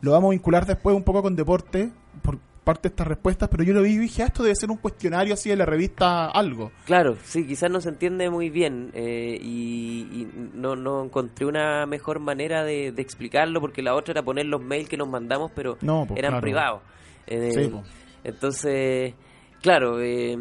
lo 0.00 0.10
vamos 0.12 0.28
a 0.28 0.30
vincular 0.32 0.66
después 0.66 0.96
un 0.96 1.04
poco 1.04 1.22
con 1.22 1.36
deporte, 1.36 1.92
por, 2.22 2.38
comparte 2.70 2.88
estas 2.88 3.06
respuestas, 3.08 3.48
pero 3.48 3.64
yo 3.64 3.74
lo 3.74 3.82
vi 3.82 3.90
y 3.94 3.98
dije, 3.98 4.22
ah, 4.22 4.26
esto 4.26 4.42
debe 4.44 4.54
ser 4.54 4.70
un 4.70 4.76
cuestionario 4.76 5.34
así 5.34 5.48
de 5.48 5.56
la 5.56 5.66
revista 5.66 6.26
algo. 6.26 6.70
Claro, 6.86 7.16
sí, 7.24 7.44
quizás 7.46 7.68
no 7.70 7.80
se 7.80 7.88
entiende 7.88 8.30
muy 8.30 8.48
bien 8.48 8.90
eh, 8.94 9.36
y, 9.42 10.02
y 10.12 10.28
no, 10.54 10.76
no 10.76 11.04
encontré 11.04 11.46
una 11.46 11.84
mejor 11.86 12.20
manera 12.20 12.62
de, 12.64 12.92
de 12.92 13.02
explicarlo 13.02 13.60
porque 13.60 13.82
la 13.82 13.94
otra 13.96 14.12
era 14.12 14.22
poner 14.22 14.46
los 14.46 14.62
mails 14.62 14.88
que 14.88 14.96
nos 14.96 15.08
mandamos, 15.08 15.50
pero 15.54 15.78
No, 15.80 16.04
pues, 16.06 16.18
eran 16.18 16.30
claro. 16.32 16.42
privados. 16.42 16.82
Eh, 17.26 17.50
Sí, 17.52 17.68
pues. 17.72 17.84
Entonces, 18.22 19.14
claro, 19.62 20.00
eh, 20.00 20.36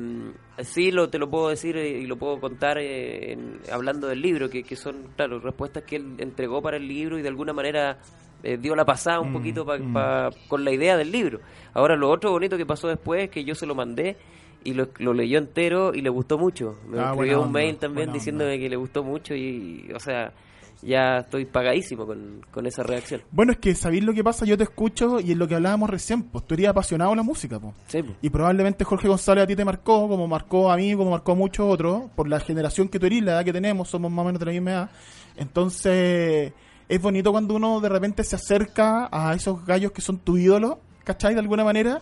sí 0.60 0.92
lo, 0.92 1.10
te 1.10 1.18
lo 1.18 1.30
puedo 1.32 1.50
decir 1.50 1.78
eh, 1.78 1.98
y 2.00 2.06
lo 2.06 2.18
puedo 2.18 2.40
contar 2.40 2.78
eh, 2.78 3.32
en- 3.34 3.60
hablando 3.72 4.08
del 4.08 4.22
libro, 4.22 4.50
que, 4.50 4.64
que 4.64 4.76
son, 4.76 4.98
claro, 5.16 5.40
respuestas 5.40 5.84
que 5.84 5.96
él 5.96 6.16
entregó 6.20 6.62
para 6.62 6.78
el 6.78 6.88
libro 6.88 7.18
y 7.18 7.22
de 7.24 7.30
alguna 7.30 7.54
manera 7.54 7.98
eh, 8.44 8.58
dio 8.58 8.76
la 8.76 8.86
pasada 8.86 9.20
un 9.20 9.30
Mm, 9.30 9.34
poquito 9.34 9.66
pa- 9.66 9.78
mm. 9.78 9.94
pa- 9.94 10.30
con 10.48 10.64
la 10.64 10.72
idea 10.72 10.96
del 10.98 11.12
libro. 11.12 11.40
Ahora, 11.74 11.96
lo 11.96 12.10
otro 12.10 12.32
bonito 12.32 12.58
que 12.58 12.66
pasó 12.66 12.88
después 12.88 13.24
es 13.26 13.30
que 13.30 13.44
yo 13.44 13.56
se 13.56 13.66
lo 13.66 13.76
mandé 13.76 14.18
y 14.64 14.74
lo, 14.74 14.90
lo 14.98 15.14
leyó 15.14 15.38
entero 15.38 15.94
y 15.94 16.02
le 16.02 16.10
gustó 16.10 16.38
mucho. 16.38 16.78
Me 16.90 17.00
Ah, 17.00 17.12
escribió 17.12 17.40
un 17.40 17.48
onda, 17.48 17.60
mail 17.60 17.78
también 17.78 18.12
diciéndome 18.12 18.52
onda. 18.54 18.62
que 18.64 18.70
le 18.70 18.76
gustó 18.76 19.04
mucho 19.04 19.34
y, 19.36 19.90
o 19.96 20.00
sea, 20.00 20.34
ya 20.82 21.18
estoy 21.20 21.44
pagadísimo 21.46 22.06
con, 22.06 22.46
con 22.52 22.66
esa 22.66 22.84
reacción. 22.84 23.22
Bueno, 23.32 23.52
es 23.52 23.58
que 23.58 23.76
sabéis 23.76 24.04
lo 24.04 24.14
que 24.14 24.24
pasa, 24.24 24.46
yo 24.46 24.58
te 24.58 24.64
escucho 24.64 25.20
y 25.20 25.32
es 25.34 25.38
lo 25.38 25.46
que 25.48 25.56
hablábamos 25.56 25.90
recién, 25.90 26.24
pues 26.24 26.46
tú 26.48 26.54
eres 26.56 26.68
apasionado 26.70 27.12
de 27.12 27.18
la 27.18 27.24
música, 27.24 27.60
pues. 27.60 27.74
Sí, 27.88 28.02
po. 28.02 28.14
Y 28.22 28.30
probablemente 28.30 28.84
Jorge 28.86 29.08
González 29.10 29.44
a 29.44 29.48
ti 29.48 29.56
te 29.58 29.66
marcó, 29.66 30.08
como 30.08 30.26
marcó 30.28 30.72
a 30.72 30.78
mí, 30.78 30.96
como 30.96 31.12
marcó 31.12 31.34
a 31.34 31.36
muchos 31.36 31.66
otros, 31.72 32.04
por 32.16 32.28
la 32.30 32.40
generación 32.40 32.88
que 32.88 32.98
tú 33.00 33.06
eres, 33.08 33.22
la 33.24 33.34
edad 33.34 33.46
que 33.46 33.54
tenemos, 33.54 33.90
somos 33.90 34.10
más 34.12 34.24
o 34.24 34.26
menos 34.28 34.40
de 34.40 34.46
la 34.46 34.52
misma 34.54 34.72
edad. 34.72 34.90
Entonces, 35.38 36.54
es 36.90 37.02
bonito 37.02 37.32
cuando 37.32 37.54
uno 37.56 37.80
de 37.80 37.88
repente 37.90 38.24
se 38.26 38.36
acerca 38.36 39.08
a 39.12 39.34
esos 39.36 39.64
gallos 39.66 39.92
que 39.94 40.02
son 40.02 40.18
tu 40.18 40.38
ídolo, 40.38 40.80
¿cachai? 41.06 41.34
De 41.36 41.40
alguna 41.40 41.64
manera. 41.64 42.02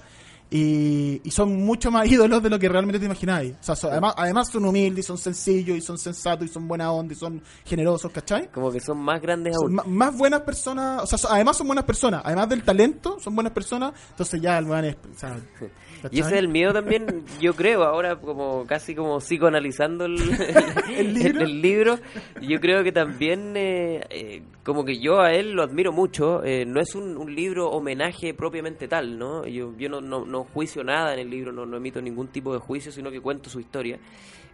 Y, 0.50 1.20
y 1.26 1.32
son 1.32 1.66
mucho 1.66 1.92
más 1.92 2.08
ídolos 2.10 2.42
de 2.42 2.50
lo 2.50 2.58
que 2.58 2.70
realmente 2.70 3.00
te 3.00 3.06
imagináis. 3.06 3.54
O 3.60 3.64
sea, 3.64 3.76
son- 3.76 3.92
además, 3.92 4.14
además 4.16 4.48
son 4.48 4.64
humildes, 4.64 5.04
y 5.04 5.08
son 5.08 5.18
sencillos, 5.18 5.78
y 5.78 5.82
son 5.82 5.98
sensatos, 5.98 6.48
y 6.50 6.54
son 6.54 6.70
buena 6.70 6.90
onda, 6.90 7.14
y 7.14 7.18
son 7.18 7.42
generosos, 7.66 8.10
¿cachai? 8.14 8.50
Como 8.50 8.72
que 8.72 8.80
son 8.80 8.98
más 8.98 9.22
grandes 9.22 9.54
Son 9.58 9.78
aún. 9.78 9.94
más 9.94 10.18
buenas 10.18 10.42
personas, 10.44 11.04
o 11.04 11.06
sea, 11.06 11.18
son- 11.18 11.32
además 11.34 11.58
son 11.58 11.68
buenas 11.68 11.84
personas, 11.84 12.22
además 12.24 12.48
del 12.48 12.64
talento, 12.64 13.18
son 13.20 13.36
buenas 13.36 13.52
personas, 13.52 13.92
entonces 14.12 14.40
ya 14.42 14.58
el 14.58 14.66
weón 14.68 14.86
es, 14.86 14.96
o 14.96 15.20
sea, 15.20 15.38
Y 16.12 16.20
ese 16.20 16.30
es 16.30 16.38
el 16.38 16.48
miedo 16.48 16.74
también, 16.74 17.24
yo 17.42 17.54
creo, 17.56 17.84
ahora 17.84 18.18
como 18.18 18.66
casi 18.66 18.96
como 18.96 19.20
psicoanalizando 19.20 20.06
el, 20.06 20.18
¿El 20.98 21.14
libro? 21.14 21.42
el 21.42 21.62
libro, 21.62 22.00
yo 22.42 22.60
creo 22.60 22.84
que 22.84 22.92
también 22.92 23.56
eh, 23.56 24.02
eh, 24.10 24.42
como 24.64 24.86
que 24.86 25.00
yo 25.00 25.20
a 25.20 25.34
él 25.34 25.52
lo 25.54 25.64
admiro 25.64 25.92
mucho, 25.92 26.44
eh, 26.44 26.66
no 26.66 26.80
es 26.80 26.96
un, 26.96 27.18
un 27.18 27.34
libro 27.34 27.70
homenaje 27.70 28.34
propiamente 28.34 28.88
tal, 28.88 29.18
¿no? 29.18 29.46
Yo, 29.46 29.74
yo 29.78 29.90
no, 29.90 30.02
no, 30.02 30.26
no 30.26 30.44
juicio 30.44 30.84
nada 30.84 31.14
en 31.14 31.20
el 31.20 31.30
libro, 31.30 31.52
no, 31.52 31.66
no 31.66 31.78
emito 31.78 32.02
ningún 32.02 32.28
tipo 32.28 32.54
de 32.54 32.60
juicio, 32.60 32.92
sino 32.92 33.12
que 33.12 33.22
cuento 33.22 33.50
su 33.50 33.60
historia. 33.60 34.00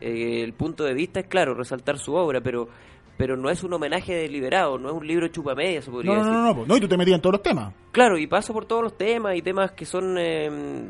Eh, 0.01 0.43
el 0.43 0.53
punto 0.53 0.83
de 0.83 0.93
vista 0.93 1.21
es 1.21 1.27
claro, 1.27 1.53
resaltar 1.53 1.97
su 1.97 2.13
obra, 2.13 2.41
pero 2.41 2.67
pero 3.17 3.37
no 3.37 3.49
es 3.49 3.63
un 3.63 3.73
homenaje 3.73 4.13
deliberado, 4.15 4.77
no 4.77 4.89
es 4.89 4.95
un 4.95 5.05
libro 5.07 5.27
chupamedia, 5.27 5.81
se 5.81 5.91
podría 5.91 6.13
No, 6.13 6.17
no, 6.17 6.23
decir. 6.23 6.33
no, 6.39 6.43
no, 6.45 6.53
no, 6.61 6.65
no, 6.65 6.77
y 6.77 6.79
tú 6.81 6.87
te 6.87 6.97
metías 6.97 7.15
en 7.15 7.21
todos 7.21 7.33
los 7.33 7.43
temas. 7.43 7.73
Claro, 7.91 8.17
y 8.17 8.27
paso 8.27 8.53
por 8.53 8.65
todos 8.65 8.81
los 8.83 8.97
temas 8.97 9.35
y 9.35 9.41
temas 9.41 9.71
que 9.71 9.85
son 9.85 10.17
eh, 10.17 10.49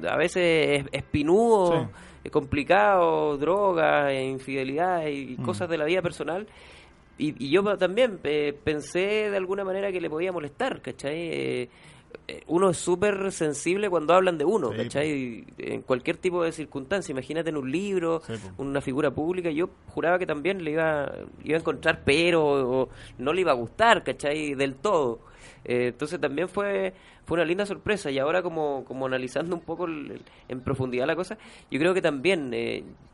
a 0.10 0.18
veces 0.18 0.82
es- 0.82 0.86
espinudos, 0.92 1.84
Sí. 1.84 1.90
eh, 2.26 2.30
complicados, 2.30 3.40
drogas, 3.40 4.12
eh, 4.12 4.24
infidelidad 4.24 5.06
y 5.08 5.36
Mm. 5.38 5.44
cosas 5.44 5.70
de 5.70 5.78
la 5.78 5.86
vida 5.86 6.02
personal. 6.02 6.48
Y, 7.18 7.46
y 7.46 7.52
yo 7.52 7.62
también 7.78 8.20
eh, 8.24 8.58
pensé 8.64 9.30
de 9.30 9.38
alguna 9.38 9.64
manera 9.64 9.92
que 9.92 10.02
le 10.02 10.10
podía 10.10 10.32
molestar, 10.32 10.82
¿cachai? 10.82 11.16
Eh, 11.16 11.70
uno 12.48 12.70
es 12.70 12.78
súper 12.78 13.32
sensible 13.32 13.90
cuando 13.90 14.14
hablan 14.14 14.38
de 14.38 14.46
uno, 14.46 14.72
Sí, 14.72 14.78
¿cachai? 14.78 15.46
En 15.58 15.82
cualquier 15.82 16.18
tipo 16.18 16.44
de 16.44 16.52
circunstancia. 16.52 17.12
Imagínate 17.12 17.50
en 17.50 17.58
un 17.58 17.72
libro, 17.72 18.22
Sí, 18.26 18.34
una 18.58 18.82
figura 18.82 19.12
pública. 19.12 19.50
Yo 19.52 19.70
juraba 19.90 20.18
que 20.18 20.26
también 20.26 20.64
le 20.64 20.72
iba, 20.72 21.12
iba 21.44 21.58
a 21.58 21.60
encontrar 21.60 22.02
pero 22.06 22.44
o 22.44 22.90
no 23.18 23.34
le 23.34 23.42
iba 23.42 23.52
a 23.52 23.56
gustar, 23.56 24.04
¿cachai? 24.04 24.56
Del 24.56 24.76
todo. 24.76 25.20
Eh, 25.66 25.88
entonces 25.88 26.20
también 26.20 26.50
fue 26.50 26.94
fue 27.26 27.36
una 27.36 27.46
linda 27.46 27.66
sorpresa 27.66 28.12
y 28.12 28.20
ahora 28.20 28.42
como, 28.42 28.84
como 28.84 29.06
analizando 29.06 29.56
un 29.56 29.62
poco 29.62 29.86
el- 29.86 30.12
el- 30.12 30.22
en 30.50 30.60
profundidad 30.60 31.08
la 31.08 31.16
cosa, 31.16 31.38
yo 31.72 31.80
creo 31.80 31.94
que 31.94 32.02
también, 32.02 32.52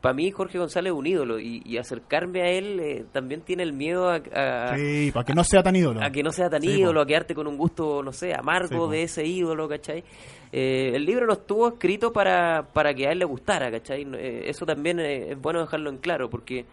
para 0.00 0.12
mí 0.14 0.32
Jorge 0.32 0.58
González 0.58 0.92
es 0.92 0.98
un 0.98 1.06
ídolo 1.06 1.38
y, 1.38 1.62
y 1.64 1.78
acercarme 1.78 2.42
a 2.42 2.48
él 2.50 2.80
eh, 2.80 3.04
también 3.12 3.42
tiene 3.42 3.62
el 3.62 3.72
miedo 3.72 4.10
a, 4.10 4.16
a- 4.34 4.76
Sí, 4.76 5.12
para 5.14 5.24
que 5.24 5.32
no 5.32 5.44
sea 5.44 5.62
tan 5.62 5.76
ídolo. 5.76 6.02
a 6.02 6.10
que 6.10 6.24
no 6.24 6.32
sea 6.32 6.50
tan 6.50 6.60
Sí, 6.62 6.70
ídolo, 6.70 6.98
po. 6.98 7.04
a 7.04 7.06
quedarte 7.06 7.36
con 7.36 7.46
un 7.46 7.56
gusto, 7.56 8.02
no 8.02 8.12
sé, 8.12 8.34
amargo 8.34 8.86
Sí, 8.86 8.96
de 8.96 9.02
ese 9.04 9.24
ídolo, 9.24 9.68
¿cachai? 9.68 10.02
Eh, 10.50 10.90
el 10.96 11.04
libro 11.04 11.26
no 11.26 11.34
estuvo 11.34 11.68
escrito 11.68 12.12
para, 12.12 12.66
para 12.72 12.92
que 12.92 13.06
a 13.06 13.12
él 13.12 13.20
le 13.20 13.26
gustara, 13.26 13.70
¿cachai? 13.70 14.04
Eh, 14.14 14.42
eso 14.46 14.66
también 14.66 14.98
eh, 14.98 15.30
es 15.30 15.40
bueno 15.40 15.60
dejarlo 15.60 15.88
en 15.88 15.98
claro, 15.98 16.28
porque 16.28 16.64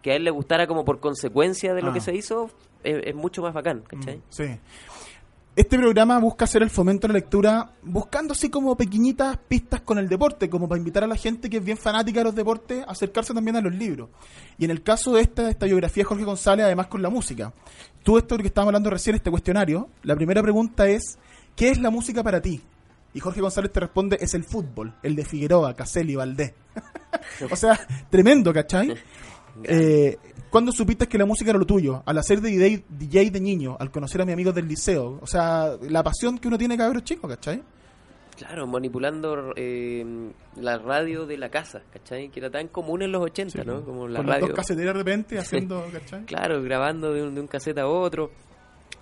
que 0.00 0.12
a 0.12 0.14
él 0.14 0.22
le 0.22 0.30
gustara 0.30 0.68
como 0.68 0.84
por 0.84 1.00
consecuencia 1.00 1.74
de 1.74 1.82
lo 1.82 1.90
Ah. 1.90 1.94
que 1.94 2.00
se 2.00 2.14
hizo 2.14 2.50
es, 2.84 3.02
es 3.04 3.14
mucho 3.16 3.42
más 3.42 3.52
bacán, 3.52 3.82
¿cachai? 3.88 4.18
Mm, 4.18 4.22
Sí. 4.28 4.44
Este 5.56 5.78
programa 5.78 6.18
busca 6.18 6.46
hacer 6.46 6.64
el 6.64 6.70
fomento 6.70 7.06
de 7.06 7.12
la 7.12 7.18
lectura 7.20 7.70
buscando 7.82 8.32
así 8.32 8.50
como 8.50 8.76
pequeñitas 8.76 9.36
pistas 9.36 9.82
con 9.82 9.98
el 9.98 10.08
deporte, 10.08 10.50
como 10.50 10.68
para 10.68 10.80
invitar 10.80 11.04
a 11.04 11.06
la 11.06 11.14
gente 11.14 11.48
que 11.48 11.58
es 11.58 11.64
bien 11.64 11.78
fanática 11.78 12.18
de 12.18 12.24
los 12.24 12.34
deportes 12.34 12.82
a 12.82 12.90
acercarse 12.90 13.32
también 13.32 13.54
a 13.54 13.60
los 13.60 13.72
libros. 13.72 14.08
Y 14.58 14.64
en 14.64 14.72
el 14.72 14.82
caso 14.82 15.12
de 15.12 15.22
esta, 15.22 15.48
esta 15.48 15.66
biografía 15.66 16.02
de 16.02 16.08
Jorge 16.08 16.24
González, 16.24 16.66
además 16.66 16.88
con 16.88 17.02
la 17.02 17.08
música. 17.08 17.52
Tú, 18.02 18.18
esto 18.18 18.36
que 18.36 18.48
estábamos 18.48 18.70
hablando 18.70 18.90
recién, 18.90 19.14
este 19.14 19.30
cuestionario, 19.30 19.88
la 20.02 20.16
primera 20.16 20.42
pregunta 20.42 20.88
es, 20.88 21.20
¿qué 21.54 21.68
es 21.68 21.78
la 21.78 21.90
música 21.90 22.24
para 22.24 22.42
ti? 22.42 22.60
Y 23.12 23.20
Jorge 23.20 23.40
González 23.40 23.70
te 23.70 23.78
responde, 23.78 24.18
es 24.20 24.34
el 24.34 24.42
fútbol, 24.42 24.92
el 25.04 25.14
de 25.14 25.24
Figueroa, 25.24 25.74
Caselli, 25.74 26.16
Valdés. 26.16 26.52
o 27.48 27.54
sea, 27.54 27.78
tremendo, 28.10 28.52
¿cachai? 28.52 28.96
Eh, 29.62 30.18
¿Cuándo 30.50 30.72
supiste 30.72 31.06
que 31.08 31.18
la 31.18 31.26
música 31.26 31.50
era 31.50 31.58
lo 31.58 31.66
tuyo? 31.66 32.02
Al 32.06 32.18
hacer 32.18 32.40
de 32.40 32.50
DJ, 32.50 32.84
DJ 32.88 33.30
de 33.30 33.40
niño, 33.40 33.76
al 33.78 33.90
conocer 33.90 34.20
a 34.22 34.24
mis 34.24 34.34
amigos 34.34 34.54
del 34.54 34.68
liceo. 34.68 35.18
O 35.20 35.26
sea, 35.26 35.76
la 35.82 36.02
pasión 36.02 36.38
que 36.38 36.48
uno 36.48 36.58
tiene 36.58 36.76
cabros 36.76 37.02
chicos, 37.04 37.28
¿cachai? 37.30 37.62
Claro, 38.36 38.66
manipulando 38.66 39.52
eh, 39.54 40.04
la 40.56 40.78
radio 40.78 41.24
de 41.24 41.36
la 41.38 41.50
casa, 41.50 41.82
¿cachai? 41.92 42.30
Que 42.30 42.40
era 42.40 42.50
tan 42.50 42.66
común 42.68 43.02
en 43.02 43.12
los 43.12 43.22
80, 43.22 43.62
¿no? 43.64 43.84
Como 43.84 44.08
la 44.08 44.18
Con 44.18 44.26
las 44.26 44.34
radio. 44.36 44.46
dos 44.48 44.56
caseteras 44.56 44.94
de 44.94 44.98
repente 44.98 45.38
haciendo, 45.40 45.84
¿cachai? 45.92 46.24
Claro, 46.24 46.60
grabando 46.62 47.12
de 47.12 47.22
un, 47.22 47.34
de 47.34 47.40
un 47.40 47.46
cassette 47.46 47.78
a 47.78 47.86
otro. 47.86 48.30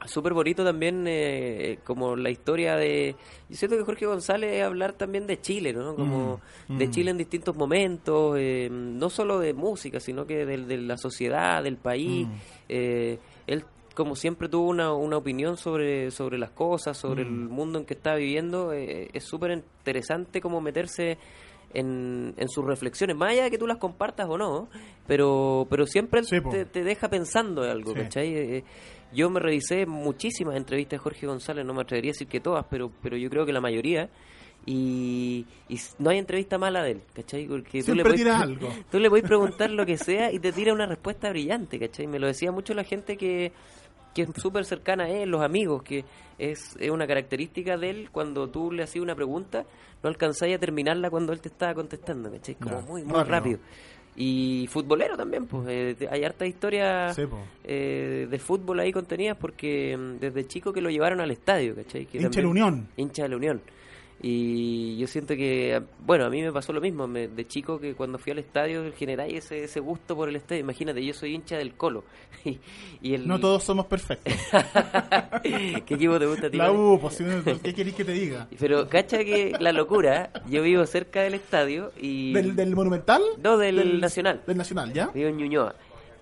Súper 0.07 0.33
bonito 0.35 0.65
también 0.65 1.05
eh, 1.07 1.79
como 1.85 2.17
la 2.17 2.31
historia 2.31 2.77
de... 2.77 3.15
Yo 3.49 3.57
siento 3.57 3.77
que 3.77 3.85
Jorge 3.85 4.07
González 4.07 4.53
es 4.55 4.63
hablar 4.65 4.95
también 4.95 5.27
de 5.27 5.41
Chile, 5.41 5.73
¿no? 5.73 5.95
Como 5.95 6.41
Mm, 6.69 6.79
de 6.79 6.87
mm. 6.89 6.91
Chile 6.91 7.11
en 7.13 7.19
distintos 7.19 7.57
momentos, 7.57 8.37
eh, 8.39 8.69
no 8.71 9.11
solo 9.11 9.39
de 9.39 9.55
música, 9.55 10.01
sino 10.01 10.27
que 10.27 10.45
de, 10.45 10.59
de 10.59 10.77
la 10.79 10.97
sociedad, 10.97 11.63
del 11.63 11.77
país. 11.77 12.27
Mm. 12.27 12.33
Eh, 12.69 13.19
él, 13.47 13.65
como 13.95 14.17
siempre, 14.17 14.49
tuvo 14.49 14.69
una, 14.69 14.93
una 14.93 15.17
opinión 15.19 15.57
sobre, 15.57 16.11
sobre 16.11 16.39
las 16.39 16.51
cosas, 16.51 16.97
sobre 16.99 17.23
el 17.23 17.31
mundo 17.31 17.79
en 17.79 17.85
que 17.85 17.95
está 17.95 18.15
viviendo. 18.15 18.73
Eh, 18.73 19.09
es 19.13 19.25
súper 19.25 19.51
interesante 19.53 20.41
como 20.41 20.61
meterse 20.61 21.19
en, 21.75 22.35
en 22.37 22.49
sus 22.49 22.65
reflexiones, 22.65 23.17
más 23.17 23.31
allá 23.33 23.45
de 23.45 23.51
que 23.51 23.59
tú 23.59 23.67
las 23.67 23.79
compartas 23.79 24.27
o 24.29 24.37
no, 24.37 24.69
pero, 25.07 25.67
pero 25.71 25.87
siempre 25.87 26.23
Sí, 26.25 26.37
te, 26.51 26.65
te 26.67 26.85
deja 26.85 27.09
pensando 27.09 27.65
en 27.65 27.71
algo, 27.71 27.93
Sí. 27.93 27.99
¿cachai? 28.01 28.65
Yo 29.15 29.29
me 29.31 29.41
revisé 29.41 29.87
muchísimas 29.87 30.57
entrevistas 30.57 30.99
de 30.99 31.03
Jorge 31.03 31.27
González, 31.27 31.65
no 31.67 31.75
me 31.75 31.83
atrevería 31.83 32.11
a 32.11 32.15
decir 32.15 32.29
que 32.29 32.41
todas, 32.41 32.65
pero, 32.71 32.91
pero 33.03 33.17
yo 33.17 33.29
creo 33.31 33.45
que 33.47 33.53
la 33.53 33.61
mayoría. 33.61 34.09
Y, 34.65 35.45
y 35.69 35.81
no 35.99 36.11
hay 36.11 36.19
entrevista 36.19 36.57
mala 36.57 36.85
de 36.85 36.93
él, 36.93 37.01
¿cachai? 37.15 37.47
Porque 37.47 37.83
tú 37.83 37.95
le 37.95 38.03
Siempre 38.03 38.05
podés- 38.13 38.17
tira 38.17 38.41
algo. 38.41 38.69
Tú 38.93 38.99
le 39.01 39.09
podés 39.11 39.25
preguntar 39.25 39.71
lo 39.71 39.85
que 39.85 39.97
sea 39.99 40.31
y 40.33 40.39
te 40.39 40.53
tira 40.53 40.73
una 40.73 40.87
respuesta 40.87 41.31
brillante, 41.31 41.79
¿cachai? 41.81 42.07
Me 42.07 42.21
lo 42.21 42.29
decía 42.29 42.53
mucho 42.53 42.73
la 42.73 42.85
gente 42.85 43.17
que, 43.17 43.51
que 44.15 44.23
es 44.23 44.29
súper 44.37 44.65
cercana 44.65 45.05
a 45.05 45.09
él, 45.09 45.31
los 45.31 45.43
amigos, 45.43 45.83
que 45.83 46.05
es, 46.39 46.77
es 46.79 46.91
una 46.91 47.09
característica 47.09 47.77
de 47.77 47.91
él 47.91 48.09
cuando 48.13 48.49
tú 48.51 48.71
le 48.71 48.85
hacías 48.85 49.03
una 49.03 49.17
pregunta, 49.17 49.65
no 50.01 50.09
alcanzáis 50.09 50.55
a 50.55 50.59
terminarla 50.61 51.11
cuando 51.11 51.33
él 51.33 51.41
te 51.41 51.49
estaba 51.49 51.75
contestando, 51.75 52.31
¿cachai? 52.31 52.55
Como 52.55 52.83
muy, 52.83 53.03
muy 53.03 53.15
rápido. 53.15 53.31
rápido. 53.31 53.59
Y 54.15 54.69
futbolero 54.71 55.17
también, 55.17 55.47
pues 55.47 55.67
eh, 55.69 56.09
hay 56.11 56.25
harta 56.25 56.47
historia 56.47 57.15
Sí, 57.15 57.23
eh, 57.65 58.27
de 58.31 58.39
fútbol 58.39 58.81
ahí 58.81 58.93
contenidas 58.93 59.37
porque 59.39 59.97
mm, 59.97 60.19
desde 60.21 60.47
chico 60.47 60.73
que 60.73 60.83
lo 60.83 60.91
llevaron 60.91 61.21
al 61.21 61.31
estadio, 61.31 61.75
¿cachai? 61.75 62.05
Que 62.07 62.19
Hincha 62.19 62.37
de 62.41 62.43
la 62.43 62.49
Unión. 62.49 62.89
hincha 62.97 63.23
de 63.23 63.29
la 63.31 63.37
Unión. 63.37 63.61
Y 64.25 64.97
yo 64.99 65.09
siento 65.09 65.35
que, 65.35 65.83
bueno, 66.07 66.25
a 66.25 66.31
mí 66.31 66.41
me 66.43 66.53
pasó 66.53 66.73
lo 66.73 66.81
mismo. 66.81 67.09
me- 67.09 67.27
de 67.27 67.47
chico, 67.47 67.81
que 67.81 67.95
cuando 67.95 68.19
fui 68.19 68.31
al 68.31 68.39
estadio 68.39 68.85
generáis 68.97 69.35
ese, 69.45 69.65
ese 69.65 69.81
gusto 69.81 70.15
por 70.15 70.29
el 70.29 70.37
estadio. 70.37 70.61
Imagínate, 70.61 71.05
yo 71.05 71.13
soy 71.13 71.35
hincha 71.35 71.57
del 71.59 71.75
Colo. 71.75 72.05
y, 72.45 72.59
y 73.03 73.15
el, 73.15 73.27
No 73.27 73.41
todos 73.41 73.65
somos 73.65 73.87
perfectos. 73.87 74.33
¿Qué 75.43 75.83
equipo 75.95 76.19
te 76.21 76.27
gusta 76.27 76.47
a 76.47 76.51
ti? 76.51 76.57
La? 76.57 76.71
U, 76.71 76.99
pues, 77.01 77.21
¿qué 77.63 77.75
querés 77.75 77.95
que 77.95 78.05
te 78.05 78.13
diga? 78.13 78.47
Pero, 78.59 78.89
cacha 78.89 79.19
que 79.25 79.55
la 79.59 79.73
locura, 79.73 80.31
yo 80.49 80.63
vivo 80.63 80.87
cerca 80.87 81.23
del 81.23 81.35
estadio 81.35 81.91
y... 82.01 82.33
¿Del, 82.33 82.55
del 82.55 82.75
Monumental? 82.77 83.23
No, 83.43 83.59
del 83.59 84.01
Nacional. 84.01 84.43
Del 84.47 84.57
Nacional, 84.57 84.93
¿ya? 84.93 85.09
Vivo 85.09 85.29
en 85.29 85.37
Ñuñoa. 85.37 85.75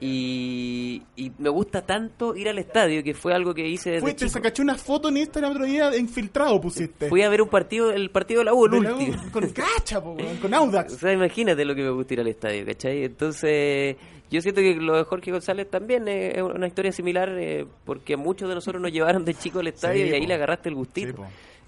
Y, 0.03 1.03
y 1.17 1.31
me 1.39 1.51
gusta 1.51 1.83
tanto 1.83 2.35
ir 2.35 2.49
al 2.49 2.59
estadio, 2.59 3.05
que 3.05 3.13
fue 3.13 3.35
algo 3.35 3.53
que 3.55 3.69
hice 3.69 3.91
desde 3.91 4.01
Fuiste, 4.01 4.29
sacaste 4.31 4.63
una 4.63 4.75
foto 4.77 5.11
en 5.11 5.19
Instagram 5.19 5.53
otro 5.53 5.65
día 5.67 5.95
infiltrado 5.97 6.59
pusiste. 6.61 7.09
Fui 7.11 7.21
a 7.23 7.29
ver 7.29 7.43
un 7.43 7.49
partido, 7.49 7.93
el 7.93 8.11
partido 8.11 8.41
de 8.41 8.45
la 8.47 8.55
U, 8.55 8.65
el 8.67 8.75
último. 8.75 9.15
Con 9.31 9.49
cacha, 9.53 10.03
po, 10.03 10.17
con 10.41 10.55
O 10.55 10.57
Audax. 10.57 10.95
sea, 10.95 11.13
imagínate 11.13 11.65
lo 11.67 11.75
que 11.75 11.83
me 11.83 11.91
gusta 11.91 12.15
ir 12.15 12.21
al 12.21 12.29
estadio, 12.29 12.65
¿cachai? 12.65 13.05
Entonces, 13.05 13.97
yo 14.31 14.41
siento 14.41 14.63
que 14.63 14.75
lo 14.77 14.97
de 14.97 15.05
Jorge 15.05 15.33
González 15.33 15.69
también 15.69 16.09
es 16.09 16.41
una 16.43 16.67
historia 16.67 16.93
similar, 16.93 17.29
eh, 17.39 17.67
porque 17.85 18.17
muchos 18.17 18.49
de 18.49 18.55
nosotros 18.55 18.81
nos 18.81 18.93
llevaron 18.93 19.25
de 19.27 19.35
chico 19.35 19.59
al 19.61 19.67
estadio 19.67 20.05
Sí, 20.07 20.11
y 20.11 20.15
ahí 20.15 20.23
po. 20.23 20.29
le 20.29 20.35
agarraste 20.35 20.69
el 20.71 20.75
gustito. 20.77 21.17
Sí. 21.17 21.23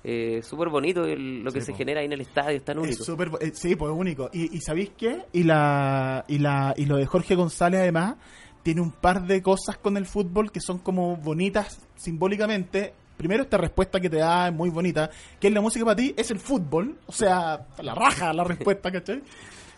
Eh, 0.05 0.41
Súper 0.43 0.69
bonito 0.69 1.05
el- 1.05 1.43
lo 1.45 1.53
que 1.53 1.61
se 1.61 1.75
genera 1.75 2.01
ahí 2.01 2.07
en 2.07 2.13
el 2.13 2.21
estadio, 2.23 2.57
es 2.57 2.65
tan 2.65 2.79
Es 2.79 2.85
único. 2.85 3.05
súper, 3.05 3.31
eh, 3.41 3.53
sí, 3.55 3.77
pues 3.77 3.93
es 3.93 3.99
único. 3.99 4.31
Y, 4.33 4.57
y 4.57 4.61
¿sabéis 4.61 4.91
qué? 4.97 5.27
Y 5.33 5.45
la, 5.45 6.25
y 6.29 6.39
la 6.39 6.75
y 6.77 6.87
lo 6.87 6.97
de 6.97 7.07
Jorge 7.07 7.35
González 7.37 7.81
además 7.81 8.17
tiene 8.63 8.81
un 8.81 8.91
par 8.93 9.27
de 9.27 9.43
cosas 9.43 9.77
con 9.79 9.97
el 9.97 10.07
fútbol 10.07 10.51
que 10.53 10.61
son 10.61 10.79
como 10.79 11.17
bonitas 11.17 11.81
simbólicamente. 11.97 12.95
Primero 13.17 13.45
esta 13.45 13.59
respuesta 13.59 14.01
que 14.01 14.11
te 14.11 14.17
da 14.17 14.49
es 14.49 14.55
muy 14.55 14.71
bonita, 14.71 15.09
que 15.39 15.47
es 15.49 15.53
la 15.55 15.61
música 15.61 15.85
para 15.85 15.97
ti, 15.97 16.13
es 16.17 16.31
el 16.33 16.41
fútbol, 16.41 16.97
o 17.07 17.13
sea, 17.13 17.67
la 17.81 17.95
raja 17.95 18.33
la 18.33 18.43
respuesta, 18.45 18.91
¿cachai? 18.91 19.23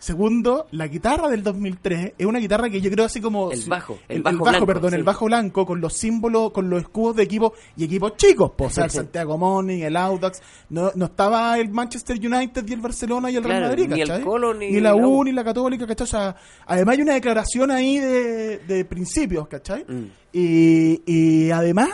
Segundo, 0.05 0.67
la 0.69 0.87
guitarra 0.87 1.29
del 1.29 1.41
2003 1.41 2.13
es 2.15 2.25
una 2.27 2.37
guitarra 2.37 2.69
que 2.69 2.79
yo 2.79 2.91
creo 2.91 3.05
así 3.05 3.19
como... 3.19 3.51
El 3.51 3.63
bajo, 3.67 3.97
el 4.07 4.17
el, 4.17 4.21
bajo 4.21 4.35
el 4.35 4.39
bajo, 4.39 4.51
blanco, 4.51 4.65
perdón, 4.67 4.91
sí. 4.91 4.95
el 4.97 5.03
bajo 5.03 5.25
blanco 5.25 5.65
con 5.65 5.81
los 5.81 5.93
símbolos, 5.93 6.51
con 6.51 6.69
los 6.69 6.83
escudos 6.83 7.15
de 7.15 7.23
equipos 7.23 7.53
y 7.75 7.85
equipos 7.85 8.15
chicos, 8.15 8.51
pues, 8.55 8.73
o 8.73 8.75
sea, 8.75 8.83
el 8.83 8.91
Santiago 8.91 9.35
Morning, 9.39 9.79
el 9.79 9.97
Audax, 9.97 10.43
no, 10.69 10.91
no 10.93 11.05
estaba 11.05 11.57
el 11.57 11.69
Manchester 11.69 12.17
United 12.23 12.63
y 12.67 12.73
el 12.73 12.81
Barcelona 12.81 13.31
y 13.31 13.37
el 13.37 13.43
Real 13.43 13.61
Claro, 13.61 13.69
Madrid, 13.69 13.89
ni 13.95 14.01
el. 14.01 14.23
Colo, 14.23 14.53
ni 14.53 14.79
la 14.79 14.91
la 14.91 14.95
U, 14.95 15.21
U. 15.21 15.23
ni 15.23 15.31
la 15.31 15.43
Católica, 15.43 15.87
¿cachai? 15.87 16.03
O 16.03 16.07
sea, 16.07 16.35
además 16.67 16.97
hay 16.97 17.01
una 17.01 17.13
declaración 17.15 17.71
ahí 17.71 17.97
de, 17.97 18.59
de 18.59 18.85
principios, 18.85 19.47
¿cachai? 19.47 19.85
Mm. 19.87 20.05
Y, 20.33 21.01
y 21.07 21.49
además, 21.49 21.89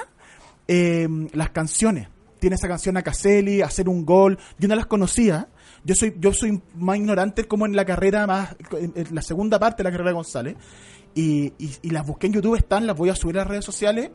eh, 0.67 1.08
las 1.32 1.52
canciones. 1.52 2.10
Tiene 2.39 2.58
esa 2.58 2.67
canción 2.67 2.97
a 2.97 3.04
Caselli, 3.04 3.62
Hacer 3.62 3.88
un 3.88 4.06
gol. 4.06 4.38
Yo 4.60 4.67
no 4.67 4.76
las 4.76 4.88
conocía. 4.88 5.47
Yo 5.84 5.96
soy, 5.96 6.15
yo 6.20 6.32
soy 6.34 6.62
más 6.76 6.98
ignorante 6.98 7.46
como 7.46 7.65
en 7.65 7.76
la 7.76 7.86
carrera 7.86 8.28
más, 8.28 8.56
en, 8.74 8.94
la 9.15 9.22
segunda 9.22 9.58
parte 9.60 9.82
de 9.82 9.89
la 9.89 9.91
carrera 9.91 10.10
de 10.12 10.15
González. 10.15 10.56
Y, 11.15 11.54
y- 11.58 11.76
y 11.82 11.89
las 11.89 12.06
busqué 12.06 12.28
en 12.28 12.34
YouTube, 12.34 12.56
están, 12.56 12.88
las 12.88 12.96
voy 12.96 13.10
a 13.10 13.15
subir 13.15 13.36
a 13.38 13.39
las 13.39 13.48
redes 13.48 13.65
sociales. 13.65 14.12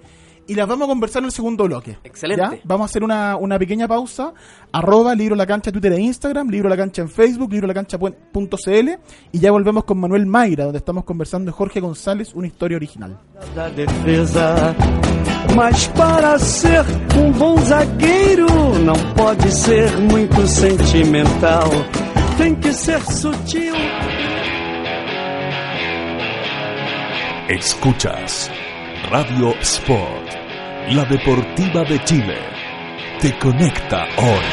Y 0.48 0.54
las 0.54 0.68
vamos 0.68 0.86
a 0.86 0.88
conversar 0.88 1.20
en 1.20 1.26
el 1.26 1.32
segundo 1.32 1.64
bloque. 1.64 1.98
Excelente. 2.04 2.42
¿Ya? 2.42 2.60
Vamos 2.64 2.84
a 2.84 2.86
hacer 2.86 3.02
una, 3.02 3.36
una 3.36 3.58
pequeña 3.58 3.88
pausa. 3.88 4.32
Arroba 4.70 5.14
Libro 5.14 5.34
La 5.34 5.46
Cancha 5.46 5.72
Twitter 5.72 5.92
e 5.92 6.00
Instagram, 6.00 6.48
Libro 6.48 6.68
La 6.68 6.76
Cancha 6.76 7.02
en 7.02 7.08
Facebook, 7.08 7.50
Libro 7.50 7.66
La 7.66 7.74
Cancha.cl 7.74 8.90
y 9.32 9.38
ya 9.38 9.50
volvemos 9.50 9.84
con 9.84 9.98
Manuel 9.98 10.26
Mayra, 10.26 10.64
donde 10.64 10.78
estamos 10.78 11.04
conversando 11.04 11.50
de 11.50 11.56
Jorge 11.56 11.80
González, 11.80 12.32
una 12.34 12.46
historia 12.46 12.76
original. 12.76 13.18
da 13.54 13.68
defesa. 13.70 14.74
Mas 15.54 15.88
para 15.88 16.38
ser 16.38 16.84
um 17.16 17.32
bom 17.32 17.56
zagueiro, 17.58 18.46
não 18.84 18.96
pode 19.14 19.50
ser 19.50 19.96
muito 19.98 20.46
sentimental. 20.46 21.70
Tem 22.36 22.54
que 22.54 22.72
ser 22.72 23.00
sutil. 23.02 23.74
Escuchas 27.48 28.50
Radio 29.04 29.54
Sport, 29.60 30.28
la 30.90 31.04
deportiva 31.04 31.84
de 31.84 32.02
Chile. 32.04 32.38
Te 33.20 33.38
conecta 33.38 34.04
hoy. 34.16 34.44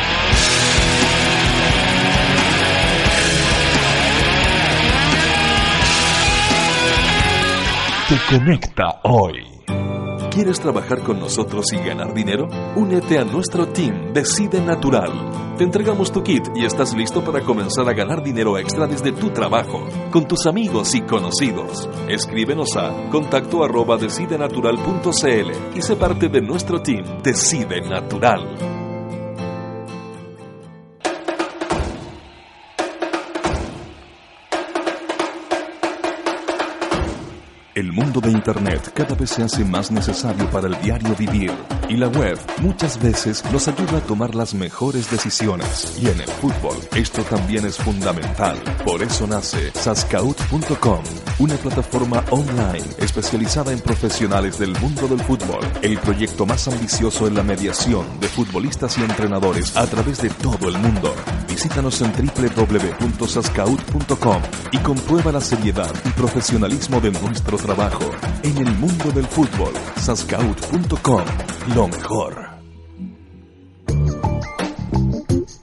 Te 8.10 8.38
conecta 8.38 9.00
hoy. 9.04 9.53
¿Quieres 10.34 10.60
trabajar 10.60 11.04
con 11.04 11.20
nosotros 11.20 11.64
y 11.74 11.78
ganar 11.78 12.12
dinero? 12.12 12.48
Únete 12.76 13.20
a 13.20 13.24
nuestro 13.24 13.68
team 13.68 14.14
Decide 14.14 14.62
Natural. 14.62 15.12
Te 15.60 15.64
entregamos 15.64 16.12
tu 16.12 16.24
kit 16.24 16.44
y 16.56 16.66
estás 16.66 16.96
listo 16.96 17.24
para 17.24 17.42
comenzar 17.42 17.88
a 17.88 17.94
ganar 17.94 18.24
dinero 18.24 18.58
extra 18.58 18.88
desde 18.88 19.12
tu 19.12 19.30
trabajo, 19.30 19.86
con 20.10 20.28
tus 20.28 20.48
amigos 20.48 20.96
y 20.96 21.02
conocidos. 21.02 21.88
Escríbenos 22.10 22.76
a 22.76 23.12
contacto 23.12 23.64
arroba 23.64 23.96
decidenatural.cl 23.98 25.78
y 25.78 25.82
sé 25.84 25.96
parte 25.98 26.30
de 26.30 26.42
nuestro 26.42 26.82
team 26.82 27.22
Decide 27.22 27.82
Natural. 27.82 28.83
El 37.76 37.92
mundo 37.92 38.22
de 38.22 38.30
Internet 38.30 38.92
cada 38.94 39.16
vez 39.16 39.32
se 39.32 39.42
hace 39.42 39.66
más 39.66 39.90
necesario 39.90 40.48
para 40.52 40.68
el 40.68 40.80
diario 40.84 41.16
vivir 41.16 41.52
y 41.90 41.98
la 41.98 42.08
web 42.08 42.38
muchas 42.62 43.02
veces 43.02 43.44
nos 43.52 43.68
ayuda 43.68 43.98
a 43.98 44.02
tomar 44.02 44.36
las 44.36 44.54
mejores 44.54 45.10
decisiones. 45.10 45.98
Y 46.00 46.08
en 46.08 46.22
el 46.22 46.28
fútbol 46.28 46.78
esto 46.96 47.24
también 47.24 47.66
es 47.66 47.78
fundamental. 47.78 48.60
Por 48.86 49.02
eso 49.02 49.26
nace 49.26 49.72
Sascaut.com, 49.72 51.04
una 51.40 51.56
plataforma 51.56 52.24
online 52.30 52.84
especializada 53.00 53.72
en 53.72 53.80
profesionales 53.80 54.60
del 54.60 54.80
mundo 54.80 55.08
del 55.08 55.22
fútbol. 55.22 55.66
El 55.82 55.98
proyecto 55.98 56.46
más 56.46 56.68
ambicioso 56.68 57.26
en 57.26 57.34
la 57.34 57.42
mediación 57.42 58.06
de 58.20 58.28
futbolistas 58.28 59.00
y 59.00 59.02
entrenadores 59.02 59.76
a 59.76 59.88
través 59.88 60.22
de 60.22 60.30
todo 60.30 60.70
el 60.70 60.78
mundo. 60.78 61.12
Visítanos 61.50 62.00
en 62.02 62.14
www.sascaut.com 62.14 64.42
y 64.72 64.78
comprueba 64.78 65.32
la 65.32 65.42
seriedad 65.42 65.92
y 66.06 66.10
profesionalismo 66.10 67.02
de 67.02 67.10
nuestro 67.12 67.63
trabajo. 67.64 68.12
En 68.44 68.58
el 68.58 68.76
mundo 68.76 69.12
del 69.12 69.26
fútbol, 69.26 69.74
sascaut.com, 69.96 71.24
lo 71.76 71.88
mejor. 71.88 72.54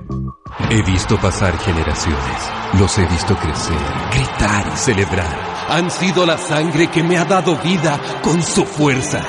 He 0.71 0.83
visto 0.83 1.19
pasar 1.19 1.57
generaciones, 1.59 2.51
los 2.79 2.97
he 2.99 3.07
visto 3.07 3.37
crecer, 3.37 3.77
gritar 4.13 4.73
y 4.73 4.77
celebrar. 4.77 5.67
Han 5.69 5.91
sido 5.91 6.27
la 6.27 6.39
sangre 6.39 6.89
que 6.89 7.03
me 7.03 7.19
ha 7.19 7.25
dado 7.25 7.57
vida 7.57 8.01
con 8.23 8.43
su 8.43 8.65
fuerza. 8.65 9.23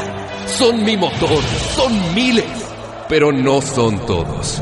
Son 0.48 0.84
mi 0.84 0.98
motor, 0.98 1.44
son 1.76 2.14
miles, 2.14 2.46
pero 3.10 3.32
no 3.32 3.62
son 3.62 4.06
todos. 4.06 4.62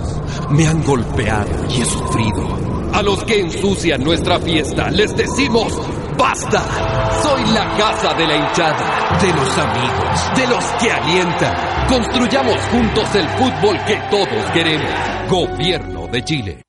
Me 0.49 0.67
han 0.67 0.83
golpeado 0.83 1.65
y 1.69 1.81
he 1.81 1.85
sufrido. 1.85 2.57
A 2.93 3.01
los 3.01 3.23
que 3.23 3.39
ensucian 3.39 4.03
nuestra 4.03 4.39
fiesta 4.39 4.89
les 4.89 5.15
decimos 5.15 5.73
¡Basta! 6.19 6.61
Soy 7.23 7.45
la 7.53 7.77
casa 7.77 8.13
de 8.13 8.27
la 8.27 8.35
hinchada, 8.35 9.17
de 9.21 9.33
los 9.33 9.57
amigos, 9.57 10.35
de 10.35 10.47
los 10.47 10.65
que 10.81 10.91
alientan. 10.91 11.87
Construyamos 11.87 12.57
juntos 12.71 13.15
el 13.15 13.29
fútbol 13.29 13.79
que 13.85 13.95
todos 14.11 14.51
queremos. 14.51 14.91
Gobierno 15.29 15.98
de 16.11 16.23
Chile. 16.23 16.61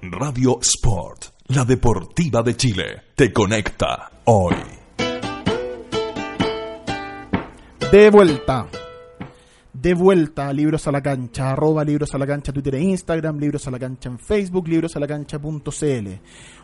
Radio 0.00 0.58
Sport, 0.62 1.26
la 1.48 1.66
deportiva 1.66 2.42
de 2.42 2.56
Chile, 2.56 3.02
te 3.14 3.34
conecta 3.34 4.12
hoy. 4.24 4.56
De 7.92 8.08
vuelta. 8.08 8.66
De 9.74 9.92
vuelta 9.92 10.48
a 10.48 10.52
Libros 10.52 10.86
a 10.86 10.92
la 10.92 11.02
Cancha, 11.02 11.50
arroba 11.50 11.82
Libros 11.82 12.14
a 12.14 12.18
la 12.18 12.28
Cancha 12.28 12.52
Twitter 12.52 12.76
e 12.76 12.80
Instagram, 12.80 13.40
Libros 13.40 13.66
a 13.66 13.72
la 13.72 13.78
Cancha 13.80 14.08
en 14.08 14.20
Facebook, 14.20 14.68
librosalacancha.cl. 14.68 16.08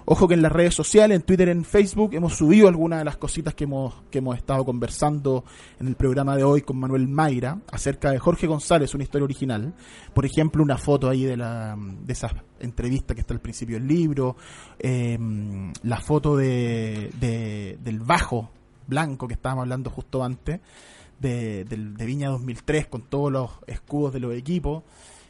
Ojo 0.05 0.29
que 0.29 0.35
en 0.35 0.43
las 0.43 0.53
redes 0.53 0.75
sociales, 0.75 1.17
en 1.17 1.23
Twitter, 1.23 1.49
en 1.49 1.65
Facebook, 1.65 2.15
hemos 2.15 2.37
subido 2.37 2.69
algunas 2.69 3.01
de 3.01 3.05
las 3.05 3.17
cositas 3.17 3.53
que 3.55 3.65
hemos, 3.65 3.95
que 4.13 4.19
hemos 4.19 4.37
estado 4.37 4.65
conversando 4.65 5.45
en 5.81 5.89
el 5.89 5.97
programa 5.97 6.37
de 6.37 6.45
hoy 6.45 6.63
con 6.63 6.79
Manuel 6.79 7.09
Mayra 7.09 7.59
acerca 7.73 8.13
de 8.13 8.21
Jorge 8.21 8.47
González, 8.47 8.95
una 8.95 9.03
historia 9.03 9.25
original. 9.25 9.75
Por 10.15 10.25
ejemplo, 10.25 10.63
una 10.63 10.79
foto 10.79 11.11
ahí 11.11 11.25
de, 11.25 11.37
la, 11.37 11.77
de 11.77 12.13
esa 12.13 12.31
entrevista 12.61 13.13
que 13.13 13.23
está 13.23 13.35
al 13.35 13.41
principio 13.41 13.77
del 13.77 13.89
libro, 13.89 14.37
em, 14.79 15.73
la 15.83 16.01
foto 16.01 16.37
de, 16.37 17.11
de, 17.19 17.77
del 17.83 17.99
bajo 17.99 18.51
blanco 18.87 19.27
que 19.27 19.35
estábamos 19.35 19.63
hablando 19.63 19.91
justo 19.91 20.23
antes 20.23 20.61
de, 21.21 21.65
del- 21.65 21.97
de 21.97 22.07
Viña 22.07 22.29
2003 22.31 22.87
con 22.89 23.03
todos 23.03 23.31
los 23.31 23.51
escudos 23.69 24.13
de 24.13 24.21
los 24.21 24.35
equipos. 24.35 24.83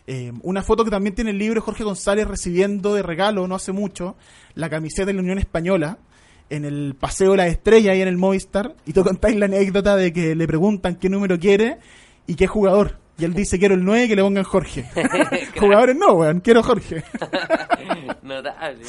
Eh, 0.07 0.33
una 0.42 0.62
foto 0.62 0.85
que 0.85 0.90
también 0.90 1.14
tiene 1.14 1.31
el 1.33 1.38
libro 1.38 1.61
Jorge 1.61 1.85
González 1.85 2.26
recibiendo 2.26 2.94
de 2.94 3.03
regalo 3.03 3.46
no 3.46 3.55
hace 3.55 3.72
mucho 3.72 4.16
la 4.55 4.70
camiseta 4.70 5.07
de 5.07 5.12
la 5.14 5.20
Unión 5.20 5.38
Española 5.38 5.98
en 6.48 6.64
el 6.64 6.94
Paseo 6.98 7.33
de 7.33 7.37
la 7.37 7.46
Estrella 7.48 7.92
ahí 7.92 8.00
en 8.03 8.09
el 8.09 8.16
Movistar 8.16 8.74
y 8.87 8.92
tú 8.92 9.05
contáis 9.05 9.37
la 9.38 9.44
anécdota 9.46 9.96
de 9.96 10.12
que 10.12 10.35
le 10.35 10.46
preguntan 10.46 10.96
qué 10.96 11.09
número 11.09 11.38
quiere 11.38 11.79
y 12.26 12.35
qué 12.37 12.46
jugador. 12.46 12.99
Y 13.20 13.24
él 13.24 13.35
dice 13.35 13.59
quiero 13.59 13.74
el 13.74 13.85
9 13.85 14.09
que 14.09 14.16
le 14.16 14.22
pongan 14.22 14.44
Jorge. 14.44 14.85
Jugadores 15.61 15.96
no, 15.96 16.14
weón, 16.14 16.40
quiero 16.40 16.62
Jorge. 16.62 17.04
Notable. 18.22 18.83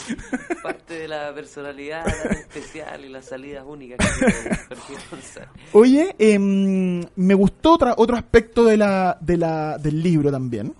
Parte 0.63 0.94
de 1.00 1.08
la 1.08 1.34
personalidad 1.34 2.04
tan 2.06 2.32
especial 2.38 3.04
y 3.06 3.10
las 3.10 3.26
salidas 3.26 3.63
únicas 3.67 3.98
que 3.98 4.26
tiene 4.26 4.58
Jorge 4.67 4.94
González. 5.10 5.50
Oye, 5.74 6.15
em, 6.20 7.02
me 7.15 7.34
gustó 7.34 7.74
otra, 7.74 7.94
otro 7.98 8.15
aspecto 8.17 8.63
de 8.63 8.78
la, 8.78 9.17
de 9.20 9.38
la, 9.38 9.78
del 9.78 10.02
libro 10.02 10.32
también. 10.32 10.74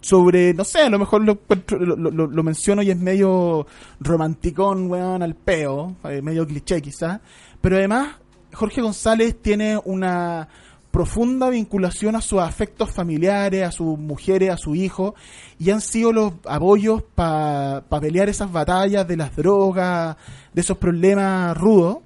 Sobre, 0.00 0.54
no 0.54 0.64
sé, 0.64 0.80
a 0.82 0.88
lo 0.88 0.98
mejor 0.98 1.22
lo, 1.24 1.38
lo- 1.68 2.26
lo 2.28 2.42
menciono 2.42 2.82
y 2.82 2.90
es 2.90 2.96
medio 2.96 3.66
romanticón, 4.00 4.88
weón, 4.90 5.22
al 5.22 5.34
peo, 5.34 5.96
eh, 6.04 6.22
medio 6.22 6.46
cliché 6.46 6.80
quizás. 6.80 7.20
Pero 7.60 7.76
además, 7.76 8.14
Jorge 8.52 8.80
González 8.80 9.42
tiene 9.42 9.78
una 9.84 10.48
profunda 10.90 11.50
vinculación 11.50 12.16
a 12.16 12.20
sus 12.20 12.40
afectos 12.40 12.90
familiares, 12.90 13.62
a 13.66 13.70
sus 13.72 13.98
mujeres, 13.98 14.50
a 14.50 14.56
su 14.56 14.74
hijo, 14.74 15.14
y 15.58 15.70
han 15.70 15.80
sido 15.80 16.12
los 16.12 16.32
apoyos 16.46 17.02
para 17.14 17.82
pelear 18.00 18.28
esas 18.28 18.50
batallas 18.50 19.06
de 19.06 19.16
las 19.16 19.34
drogas, 19.36 20.16
de 20.52 20.60
esos 20.60 20.78
problemas 20.78 21.56
rudos 21.56 21.98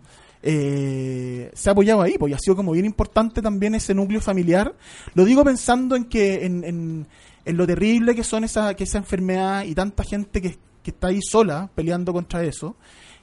eh, 0.45 1.51
se 1.55 1.69
ha 1.69 1.73
apoyado 1.73 2.03
ahí, 2.03 2.17
pues 2.19 2.33
y 2.33 2.35
ha 2.35 2.39
sido 2.39 2.57
como 2.57 2.73
bien 2.73 2.85
importante 2.85 3.41
también 3.41 3.75
ese 3.77 3.95
núcleo 3.95 4.21
familiar. 4.21 4.75
Lo 5.15 5.25
digo 5.25 5.45
pensando 5.45 5.95
en 5.97 6.05
que 6.07 6.45
en, 6.45 6.65
en- 6.65 7.07
en 7.45 7.57
lo 7.57 7.67
terrible 7.67 8.15
que 8.15 8.23
son 8.25 8.45
esa, 8.45 8.75
que 8.75 8.85
esa 8.85 8.99
enfermedad 8.99 9.65
y 9.65 9.75
tanta 9.75 10.05
gente 10.05 10.41
que, 10.41 10.59
que 10.83 10.91
está 10.91 11.09
ahí 11.09 11.21
sola 11.23 11.69
peleando 11.75 12.13
contra 12.13 12.45
eso. 12.45 12.77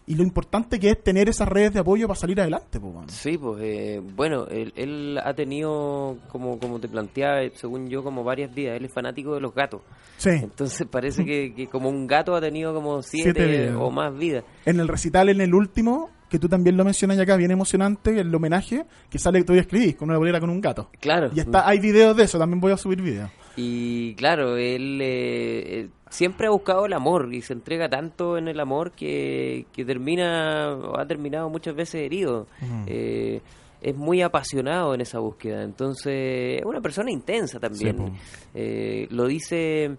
Y 0.10 0.16
lo 0.16 0.24
importante 0.24 0.80
que 0.80 0.90
es 0.90 1.04
tener 1.04 1.30
esas 1.30 1.48
redes 1.48 1.72
de 1.72 1.82
apoyo 1.82 2.08
para 2.08 2.20
salir 2.20 2.42
adelante, 2.42 2.80
weón. 2.80 3.08
Sí, 3.10 3.38
pues 3.38 3.62
eh, 3.62 4.02
bueno, 4.16 4.48
él, 4.48 4.74
él 4.76 5.20
ha 5.24 5.36
tenido, 5.36 6.18
como, 6.30 6.58
como 6.58 6.80
te 6.80 6.88
planteaba, 6.88 7.44
eh, 7.44 7.52
según 7.54 7.88
yo, 7.92 8.04
como 8.04 8.24
varias 8.24 8.52
vidas. 8.52 8.76
Él 8.76 8.86
es 8.86 8.92
fanático 8.92 9.36
de 9.36 9.42
los 9.42 9.54
gatos. 9.54 9.82
Sí. 10.18 10.32
Entonces 10.32 10.88
parece 10.90 11.24
que, 11.24 11.54
que 11.54 11.68
como 11.68 11.90
un 11.90 12.08
gato 12.08 12.36
ha 12.36 12.42
tenido 12.42 12.74
como 12.74 13.04
siete, 13.04 13.72
o 13.76 13.92
más 13.92 14.18
vidas. 14.18 14.44
En 14.66 14.80
el 14.80 14.88
recital, 14.88 15.30
en 15.30 15.42
el 15.42 15.54
último, 15.54 16.10
que 16.28 16.40
tú 16.40 16.50
también 16.50 16.76
lo 16.76 16.84
mencionas 16.84 17.20
acá, 17.20 17.36
bien 17.36 17.52
emocionante, 17.52 18.20
el 18.20 18.34
homenaje, 18.34 18.88
que 19.12 19.20
sale 19.20 19.38
que 19.38 19.46
todavía 19.46 19.62
escribís, 19.62 19.96
con 19.96 20.10
una 20.10 20.18
bolera 20.18 20.40
con 20.40 20.50
un 20.50 20.60
gato. 20.60 20.90
Claro. 21.00 21.30
Y 21.36 21.40
está, 21.40 21.68
hay 21.68 21.80
videos 21.80 22.18
de 22.18 22.24
eso, 22.24 22.40
también 22.40 22.60
voy 22.60 22.72
a 22.72 22.78
subir 22.78 23.00
videos. 23.00 23.30
Y 23.56 24.14
claro, 24.16 24.58
él 24.58 25.00
eh, 25.02 25.80
eh, 25.82 25.90
siempre 26.10 26.48
ha 26.48 26.52
buscado 26.52 26.86
el 26.86 26.94
amor 26.94 27.34
y 27.34 27.42
se 27.42 27.54
entrega 27.54 27.90
tanto 27.90 28.38
en 28.38 28.48
el 28.48 28.60
amor 28.60 28.92
que, 28.92 29.66
que 29.74 29.84
termina, 29.86 30.72
o 30.74 30.98
ha 31.00 31.06
terminado 31.06 31.50
muchas 31.50 31.76
veces 31.76 31.96
herido. 32.02 32.48
Eh, 32.88 33.42
es 33.82 33.96
muy 33.96 34.22
apasionado 34.22 34.94
en 34.94 35.02
esa 35.02 35.20
búsqueda. 35.20 35.64
Entonces, 35.64 36.60
es 36.60 36.66
una 36.66 36.82
persona 36.82 37.12
intensa 37.12 37.60
también. 37.60 37.98
Sí. 37.98 38.14
Eh, 38.54 39.08
lo 39.10 39.26
dice 39.28 39.96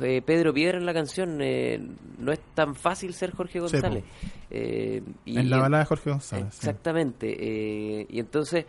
eh, 0.00 0.22
Pedro 0.24 0.52
Piedra 0.52 0.78
en 0.78 0.86
la 0.86 0.94
canción, 0.94 1.40
eh, 1.40 1.80
no 2.18 2.32
es 2.32 2.40
tan 2.54 2.74
fácil 2.74 3.12
ser 3.14 3.32
Jorge. 3.32 3.60
González. 3.60 4.04
Eh, 4.50 5.02
y- 5.24 5.38
en 5.38 5.48
la 5.50 5.58
balada 5.58 5.84
de 5.84 5.86
Jorge 5.88 6.10
González. 6.10 6.46
sí. 6.52 6.58
Exactamente. 6.58 8.06
y 8.08 8.18
entonces, 8.18 8.66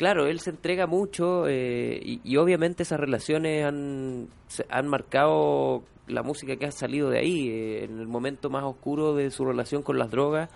claro, 0.00 0.26
él 0.26 0.40
se 0.40 0.48
entrega 0.48 0.86
mucho 0.86 1.46
eh, 1.46 2.00
y, 2.02 2.20
y 2.24 2.38
obviamente 2.38 2.84
esas 2.84 2.98
relaciones 2.98 3.66
han, 3.66 4.28
se- 4.48 4.64
han 4.70 4.88
marcado 4.88 5.82
la 6.08 6.22
música 6.22 6.56
que 6.56 6.64
ha 6.64 6.72
salido 6.72 7.10
de 7.10 7.18
ahí. 7.18 7.48
eh, 7.50 7.84
en 7.84 8.00
el 8.00 8.06
momento 8.08 8.48
más 8.48 8.64
oscuro 8.64 9.14
de 9.14 9.30
su 9.30 9.44
relación 9.44 9.82
con 9.82 9.98
las 9.98 10.10
drogas, 10.10 10.48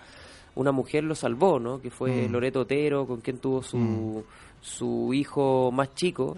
una 0.55 0.71
mujer 0.71 1.03
lo 1.03 1.13
salvó, 1.13 1.59
¿no? 1.59 1.79
Que 1.79 1.91
fue 1.91 2.27
Mm. 2.27 2.31
Loreto 2.31 2.61
Otero, 2.61 3.05
con 3.05 3.21
quien 3.21 3.37
tuvo 3.37 3.61
su, 3.61 4.23
su 4.61 5.13
hijo 5.13 5.71
más 5.71 5.93
chico. 5.93 6.37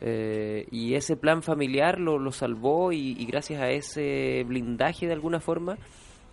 eh, 0.00 0.66
y 0.72 0.94
ese 0.94 1.16
plan 1.16 1.42
familiar 1.42 2.00
lo, 2.00 2.18
lo 2.18 2.32
salvó 2.32 2.90
y, 2.90 3.14
y 3.18 3.26
gracias 3.26 3.60
a 3.62 3.70
ese 3.70 4.44
blindaje 4.46 5.06
de 5.06 5.12
alguna 5.12 5.38
forma 5.40 5.76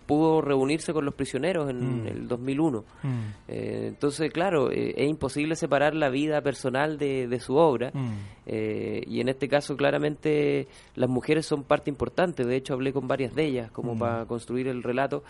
pudo 0.08 0.40
reunirse 0.40 0.92
con 0.94 1.04
los 1.04 1.14
prisioneros 1.14 1.68
en 1.70 2.02
Mm. 2.02 2.06
el 2.08 2.26
2001. 2.28 2.84
Mm. 3.02 3.08
Eh, 3.46 3.84
entonces, 3.88 4.32
claro, 4.32 4.70
eh, 4.72 4.94
es 4.96 5.08
imposible 5.08 5.54
separar 5.54 5.94
la 5.94 6.08
vida 6.08 6.40
personal 6.40 6.96
de, 6.98 7.28
de 7.28 7.38
su 7.40 7.54
obra. 7.56 7.90
Mm. 7.92 8.12
eh, 8.50 9.02
y 9.06 9.20
en 9.20 9.28
este 9.28 9.46
caso, 9.46 9.76
claramente, 9.76 10.66
las 10.94 11.10
mujeres 11.10 11.44
son 11.44 11.64
parte 11.64 11.90
importante. 11.90 12.44
De 12.44 12.56
hecho, 12.56 12.72
hablé 12.72 12.94
con 12.94 13.06
varias 13.06 13.34
de 13.34 13.44
ellas 13.44 13.70
como 13.70 13.94
Mm. 13.94 13.98
para 13.98 14.24
construir 14.26 14.66
el 14.68 14.82
relato. 14.82 15.22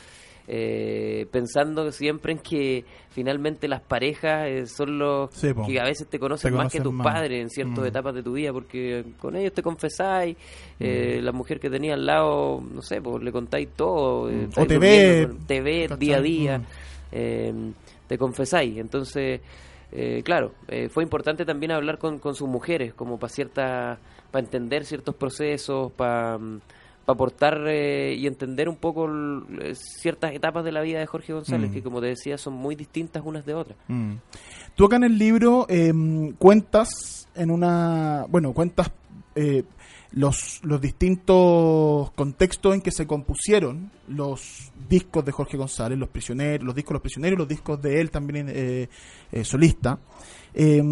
eh, 0.50 1.26
pensando 1.30 1.92
siempre 1.92 2.32
en 2.32 2.38
que 2.38 2.82
finalmente 3.10 3.68
las 3.68 3.82
parejas 3.82 4.70
son 4.72 4.98
los 4.98 5.28
Sí, 5.34 5.52
po. 5.52 5.66
que 5.66 5.78
a 5.78 5.84
veces 5.84 6.08
te 6.08 6.18
conocen 6.18 6.52
Te 6.52 6.56
más 6.56 6.72
que 6.72 6.80
tus 6.80 6.90
más. 6.90 7.06
padres 7.06 7.42
en 7.42 7.50
ciertas 7.50 7.84
etapas 7.84 8.14
de 8.14 8.22
tu 8.22 8.32
vida 8.32 8.50
porque 8.50 9.04
con 9.20 9.36
ellos 9.36 9.52
te 9.52 9.62
confesáis 9.62 10.38
la 10.78 11.32
mujer 11.32 11.60
que 11.60 11.68
tenía 11.68 11.92
al 11.92 12.06
lado 12.06 12.62
no 12.62 12.80
sé 12.80 13.02
pues 13.02 13.22
le 13.22 13.30
contáis 13.30 13.68
todo 13.76 14.22
O 14.56 14.64
te 14.68 15.60
ve, 15.60 15.88
día 15.98 16.16
a 16.16 16.20
día 16.20 16.58
Mm. 16.58 16.64
eh, 17.12 17.54
te 18.06 18.18
confesáis. 18.18 18.76
Entonces, 18.78 19.40
eh, 19.92 20.22
claro, 20.24 20.52
eh, 20.68 20.88
fue 20.88 21.02
importante 21.02 21.44
también 21.44 21.72
hablar 21.72 21.98
con, 21.98 22.18
con 22.18 22.34
sus 22.34 22.48
mujeres, 22.48 22.94
como 22.94 23.18
para 23.18 23.32
cierta, 23.32 23.98
para 24.30 24.44
entender 24.44 24.84
ciertos 24.84 25.14
procesos, 25.14 25.90
para 25.92 26.38
aportar 27.06 27.64
eh, 27.68 28.14
y 28.18 28.26
entender 28.26 28.68
un 28.68 28.76
poco 28.76 29.06
l- 29.06 29.74
ciertas 29.74 30.34
etapas 30.34 30.62
de 30.62 30.72
la 30.72 30.82
vida 30.82 30.98
de 30.98 31.06
Jorge 31.06 31.32
González, 31.32 31.70
Mm. 31.70 31.72
que 31.72 31.82
como 31.82 32.00
te 32.02 32.08
decía 32.08 32.36
son 32.36 32.52
muy 32.52 32.74
distintas 32.74 33.22
unas 33.24 33.46
de 33.46 33.54
otras. 33.54 33.78
Mm. 33.88 34.12
Tú 34.74 34.84
acá 34.84 34.96
en 34.96 35.04
el 35.04 35.18
libro 35.18 35.64
em, 35.70 36.32
cuentas 36.34 37.26
en 37.34 37.50
una, 37.50 38.26
bueno, 38.28 38.52
cuentas 38.52 38.90
eh, 39.34 39.62
los, 40.12 40.60
los 40.62 40.80
distintos 40.80 42.10
contextos 42.12 42.74
en 42.74 42.80
que 42.80 42.90
se 42.90 43.06
compusieron 43.06 43.90
los 44.08 44.72
discos 44.88 45.24
de 45.24 45.32
Jorge 45.32 45.56
González, 45.56 45.98
los 45.98 46.08
prisioneros, 46.08 46.64
los 46.64 46.74
discos 46.74 46.90
de 46.90 46.94
los 46.94 47.02
prisioneros, 47.02 47.36
y 47.36 47.38
los 47.38 47.48
discos 47.48 47.82
de 47.82 48.00
él 48.00 48.10
también 48.10 48.48
eh, 48.48 48.88
eh, 49.32 49.44
solista. 49.44 49.98
Eh, 50.54 50.82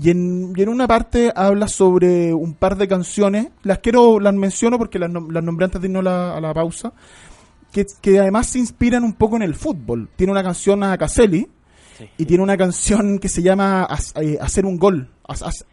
y, 0.00 0.10
en, 0.10 0.52
y 0.56 0.62
en 0.62 0.68
una 0.68 0.86
parte 0.86 1.32
habla 1.34 1.68
sobre 1.68 2.32
un 2.32 2.54
par 2.54 2.76
de 2.76 2.86
canciones, 2.86 3.48
las 3.62 3.78
quiero, 3.78 4.20
las 4.20 4.34
menciono 4.34 4.78
porque 4.78 4.98
las, 4.98 5.10
las 5.10 5.44
nombré 5.44 5.64
antes 5.64 5.80
de 5.80 5.88
irnos 5.88 6.00
a 6.00 6.04
la, 6.04 6.36
a 6.36 6.40
la 6.40 6.54
pausa, 6.54 6.92
que, 7.72 7.84
que 8.00 8.20
además 8.20 8.46
se 8.46 8.60
inspiran 8.60 9.02
un 9.02 9.14
poco 9.14 9.36
en 9.36 9.42
el 9.42 9.54
fútbol. 9.54 10.08
Tiene 10.14 10.32
una 10.32 10.42
canción 10.42 10.82
a 10.84 10.96
Caselli, 10.96 11.48
y 12.16 12.24
tiene 12.24 12.42
una 12.42 12.56
canción 12.56 13.18
que 13.18 13.28
se 13.28 13.42
llama 13.42 13.86
eh, 14.16 14.36
Hacer 14.40 14.66
un 14.66 14.78
gol. 14.78 15.10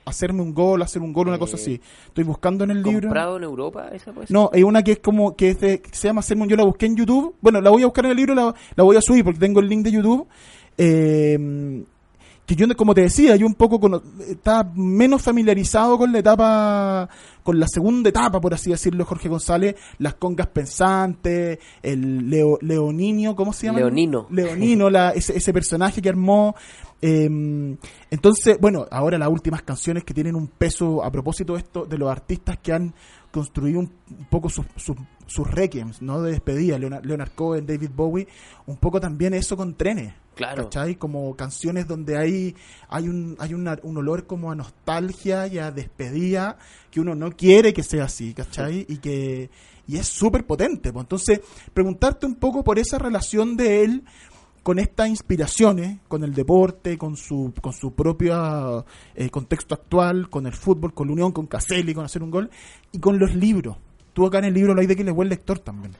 Hacerme 0.05 0.41
un 0.41 0.53
gol, 0.53 0.81
hacer 0.81 1.01
un 1.01 1.11
gol, 1.11 1.27
una 1.27 1.35
Eh, 1.35 1.39
cosa 1.39 1.55
así. 1.57 1.81
Estoy 2.07 2.23
buscando 2.23 2.63
en 2.63 2.71
el 2.71 2.81
libro. 2.83 3.01
¿Comprado 3.09 3.37
en 3.37 3.43
Europa 3.43 3.89
esa 3.93 4.13
pues? 4.13 4.31
No, 4.31 4.49
hay 4.53 4.63
una 4.63 4.81
que 4.81 4.93
es 4.93 4.99
como 4.99 5.35
que, 5.35 5.49
es 5.49 5.59
de- 5.59 5.81
que 5.81 5.93
se 5.93 6.07
llama 6.07 6.19
Hacerme 6.21 6.43
un 6.43 6.49
yo 6.49 6.55
la 6.55 6.63
busqué 6.63 6.85
en 6.85 6.95
YouTube. 6.95 7.35
Bueno, 7.41 7.59
la 7.59 7.69
voy 7.69 7.81
a 7.81 7.85
buscar 7.85 8.05
en 8.05 8.11
el 8.11 8.17
libro, 8.17 8.33
la, 8.33 8.53
la 8.75 8.83
voy 8.83 8.95
a 8.95 9.01
subir 9.01 9.23
porque 9.25 9.39
tengo 9.39 9.59
el 9.59 9.67
link 9.67 9.83
de 9.83 9.91
YouTube. 9.91 10.27
Eh, 10.77 11.83
que 12.45 12.55
yo, 12.55 12.67
como 12.75 12.93
te 12.93 13.01
decía, 13.01 13.35
yo 13.37 13.45
un 13.45 13.53
poco 13.53 13.79
cono- 13.79 14.01
estaba 14.29 14.69
menos 14.75 15.21
familiarizado 15.21 15.97
con 15.97 16.11
la 16.11 16.19
etapa, 16.19 17.07
con 17.43 17.59
la 17.59 17.67
segunda 17.67 18.09
etapa, 18.09 18.41
por 18.41 18.53
así 18.53 18.71
decirlo, 18.71 19.05
Jorge 19.05 19.29
González, 19.29 19.75
las 19.99 20.15
congas 20.15 20.47
pensantes, 20.47 21.59
el 21.81 22.29
Leo, 22.29 22.57
Leoninio, 22.61 23.35
¿cómo 23.35 23.53
se 23.53 23.67
llama? 23.67 23.79
Leonino. 23.79 24.27
Leonino, 24.31 24.89
la, 24.89 25.11
ese, 25.11 25.37
ese 25.37 25.53
personaje 25.53 26.01
que 26.01 26.09
armó. 26.09 26.55
eh, 27.01 27.77
entonces, 28.09 28.57
bueno, 28.59 28.85
ahora 28.91 29.17
las 29.17 29.29
últimas 29.29 29.61
canciones 29.61 30.03
que 30.03 30.13
tienen 30.13 30.35
un 30.35 30.47
peso 30.47 31.03
a 31.03 31.11
propósito 31.11 31.53
de 31.53 31.59
esto, 31.59 31.85
de 31.85 31.97
los 31.97 32.09
artistas 32.11 32.57
que 32.61 32.73
han 32.73 32.93
construido 33.31 33.79
un, 33.79 33.91
un 34.09 34.25
poco 34.29 34.49
sus, 34.49 34.65
sus, 34.75 34.97
sus 35.31 35.49
requiems, 35.49 36.01
¿no? 36.01 36.21
De 36.21 36.31
despedida, 36.31 36.77
Leonard, 36.77 37.05
Leonard 37.05 37.31
Cohen, 37.33 37.65
David 37.65 37.91
Bowie, 37.95 38.27
un 38.65 38.77
poco 38.77 38.99
también 38.99 39.33
eso 39.33 39.55
con 39.57 39.75
trenes. 39.75 40.13
Claro. 40.35 40.63
¿Cachai? 40.63 40.95
Como 40.95 41.35
canciones 41.35 41.87
donde 41.87 42.17
hay, 42.17 42.55
hay, 42.89 43.07
un, 43.09 43.35
hay 43.39 43.53
una- 43.53 43.77
un 43.83 43.97
olor 43.97 44.25
como 44.25 44.49
a 44.51 44.55
nostalgia 44.55 45.45
y 45.47 45.57
a 45.59 45.71
despedida 45.71 46.57
que 46.89 46.99
uno 47.01 47.15
no 47.15 47.31
quiere 47.31 47.73
que 47.73 47.83
sea 47.83 48.05
así, 48.05 48.33
¿cachai? 48.33 48.85
Y 48.87 48.97
que 48.97 49.49
y 49.87 49.97
es 49.97 50.07
súper 50.07 50.45
potente. 50.45 50.93
pues. 50.93 51.03
Entonces, 51.03 51.41
preguntarte 51.73 52.25
un 52.25 52.35
poco 52.35 52.63
por 52.63 52.79
esa 52.79 52.97
relación 52.97 53.57
de 53.57 53.83
él 53.83 54.03
con 54.63 54.79
estas 54.79 55.09
inspiraciones, 55.09 55.99
con 56.07 56.23
el 56.23 56.33
deporte, 56.33 56.97
con 56.97 57.17
su, 57.17 57.51
con 57.61 57.73
su 57.73 57.93
propio 57.93 58.85
eh, 59.15 59.29
contexto 59.29 59.73
actual, 59.75 60.29
con 60.29 60.45
el 60.45 60.53
fútbol, 60.53 60.93
con 60.93 61.07
la 61.07 61.13
unión, 61.13 61.31
con 61.31 61.47
Caselli, 61.47 61.93
con 61.93 62.05
hacer 62.05 62.21
un 62.23 62.29
gol, 62.31 62.49
y 62.91 62.99
con 62.99 63.17
los 63.19 63.33
libros. 63.35 63.75
Tú 64.13 64.25
acá 64.25 64.39
en 64.39 64.45
el 64.45 64.53
libro 64.53 64.73
lo 64.73 64.81
hay 64.81 64.87
de 64.87 64.95
que 64.95 65.03
le 65.03 65.11
buen 65.11 65.29
lector 65.29 65.59
también. 65.59 65.93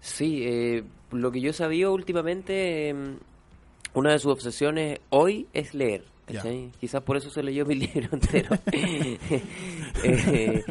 Sí, 0.00 0.42
eh, 0.44 0.84
lo 1.12 1.30
que 1.32 1.40
yo 1.40 1.50
he 1.50 1.54
sabido 1.54 1.94
últimamente, 1.94 2.90
eh, 2.90 2.94
una 3.94 4.12
de 4.12 4.18
sus 4.18 4.32
obsesiones 4.32 5.00
hoy 5.08 5.46
es 5.54 5.72
leer. 5.72 6.04
¿cachai? 6.26 6.70
Quizás 6.80 7.02
por 7.02 7.16
eso 7.16 7.30
se 7.30 7.42
leyó 7.42 7.64
mi 7.64 7.74
libro 7.76 8.08
entero. 8.12 8.50
Eh, 10.06 10.62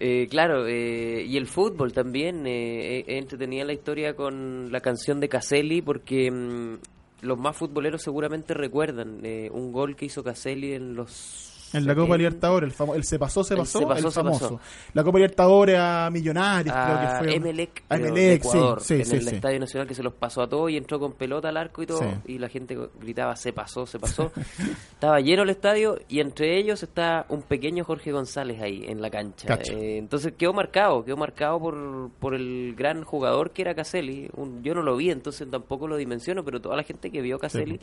eh, 0.00 0.26
claro, 0.28 0.68
y 0.68 1.36
el 1.36 1.46
fútbol 1.46 1.92
también. 1.94 2.42
Entretenía 2.46 3.64
la 3.64 3.72
historia 3.72 4.14
con 4.14 4.70
la 4.70 4.80
canción 4.80 5.20
de 5.20 5.30
Caselli 5.30 5.80
porque 5.80 6.30
mm, 6.30 6.78
los 7.22 7.38
más 7.38 7.56
futboleros 7.56 8.02
seguramente 8.02 8.52
recuerdan 8.52 9.22
un 9.52 9.72
gol 9.72 9.96
que 9.96 10.06
hizo 10.06 10.22
Caselli 10.22 10.74
en 10.74 10.94
los... 10.94 11.55
En 11.72 11.84
la 11.86 11.94
Copa 11.94 12.14
70. 12.14 12.16
Libertadores, 12.18 12.70
el, 12.70 12.76
famo- 12.76 12.94
el 12.94 13.04
se 13.04 13.18
pasó, 13.18 13.42
se 13.44 13.54
El 13.54 13.60
pasó, 13.60 13.78
se 13.80 13.86
pasó, 13.86 14.06
el 14.08 14.12
famoso. 14.12 14.40
pasó. 14.56 14.60
La 14.94 15.02
Copa 15.04 15.18
Libertadores 15.18 15.76
a 15.78 16.08
Millonarios, 16.12 16.74
creo 16.74 17.00
que 17.00 17.06
a 17.06 17.18
fue. 17.18 17.34
Emelec, 17.34 17.82
A 17.88 17.96
Emelec, 17.96 18.14
de 18.14 18.30
sí, 18.30 18.34
Ecuador, 18.48 18.80
sí, 18.80 18.94
en 18.94 19.04
sí, 19.06 19.16
el. 19.16 19.28
Estadio 19.28 19.60
Nacional 19.60 19.88
que 19.88 19.94
se 19.94 20.02
los 20.02 20.12
pasó 20.12 20.42
a 20.42 20.48
todos 20.48 20.70
y 20.70 20.76
entró 20.76 21.00
con 21.00 21.12
pelota 21.14 21.48
al 21.48 21.56
arco 21.56 21.82
y 21.82 21.86
todo 21.86 22.00
y 22.26 22.38
la 22.38 22.48
gente 22.48 22.78
gritaba 23.00 23.34
se 23.36 23.52
pasó, 23.52 23.84
se 23.86 23.98
pasó. 23.98 24.30
Estaba 24.92 25.20
lleno 25.20 25.42
el 25.42 25.50
estadio 25.50 25.98
y 26.08 26.20
entre 26.20 26.58
ellos 26.58 26.82
está 26.82 27.26
un 27.28 27.42
pequeño 27.42 27.84
Jorge 27.84 28.12
González 28.12 28.60
ahí 28.62 28.84
en 28.86 29.02
la 29.02 29.10
cancha. 29.10 29.58
Eh, 29.70 29.98
entonces 29.98 30.32
quedó 30.38 30.52
marcado, 30.52 31.04
quedó 31.04 31.16
marcado 31.16 31.58
por, 31.60 32.10
por 32.20 32.34
el 32.34 32.74
gran 32.76 33.02
jugador 33.04 33.50
que 33.50 33.62
era 33.62 33.74
Caselli. 33.74 34.30
Un- 34.36 34.62
yo 34.62 34.74
no 34.74 34.82
lo 34.82 34.96
vi, 34.96 35.10
entonces 35.10 35.50
tampoco 35.50 35.86
lo 35.88 35.96
dimensiono, 35.96 36.44
pero 36.44 36.60
toda 36.60 36.76
la 36.76 36.82
gente 36.84 37.10
que 37.10 37.20
vio 37.20 37.36
a 37.36 37.38
Caselli 37.40 37.80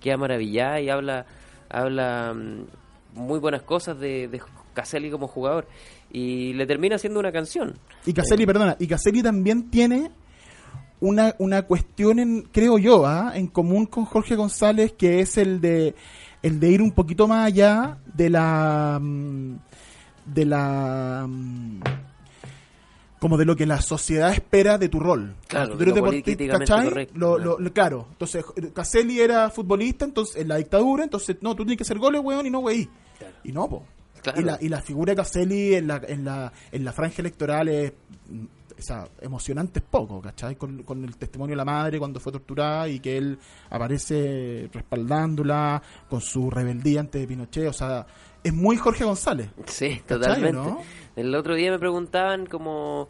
queda 0.00 0.16
maravillada 0.16 0.80
y 0.80 0.88
habla 0.90 1.26
habla 1.68 2.34
mm, 2.34 2.64
muy 3.14 3.38
buenas 3.38 3.62
cosas 3.62 3.98
de, 3.98 4.28
de 4.28 4.40
Caselli 4.74 5.10
como 5.10 5.28
jugador 5.28 5.66
y 6.10 6.52
le 6.54 6.66
termina 6.66 6.96
haciendo 6.96 7.20
una 7.20 7.32
canción. 7.32 7.74
Y 8.06 8.12
Caselli, 8.12 8.46
perdona, 8.46 8.76
y 8.78 8.86
Caselli 8.86 9.22
también 9.22 9.70
tiene 9.70 10.10
una, 11.00 11.34
una 11.38 11.62
cuestión, 11.62 12.18
en, 12.18 12.42
creo 12.42 12.78
yo, 12.78 13.06
¿ah? 13.06 13.32
en 13.34 13.48
común 13.48 13.86
con 13.86 14.04
Jorge 14.04 14.36
González, 14.36 14.92
que 14.92 15.20
es 15.20 15.36
el 15.36 15.60
de 15.60 15.94
el 16.42 16.58
de 16.58 16.70
ir 16.70 16.82
un 16.82 16.90
poquito 16.90 17.28
más 17.28 17.46
allá 17.46 17.98
de 18.14 18.28
la 18.28 18.98
mm, 19.00 19.54
de 20.26 20.44
la 20.44 21.26
mm, 21.28 21.80
como 23.22 23.38
de 23.38 23.44
lo 23.44 23.54
que 23.54 23.66
la 23.66 23.80
sociedad 23.80 24.32
espera 24.32 24.78
de 24.78 24.88
tu 24.88 24.98
rol. 24.98 25.36
Claro, 25.46 25.76
de 25.76 25.86
lo 25.86 25.94
deportista, 25.94 26.58
¿cachai? 26.58 26.86
Lo- 27.14 27.36
claro. 27.36 27.38
lo- 27.38 27.58
lo- 27.60 27.72
claro, 27.72 28.08
entonces 28.10 28.44
Caselli 28.74 29.20
era 29.20 29.48
futbolista, 29.48 30.04
entonces 30.04 30.42
en 30.42 30.48
la 30.48 30.56
dictadura, 30.56 31.04
entonces 31.04 31.36
no, 31.40 31.54
tú 31.54 31.62
tienes 31.62 31.76
que 31.76 31.84
hacer 31.84 31.98
goles, 32.00 32.20
weón, 32.20 32.46
y 32.46 32.50
no, 32.50 32.58
wey. 32.58 32.88
Y 33.44 33.52
no, 33.52 33.68
po. 33.68 33.84
Claro. 34.22 34.40
Y, 34.40 34.44
la, 34.44 34.58
y 34.60 34.68
la 34.68 34.82
figura 34.82 35.12
de 35.12 35.16
Caselli 35.18 35.74
en 35.76 35.86
la, 35.86 36.00
en 36.04 36.24
la, 36.24 36.52
en 36.72 36.84
la 36.84 36.92
franja 36.92 37.22
electoral 37.22 37.68
es 37.68 37.92
o 38.82 38.86
sea, 38.86 39.08
emocionante 39.20 39.78
es 39.78 39.84
poco, 39.84 40.20
¿cachai? 40.20 40.56
Con, 40.56 40.82
con 40.82 41.04
el 41.04 41.16
testimonio 41.16 41.52
de 41.52 41.56
la 41.56 41.64
madre 41.64 41.98
cuando 41.98 42.20
fue 42.20 42.32
torturada 42.32 42.88
y 42.88 43.00
que 43.00 43.16
él 43.16 43.38
aparece 43.70 44.68
respaldándola 44.72 45.82
con 46.08 46.20
su 46.20 46.50
rebeldía 46.50 47.00
ante 47.00 47.26
Pinochet, 47.26 47.68
o 47.68 47.72
sea, 47.72 48.06
es 48.42 48.52
muy 48.52 48.76
Jorge 48.76 49.04
González. 49.04 49.48
Sí, 49.66 50.00
¿Cachai, 50.06 50.18
totalmente. 50.18 50.52
no? 50.52 50.80
El 51.16 51.34
otro 51.34 51.54
día 51.54 51.70
me 51.70 51.78
preguntaban 51.78 52.46
como 52.46 53.08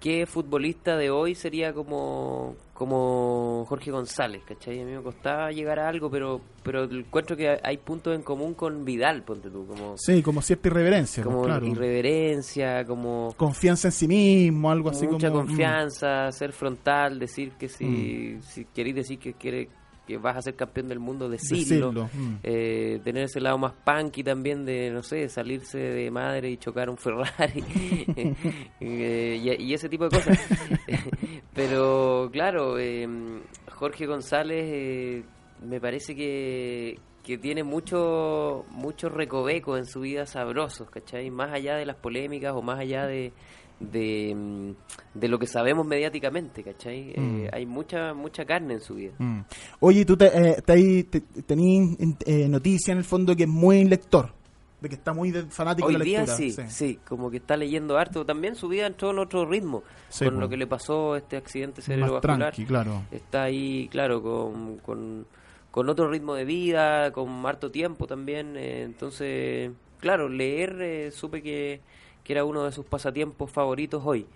qué 0.00 0.26
futbolista 0.26 0.96
de 0.96 1.10
hoy 1.10 1.34
sería 1.34 1.72
como 1.72 2.56
como 2.78 3.64
Jorge 3.68 3.90
González, 3.90 4.40
¿cachai? 4.46 4.80
A 4.80 4.84
mí 4.84 4.92
me 4.92 5.02
costaba 5.02 5.50
llegar 5.50 5.80
a 5.80 5.88
algo, 5.88 6.08
pero 6.08 6.40
pero 6.62 6.84
encuentro 6.84 7.36
que 7.36 7.58
hay 7.60 7.76
puntos 7.78 8.14
en 8.14 8.22
común 8.22 8.54
con 8.54 8.84
Vidal, 8.84 9.24
ponte 9.24 9.50
tú, 9.50 9.66
como, 9.66 9.94
Sí, 9.98 10.22
como 10.22 10.40
cierta 10.42 10.68
irreverencia, 10.68 11.24
pues, 11.24 11.34
como 11.34 11.44
claro. 11.44 11.66
irreverencia, 11.66 12.84
como 12.84 13.34
Confianza 13.36 13.88
en 13.88 13.92
sí 13.92 14.06
mismo, 14.06 14.70
algo 14.70 14.90
así 14.90 15.08
mucha 15.08 15.28
como... 15.28 15.42
mm. 15.42 15.46
confianza, 15.48 16.30
ser 16.30 16.52
frontal, 16.52 17.18
decir 17.18 17.54
que 17.58 17.68
si, 17.68 18.38
si 18.42 18.64
queréis 18.66 18.94
decir 18.94 19.18
que 19.18 19.32
quiere 19.32 19.68
que 20.08 20.16
vas 20.16 20.38
a 20.38 20.42
ser 20.42 20.56
campeón 20.56 20.88
del 20.88 21.00
mundo, 21.00 21.28
decirlo. 21.28 21.92
Decirlo, 21.92 22.10
mm. 22.14 22.36
Eh, 22.42 22.98
tener 23.04 23.24
ese 23.24 23.42
lado 23.42 23.58
más 23.58 23.74
punky 23.84 24.24
también 24.24 24.64
de, 24.64 24.90
no 24.90 25.02
sé, 25.02 25.28
salirse 25.28 25.76
de 25.76 26.10
madre 26.10 26.50
y 26.50 26.56
chocar 26.56 26.88
un 26.88 26.96
Ferrari 26.96 27.62
Eh, 28.80 29.38
y, 29.38 29.64
y 29.64 29.74
ese 29.74 29.90
tipo 29.90 30.08
de 30.08 30.16
cosas. 30.16 30.38
Pero 31.54 32.30
claro, 32.32 32.78
eh, 32.78 33.06
Jorge 33.70 34.06
González 34.06 34.64
eh, 34.66 35.24
me 35.62 35.78
parece 35.78 36.16
que, 36.16 36.98
que 37.22 37.36
tiene 37.36 37.62
mucho 37.62 38.64
mucho 38.70 39.10
recoveco 39.10 39.76
en 39.76 39.84
su 39.84 40.00
vida 40.00 40.24
sabrosos, 40.24 40.88
¿cachai? 40.88 41.30
Más 41.30 41.52
allá 41.52 41.76
de 41.76 41.84
las 41.84 41.96
polémicas 41.96 42.54
o 42.54 42.62
más 42.62 42.78
allá 42.78 43.06
de, 43.06 43.32
de, 43.80 44.34
mm, 44.34 45.18
de 45.18 45.28
lo 45.28 45.38
que 45.38 45.46
sabemos 45.46 45.86
mediáticamente, 45.86 46.62
¿cachai? 46.62 47.12
Eh, 47.14 47.20
Mm. 47.20 47.54
hay 47.54 47.66
mucha 47.66 48.12
mucha 48.14 48.44
carne 48.44 48.74
en 48.74 48.80
su 48.80 48.94
vida. 48.94 49.12
Mm. 49.18 49.40
Oye, 49.80 50.04
tú 50.04 50.16
te, 50.16 50.26
eh, 50.26 50.62
te, 50.64 51.04
te- 51.04 51.42
tenís 51.42 51.96
eh, 52.26 52.48
noticia 52.48 52.92
en 52.92 52.98
el 52.98 53.04
fondo 53.04 53.36
que 53.36 53.44
es 53.44 53.48
muy 53.48 53.84
lector, 53.84 54.32
de 54.80 54.88
que 54.88 54.94
está 54.96 55.12
muy 55.12 55.30
de- 55.30 55.44
fanático 55.46 55.86
Hoy 55.88 55.94
de 55.94 55.98
la 55.98 56.04
día 56.04 56.18
lectura. 56.20 56.36
sí, 56.36 56.52
sí, 56.68 56.98
como 57.06 57.30
que 57.30 57.36
está 57.38 57.56
leyendo 57.56 57.96
harto. 57.98 58.24
También 58.24 58.54
su 58.56 58.68
vida 58.68 58.86
entró 58.86 59.10
en 59.10 59.18
otro 59.20 59.44
ritmo. 59.46 59.82
Sí, 60.08 60.24
con 60.24 60.40
lo 60.40 60.48
que 60.48 60.56
le 60.56 60.66
pasó 60.66 61.16
este 61.16 61.36
accidente 61.36 61.82
cerebrovascular. 61.82 62.38
tranqui, 62.52 62.64
claro. 62.64 63.02
Está 63.10 63.44
ahí, 63.44 63.88
claro, 63.90 64.22
con, 64.22 64.78
con, 64.78 65.26
con 65.70 65.88
otro 65.88 66.08
ritmo 66.10 66.34
de 66.34 66.44
vida, 66.44 67.12
con 67.12 67.44
harto 67.46 67.70
tiempo 67.70 68.06
también. 68.06 68.56
eh, 68.56 68.82
entonces, 68.82 69.70
claro, 70.00 70.28
leer 70.28 70.78
eh, 70.80 71.10
supe 71.10 71.42
que, 71.42 71.80
que 72.28 72.34
era 72.34 72.44
uno 72.44 72.64
de 72.64 72.72
sus 72.72 72.84
pasatiempos 72.84 73.50
favoritos 73.50 74.02
hoy, 74.04 74.26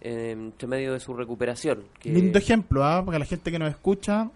eh, 0.00 0.30
entre 0.32 0.66
medio 0.66 0.94
de 0.94 1.00
su 1.00 1.12
recuperación. 1.12 1.84
Que, 2.00 2.08
Lindo 2.10 2.38
ejemplo, 2.38 2.82
¿ah? 2.82 3.02
Porque 3.04 3.18
la 3.18 3.26
gente 3.26 3.52
que 3.52 3.58
nos 3.58 3.68
escucha 3.68 4.30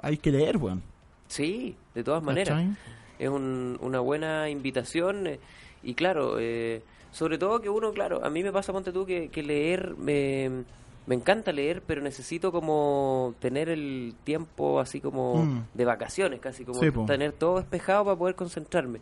hay 0.00 0.16
que 0.16 0.30
leer, 0.30 0.58
weón. 0.58 0.80
Sí, 1.26 1.74
de 1.92 2.04
todas 2.04 2.22
maneras. 2.22 2.50
¿Cachai? 2.56 2.76
es 3.18 3.28
un- 3.28 3.78
una 3.82 3.98
buena 4.00 4.48
invitación 4.48 5.26
eh, 5.26 5.38
y 5.82 5.94
claro, 5.94 6.36
eh, 6.40 6.82
sobre 7.12 7.36
todo 7.38 7.60
que 7.60 7.68
uno, 7.68 7.92
claro, 7.92 8.24
a 8.24 8.30
mí 8.30 8.42
me 8.44 8.52
pasa, 8.52 8.72
ponte 8.72 8.92
tú, 8.92 9.04
que, 9.06 9.28
que 9.28 9.42
leer, 9.44 9.94
me, 9.96 10.64
me 11.06 11.14
encanta 11.16 11.50
leer, 11.52 11.82
pero 11.86 12.00
necesito 12.00 12.50
como 12.52 13.34
tener 13.40 13.68
el 13.68 14.14
tiempo 14.24 14.78
así 14.80 15.00
como 15.00 15.44
Mm. 15.44 15.62
de 15.74 15.84
vacaciones, 15.84 16.38
casi 16.40 16.64
como 16.64 16.80
Sí, 16.80 16.90
tener 17.06 17.32
todo 17.32 17.58
despejado 17.58 18.04
para 18.04 18.16
poder 18.16 18.34
concentrarme. 18.36 19.00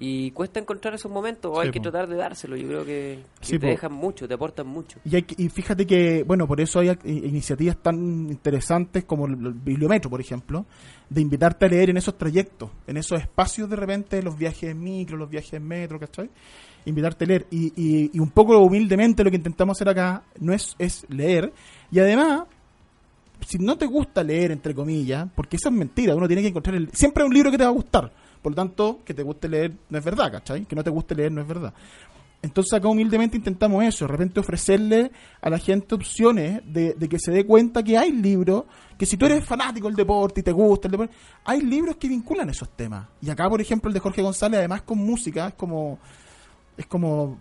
Y 0.00 0.30
cuesta 0.30 0.60
encontrar 0.60 0.94
esos 0.94 1.10
momentos, 1.10 1.50
o 1.52 1.60
hay 1.60 1.68
Sí, 1.68 1.72
que 1.72 1.80
po. 1.80 1.90
tratar 1.90 2.08
de 2.08 2.16
dárselo. 2.16 2.56
Yo 2.56 2.68
creo 2.68 2.84
que, 2.84 3.24
que 3.40 3.46
Sí, 3.46 3.52
te 3.54 3.60
po. 3.60 3.66
dejan 3.66 3.92
mucho, 3.92 4.28
te 4.28 4.34
aportan 4.34 4.66
mucho. 4.68 5.00
Y, 5.04 5.16
hay 5.16 5.22
que- 5.22 5.42
y 5.42 5.48
fíjate 5.48 5.86
que, 5.86 6.22
bueno, 6.22 6.46
por 6.46 6.60
eso 6.60 6.78
hay 6.80 6.96
iniciativas 7.04 7.76
tan 7.78 7.96
interesantes 8.30 9.04
como 9.04 9.26
el, 9.26 9.32
el 9.44 9.52
Bibliometro, 9.54 10.08
por 10.08 10.20
ejemplo, 10.20 10.66
de 11.10 11.20
invitarte 11.20 11.66
a 11.66 11.68
leer 11.68 11.90
en 11.90 11.96
esos 11.96 12.16
trayectos, 12.16 12.70
en 12.86 12.96
esos 12.96 13.20
espacios 13.20 13.68
de 13.68 13.74
repente, 13.76 14.22
los 14.22 14.38
viajes 14.38 14.70
en 14.70 14.80
micro, 14.80 15.16
los 15.16 15.28
viajes 15.28 15.54
en 15.54 15.66
metro, 15.66 15.98
¿cachai? 15.98 16.30
Invitarte 16.84 17.24
a 17.24 17.28
leer. 17.28 17.46
Y, 17.50 17.72
y, 17.74 18.10
y 18.14 18.20
un 18.20 18.30
poco 18.30 18.56
humildemente 18.60 19.24
lo 19.24 19.30
que 19.30 19.36
intentamos 19.36 19.76
hacer 19.76 19.88
acá 19.88 20.22
no 20.38 20.52
es, 20.52 20.76
es 20.78 21.04
leer. 21.08 21.52
Y 21.90 21.98
además, 21.98 22.44
si 23.46 23.58
no 23.58 23.76
te 23.76 23.86
gusta 23.86 24.22
leer, 24.22 24.52
entre 24.52 24.74
comillas, 24.74 25.28
porque 25.34 25.56
eso 25.56 25.68
es 25.68 25.74
mentira, 25.74 26.14
uno 26.14 26.26
tiene 26.26 26.42
que 26.42 26.48
encontrar 26.48 26.76
el... 26.76 26.88
Siempre 26.92 27.24
hay 27.24 27.28
un 27.28 27.34
libro 27.34 27.50
que 27.50 27.58
te 27.58 27.64
va 27.64 27.70
a 27.70 27.72
gustar. 27.72 28.12
Por 28.42 28.52
lo 28.52 28.56
tanto, 28.56 29.00
que 29.04 29.14
te 29.14 29.22
guste 29.22 29.48
leer 29.48 29.72
no 29.90 29.98
es 29.98 30.04
verdad, 30.04 30.30
¿cachai? 30.30 30.64
Que 30.64 30.76
no 30.76 30.84
te 30.84 30.90
guste 30.90 31.14
leer 31.14 31.32
no 31.32 31.40
es 31.40 31.48
verdad. 31.48 31.74
Entonces 32.40 32.72
acá 32.72 32.86
humildemente 32.86 33.36
intentamos 33.36 33.82
eso, 33.82 34.04
de 34.04 34.12
repente 34.12 34.38
ofrecerle 34.38 35.10
a 35.40 35.50
la 35.50 35.58
gente 35.58 35.96
opciones 35.96 36.62
de, 36.64 36.94
de 36.94 37.08
que 37.08 37.18
se 37.18 37.32
dé 37.32 37.44
cuenta 37.44 37.82
que 37.82 37.98
hay 37.98 38.12
libros, 38.12 38.64
que 38.96 39.06
si 39.06 39.16
tú 39.16 39.26
eres 39.26 39.44
fanático 39.44 39.88
del 39.88 39.96
deporte 39.96 40.40
y 40.40 40.44
te 40.44 40.52
gusta 40.52 40.86
el 40.86 40.92
deporte, 40.92 41.14
hay 41.44 41.62
libros 41.62 41.96
que 41.96 42.06
vinculan 42.06 42.48
esos 42.48 42.70
temas. 42.76 43.08
Y 43.20 43.28
acá, 43.28 43.48
por 43.48 43.60
ejemplo, 43.60 43.88
el 43.88 43.94
de 43.94 44.00
Jorge 44.00 44.22
González, 44.22 44.58
además 44.58 44.82
con 44.82 44.98
música, 44.98 45.48
es 45.48 45.54
como... 45.54 45.98
Es 46.76 46.86
como... 46.86 47.38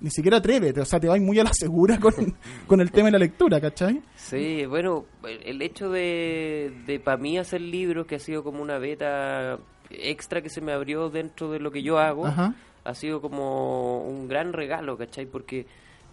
ni 0.00 0.10
siquiera 0.10 0.38
atrévete, 0.38 0.80
o 0.80 0.84
sea, 0.84 1.00
te 1.00 1.08
vas 1.08 1.20
muy 1.20 1.38
a 1.38 1.44
la 1.44 1.52
segura 1.52 1.98
con, 1.98 2.12
con 2.66 2.80
el 2.80 2.90
tema 2.90 3.06
de 3.06 3.12
la 3.12 3.18
lectura, 3.18 3.60
¿cachai? 3.60 4.00
Sí, 4.16 4.64
bueno, 4.66 5.06
el, 5.24 5.42
el 5.44 5.62
hecho 5.62 5.90
de, 5.90 6.72
de 6.86 7.00
para 7.00 7.16
mí 7.16 7.38
hacer 7.38 7.60
libros, 7.60 8.06
que 8.06 8.16
ha 8.16 8.20
sido 8.20 8.42
como 8.44 8.62
una 8.62 8.78
beta 8.78 9.58
extra 9.90 10.40
que 10.42 10.50
se 10.50 10.60
me 10.60 10.72
abrió 10.72 11.10
dentro 11.10 11.50
de 11.50 11.58
lo 11.58 11.70
que 11.70 11.82
yo 11.82 11.98
hago, 11.98 12.26
Ajá. 12.26 12.54
ha 12.84 12.94
sido 12.94 13.20
como 13.20 14.02
un 14.04 14.28
gran 14.28 14.52
regalo, 14.52 14.96
¿cachai? 14.96 15.26
Porque 15.26 15.66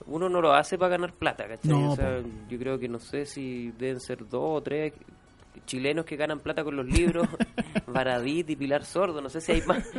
uno 0.06 0.30
no 0.30 0.42
lo 0.42 0.54
hace 0.54 0.78
para 0.78 0.92
ganar 0.92 1.14
plata, 1.14 1.48
¿cachai? 1.48 1.72
No, 1.72 1.92
o 1.92 1.96
sea, 1.96 2.22
yo 2.50 2.58
creo 2.58 2.80
que 2.80 2.88
no 2.88 3.00
sé 3.00 3.26
si 3.26 3.72
deben 3.78 4.00
ser 4.00 4.28
dos 4.28 4.60
o 4.60 4.62
tres 4.62 4.94
chilenos 5.68 6.06
que 6.06 6.16
ganan 6.16 6.40
plata 6.40 6.64
con 6.64 6.76
los 6.76 6.86
libros, 6.88 7.28
Baradit 7.88 8.50
y 8.50 8.56
Pilar 8.56 8.84
Sordo, 8.84 9.22
no 9.22 9.30
sé 9.30 9.40
si 9.42 9.52
hay 9.52 9.62
más. 9.68 9.88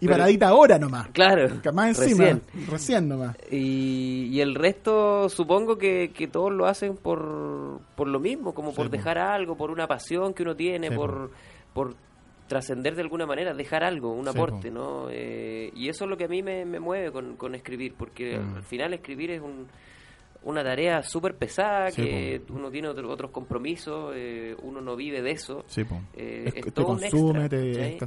Y 0.00 0.08
paradita 0.08 0.48
ahora 0.48 0.78
nomás. 0.78 1.08
Claro, 1.08 1.48
más 1.74 1.98
encima, 1.98 2.24
recién. 2.24 2.42
recién, 2.70 3.08
nomás. 3.08 3.36
Y, 3.50 4.28
y 4.32 4.40
el 4.40 4.54
resto 4.54 5.28
supongo 5.28 5.76
que, 5.76 6.12
que 6.14 6.28
todos 6.28 6.50
lo 6.52 6.64
hacen 6.66 6.96
por, 6.96 7.80
por 7.94 8.08
lo 8.08 8.18
mismo, 8.20 8.54
como 8.54 8.72
por 8.72 8.86
Sí, 8.86 8.92
dejar 8.92 9.18
algo, 9.18 9.56
por 9.56 9.70
una 9.70 9.86
pasión 9.86 10.32
que 10.32 10.44
uno 10.44 10.56
tiene, 10.56 10.88
Sí, 10.88 10.94
por, 10.94 11.30
por 11.74 11.94
trascender 12.48 12.94
de 12.94 13.02
alguna 13.02 13.26
manera, 13.26 13.52
dejar 13.52 13.84
algo, 13.84 14.12
un 14.14 14.24
Sí, 14.24 14.30
aporte, 14.30 14.70
¿no? 14.70 15.08
Eh, 15.10 15.70
y 15.76 15.88
eso 15.90 16.04
es 16.04 16.10
lo 16.10 16.16
que 16.16 16.24
a 16.24 16.28
mí 16.28 16.42
me, 16.42 16.64
me 16.64 16.80
mueve 16.80 17.12
con, 17.12 17.36
con 17.36 17.54
escribir, 17.54 17.94
porque 17.98 18.38
Mm. 18.38 18.56
al 18.56 18.62
final 18.62 18.94
escribir 18.94 19.32
es 19.32 19.42
un, 19.42 19.66
una 20.42 20.64
tarea 20.64 21.02
súper 21.02 21.36
pesada, 21.36 21.90
Sí, 21.90 22.02
que 22.02 22.42
uno 22.48 22.70
tiene 22.70 22.88
otro- 22.88 23.10
otros 23.10 23.30
compromisos, 23.30 24.12
eh, 24.16 24.56
uno 24.62 24.80
no 24.80 24.96
vive 24.96 25.20
de 25.20 25.32
eso. 25.32 25.64
Sí. 25.66 25.82
Eh, 26.14 26.44
Es- 26.46 26.54
es 26.56 26.64
te 26.64 26.70
todo 26.70 26.86
consume, 26.86 27.44
extra, 27.44 27.48
te. 27.48 27.98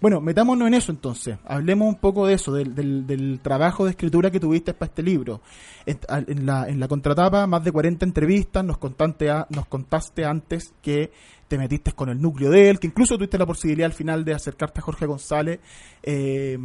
Bueno, 0.00 0.20
metámonos 0.20 0.68
en 0.68 0.74
eso 0.74 0.92
entonces. 0.92 1.38
Hablemos 1.44 1.88
un 1.88 1.94
poco 2.00 2.26
de 2.26 2.34
eso, 2.34 2.52
del, 2.52 2.74
del, 2.74 3.06
del 3.06 3.40
trabajo 3.42 3.84
de 3.84 3.90
escritura 3.92 4.30
que 4.30 4.38
tuviste 4.40 4.74
para 4.74 4.88
este 4.90 5.02
libro. 5.02 5.40
En 5.86 6.44
la, 6.44 6.68
en 6.68 6.78
la 6.78 6.88
contratapa, 6.88 7.46
más 7.46 7.64
de 7.64 7.72
40 7.72 8.04
entrevistas, 8.04 8.62
nos 8.64 8.76
contaste, 8.76 9.30
a- 9.30 9.46
nos 9.48 9.66
contaste 9.66 10.24
antes 10.26 10.74
que 10.82 11.10
te 11.48 11.56
metiste 11.56 11.92
con 11.92 12.10
el 12.10 12.20
núcleo 12.20 12.50
de 12.50 12.68
él, 12.68 12.78
que 12.78 12.88
incluso 12.88 13.16
tuviste 13.16 13.38
la 13.38 13.46
posibilidad 13.46 13.86
al 13.86 13.94
final 13.94 14.22
de 14.22 14.34
acercarte 14.34 14.80
a 14.80 14.82
Jorge 14.82 15.06
González. 15.06 15.60
Eh, 16.02 16.58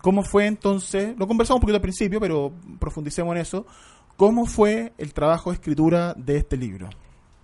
¿Cómo 0.00 0.22
fue 0.22 0.46
entonces? 0.46 1.14
Lo 1.18 1.26
conversamos 1.26 1.58
un 1.58 1.60
poquito 1.60 1.76
al 1.76 1.82
principio, 1.82 2.18
pero 2.18 2.50
profundicemos 2.78 3.34
en 3.34 3.42
eso. 3.42 3.66
¿Cómo 4.20 4.44
fue 4.44 4.92
el 4.98 5.14
trabajo 5.14 5.48
de 5.48 5.54
escritura 5.54 6.12
de 6.14 6.36
este 6.36 6.58
libro? 6.58 6.90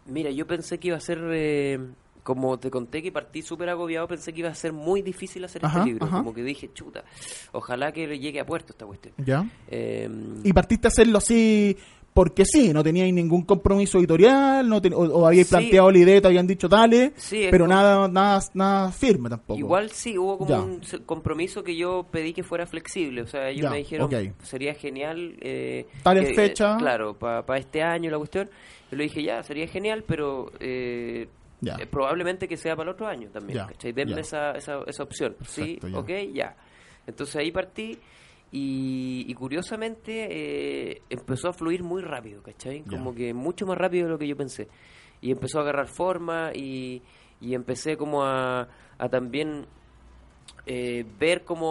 Mira, 0.04 0.30
yo 0.30 0.46
pensé 0.46 0.76
que 0.78 0.88
iba 0.88 0.98
a 0.98 1.00
ser, 1.00 1.18
eh, 1.32 1.80
como 2.22 2.58
te 2.58 2.70
conté 2.70 3.02
que 3.02 3.10
partí 3.10 3.40
súper 3.40 3.70
agobiado, 3.70 4.06
pensé 4.06 4.30
que 4.34 4.40
iba 4.40 4.50
a 4.50 4.54
ser 4.54 4.74
muy 4.74 5.00
difícil 5.00 5.42
hacer 5.46 5.64
Ajá, 5.64 5.78
este 5.78 5.90
libro. 5.92 6.04
ajá. 6.04 6.18
Como 6.18 6.34
que 6.34 6.42
dije, 6.42 6.70
chuta, 6.74 7.02
ojalá 7.52 7.92
que 7.92 8.06
le 8.06 8.18
llegue 8.18 8.40
a 8.40 8.44
puerto 8.44 8.74
esta 8.74 8.84
cuestión. 8.84 9.14
¿Ya? 9.16 9.48
Eh, 9.68 10.06
y 10.44 10.52
partiste 10.52 10.88
a 10.88 10.90
hacerlo 10.90 11.16
así 11.16 11.78
porque 12.16 12.46
sí, 12.46 12.72
no 12.72 12.82
teníais 12.82 13.12
ningún 13.12 13.42
compromiso 13.42 13.98
editorial, 13.98 14.66
no 14.66 14.80
ten- 14.80 14.94
o, 14.94 15.00
o 15.00 15.26
habíais 15.26 15.48
Sí. 15.48 15.52
planteado 15.52 15.90
la 15.90 15.98
idea, 15.98 16.18
te 16.22 16.28
habían 16.28 16.46
dicho 16.46 16.66
dale, 16.66 17.12
Sí, 17.16 17.48
pero 17.50 17.66
como- 17.66 17.74
nada, 17.76 18.08
nada, 18.08 18.40
nada 18.54 18.90
firme 18.90 19.28
tampoco. 19.28 19.58
Igual 19.60 19.90
sí, 19.90 20.16
hubo 20.16 20.38
como 20.38 20.48
Ya. 20.50 20.60
un 20.62 20.80
compromiso 21.04 21.62
que 21.62 21.76
yo 21.76 22.06
pedí 22.10 22.32
que 22.32 22.42
fuera 22.42 22.66
flexible. 22.66 23.20
O 23.20 23.26
sea, 23.26 23.50
ellos 23.50 23.64
Ya, 23.64 23.70
me 23.70 23.76
dijeron, 23.76 24.10
sería 24.42 24.72
genial. 24.72 25.36
Eh, 25.42 25.86
Tal 26.02 26.24
que- 26.24 26.34
fecha. 26.34 26.78
Claro, 26.78 27.18
para 27.18 27.58
este 27.58 27.82
año 27.82 28.10
la 28.10 28.16
cuestión. 28.16 28.48
Yo 28.90 28.96
le 28.96 29.04
dije, 29.04 29.22
ya, 29.22 29.42
sería 29.42 29.66
genial, 29.68 30.02
pero 30.06 30.50
eh, 30.58 31.28
Ya. 31.60 31.74
eh, 31.78 31.86
probablemente 31.86 32.48
que 32.48 32.56
sea 32.56 32.74
para 32.76 32.88
el 32.88 32.94
otro 32.94 33.06
año 33.06 33.28
también. 33.30 33.58
¿cachai? 33.66 33.92
Denme 33.92 34.22
esa, 34.22 34.52
esa, 34.52 34.80
esa 34.86 35.02
opción. 35.02 35.36
Sí, 35.46 35.78
ok, 35.94 36.08
ya. 36.32 36.56
Entonces 37.06 37.36
ahí 37.36 37.50
partí. 37.52 37.98
Y, 38.52 39.24
y 39.28 39.34
curiosamente 39.34 40.28
eh, 40.92 41.02
empezó 41.10 41.48
a 41.48 41.52
fluir 41.52 41.82
muy 41.82 42.00
rápido, 42.02 42.42
¿cachai? 42.42 42.82
Como 42.82 43.14
que 43.14 43.34
mucho 43.34 43.66
más 43.66 43.76
rápido 43.76 44.06
de 44.06 44.12
lo 44.12 44.18
que 44.18 44.28
yo 44.28 44.36
pensé. 44.36 44.68
Y 45.20 45.30
empezó 45.32 45.58
a 45.58 45.62
agarrar 45.62 45.88
forma 45.88 46.52
y, 46.54 47.02
y 47.40 47.54
empecé 47.54 47.96
como 47.96 48.24
a, 48.24 48.68
a 48.98 49.08
también 49.08 49.66
eh, 50.64 51.04
ver 51.18 51.44
cómo 51.44 51.66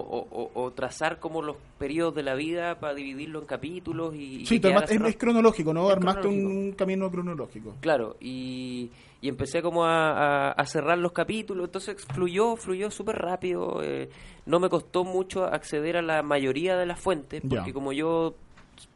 o, 0.00 0.26
o- 0.30 0.62
o 0.62 0.70
trazar 0.72 1.18
como 1.20 1.42
los 1.42 1.56
periodos 1.78 2.14
de 2.14 2.22
la 2.22 2.34
vida 2.34 2.78
para 2.80 2.94
dividirlo 2.94 3.40
en 3.40 3.46
capítulos 3.46 4.14
y, 4.14 4.42
y 4.42 4.46
Sí, 4.46 4.60
armaste- 4.60 5.08
es, 5.08 5.16
cronológico, 5.16 5.72
¿no? 5.74 5.86
Es 5.90 5.96
Armaste 5.96 6.28
un 6.28 6.72
camino 6.72 7.10
cronológico. 7.10 7.76
Claro, 7.80 8.16
y, 8.20 8.90
y 9.22 9.28
empecé 9.28 9.62
como 9.62 9.84
a, 9.84 10.10
a- 10.10 10.52
a 10.52 10.66
cerrar 10.66 10.98
los 10.98 11.12
capítulos, 11.12 11.64
entonces 11.66 11.96
fluyó, 12.12 12.56
fluyó 12.56 12.90
súper 12.90 13.16
rápido, 13.16 13.80
eh, 13.82 14.10
no 14.44 14.60
me 14.60 14.68
costó 14.68 15.04
mucho 15.04 15.44
acceder 15.44 15.96
a 15.96 16.02
la 16.02 16.22
mayoría 16.22 16.76
de 16.76 16.84
las 16.84 17.00
fuentes, 17.00 17.40
porque 17.58 17.72
como 17.72 17.92
yo... 17.94 18.34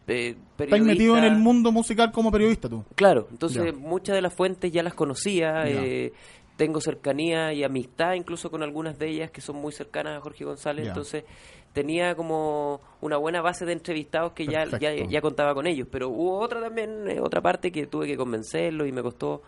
Eh, 0.09 0.37
Estás 0.59 0.81
metido 0.87 1.16
en 1.16 1.24
el 1.24 1.37
mundo 1.39 1.72
musical 1.72 2.11
como 2.12 2.31
periodista 2.33 2.68
tú. 2.68 2.85
Claro, 2.95 3.29
entonces 3.31 3.74
muchas 3.77 4.14
de 4.16 4.22
las 4.22 4.35
fuentes 4.35 4.70
ya 4.72 4.83
las 4.83 4.95
conocía, 4.95 5.62
eh, 5.85 6.12
tengo 6.57 6.81
cercanía 6.81 7.53
y 7.53 7.62
amistad 7.64 8.14
incluso 8.14 8.51
con 8.51 8.62
algunas 8.62 8.99
de 8.99 9.09
ellas 9.09 9.31
que 9.31 9.41
son 9.41 9.57
muy 9.57 9.72
cercanas 9.72 10.16
a 10.16 10.20
Jorge 10.20 10.45
González, 10.45 10.85
entonces 10.91 11.24
tenía 11.72 12.14
como 12.16 12.81
una 13.03 13.16
buena 13.18 13.43
base 13.43 13.64
de 13.66 13.72
entrevistados 13.74 14.33
que 14.33 14.47
ya, 14.47 14.64
ya, 14.81 14.91
ya 15.09 15.20
contaba 15.20 15.55
con 15.55 15.66
ellos, 15.66 15.87
pero 15.91 16.09
hubo 16.09 16.39
otra 16.39 16.61
también, 16.61 17.09
eh, 17.11 17.20
otra 17.20 17.41
parte 17.43 17.70
que 17.70 17.87
tuve 17.87 18.07
que 18.07 18.16
convencerlo 18.16 18.87
y 18.87 18.93
me 18.93 19.03
costó 19.03 19.43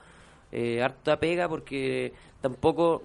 eh, 0.52 0.82
harta 0.82 1.18
pega 1.18 1.48
porque 1.48 2.12
tampoco 2.40 3.02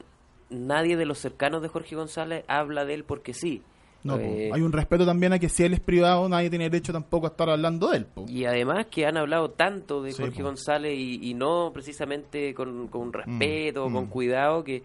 nadie 0.50 0.98
de 0.98 1.06
los 1.06 1.18
cercanos 1.20 1.62
de 1.62 1.68
Jorge 1.68 1.96
González 1.96 2.44
habla 2.48 2.86
de 2.86 2.94
él 2.94 3.04
porque 3.04 3.34
sí. 3.34 3.62
No. 4.04 4.18
Eh, 4.18 4.52
hay 4.54 4.62
un 4.62 4.74
respeto 4.74 5.06
también 5.06 5.32
a 5.32 5.40
que 5.40 5.48
si 5.48 5.64
él 5.64 5.74
es 5.74 5.80
privado, 5.80 6.28
nadie 6.28 6.50
tiene 6.50 6.70
derecho 6.70 6.92
tampoco 6.92 7.26
a 7.26 7.30
estar 7.30 7.50
hablando 7.50 7.90
de 7.90 7.98
él. 8.00 8.06
po. 8.06 8.26
Y 8.28 8.44
además 8.46 8.88
que 8.92 9.06
han 9.06 9.16
hablado 9.18 9.52
tanto 9.52 10.04
de 10.04 10.12
Sí, 10.12 10.22
Jorge 10.22 10.40
po. 10.40 10.50
González 10.50 10.94
y, 10.94 11.30
y 11.30 11.34
no 11.34 11.72
precisamente 11.74 12.54
con, 12.54 12.90
con 12.90 13.14
respeto, 13.14 13.90
mm. 13.90 13.94
con 13.94 14.08
cuidado, 14.08 14.64
que, 14.64 14.84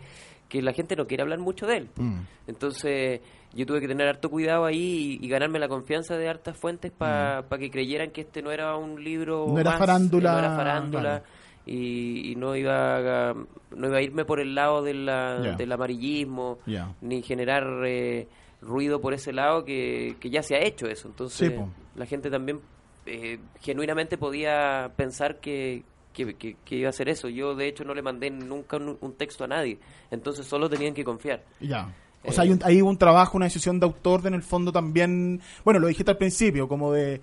que 0.49 0.63
la 0.63 0.73
gente 0.73 0.95
no 0.95 1.07
quiere 1.09 1.25
hablar 1.25 1.41
mucho 1.41 1.67
de 1.67 1.79
él. 1.79 1.89
Mm. 1.97 2.21
Entonces 2.47 3.21
yo 3.55 3.67
tuve 3.67 3.81
que 3.81 3.89
tener 3.89 4.07
harto 4.07 4.31
cuidado 4.31 4.65
ahí 4.67 5.19
y, 5.21 5.27
y 5.27 5.29
ganarme 5.29 5.59
la 5.59 5.67
confianza 5.69 6.17
de 6.17 6.29
hartas 6.29 6.57
fuentes 6.57 6.93
para 6.93 7.43
que 7.59 7.71
creyeran 7.71 8.11
que 8.13 8.21
este 8.21 8.41
no 8.41 8.53
era 8.53 8.77
un 8.77 9.03
libro 9.03 9.49
Mm. 9.49 9.55
No 9.55 9.61
era 9.61 9.79
farándula, 9.79 10.31
eh, 10.31 10.33
no 10.35 10.39
era 10.39 10.57
farándula 10.57 11.01
claro. 11.03 11.25
Y, 11.69 12.33
y 12.33 12.35
no 12.37 12.57
iba 12.57 13.31
a, 13.31 13.35
no 13.35 13.87
iba 13.89 13.99
a 13.99 14.03
irme 14.03 14.25
por 14.25 14.41
el 14.41 14.55
lado 14.55 14.83
de 14.83 14.95
la- 14.95 15.41
del 15.57 15.71
amarillismo 15.73 16.59
ni 17.01 17.23
generar 17.23 17.64
eh, 17.87 18.27
ruido 18.62 19.01
por 19.01 19.14
ese 19.14 19.33
lado 19.33 19.64
que, 19.64 20.16
que 20.21 20.31
ya 20.31 20.43
se 20.43 20.57
ha 20.57 20.61
hecho 20.61 20.87
eso. 20.87 21.09
Entonces 21.09 21.53
Sí, 21.53 21.55
la 21.95 22.07
gente 22.07 22.31
también 22.31 22.61
eh, 23.07 23.39
genuinamente 23.61 24.19
podía 24.19 24.93
pensar 24.97 25.41
que, 25.41 25.83
que, 26.12 26.35
que- 26.35 26.57
que 26.64 26.77
iba 26.77 26.89
a 26.89 26.91
hacer 26.91 27.09
eso. 27.09 27.29
Yo 27.29 27.55
de 27.55 27.69
hecho 27.69 27.85
no 27.85 27.95
le 27.95 28.03
mandé 28.03 28.31
nunca 28.31 28.77
un, 28.79 28.97
un 29.01 29.12
texto 29.14 29.45
a 29.45 29.49
nadie. 29.49 29.79
Entonces 30.11 30.47
solo 30.47 30.69
tenían 30.69 30.95
que 30.95 31.05
confiar. 31.05 31.43
Ya. 31.61 31.89
O 32.25 32.31
Eh, 32.31 32.33
sea, 32.33 32.43
hay 32.45 32.51
un, 32.51 32.59
hay 32.64 32.83
un 32.83 32.99
trabajo, 32.99 33.37
una 33.37 33.47
decisión 33.47 33.79
de 33.79 33.87
autor 33.87 34.23
de 34.23 34.29
en 34.29 34.35
el 34.35 34.43
fondo 34.43 34.73
también, 34.73 35.41
bueno, 35.64 35.79
lo 35.79 35.87
dijiste 35.87 36.11
al 36.11 36.16
principio, 36.19 36.66
como 36.66 36.93
de 36.93 37.21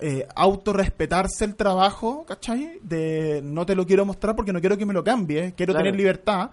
eh, 0.00 0.26
autorrespetarse 0.34 1.44
el 1.44 1.54
trabajo, 1.54 2.24
¿cachai? 2.26 2.78
De 2.82 3.40
no 3.42 3.64
te 3.66 3.74
lo 3.74 3.86
quiero 3.86 4.04
mostrar 4.04 4.34
porque 4.36 4.52
no 4.52 4.60
quiero 4.60 4.76
que 4.76 4.86
me 4.86 4.92
lo 4.94 5.04
cambie, 5.04 5.52
quiero 5.56 5.72
Claro. 5.72 5.84
tener 5.84 5.96
libertad 5.98 6.50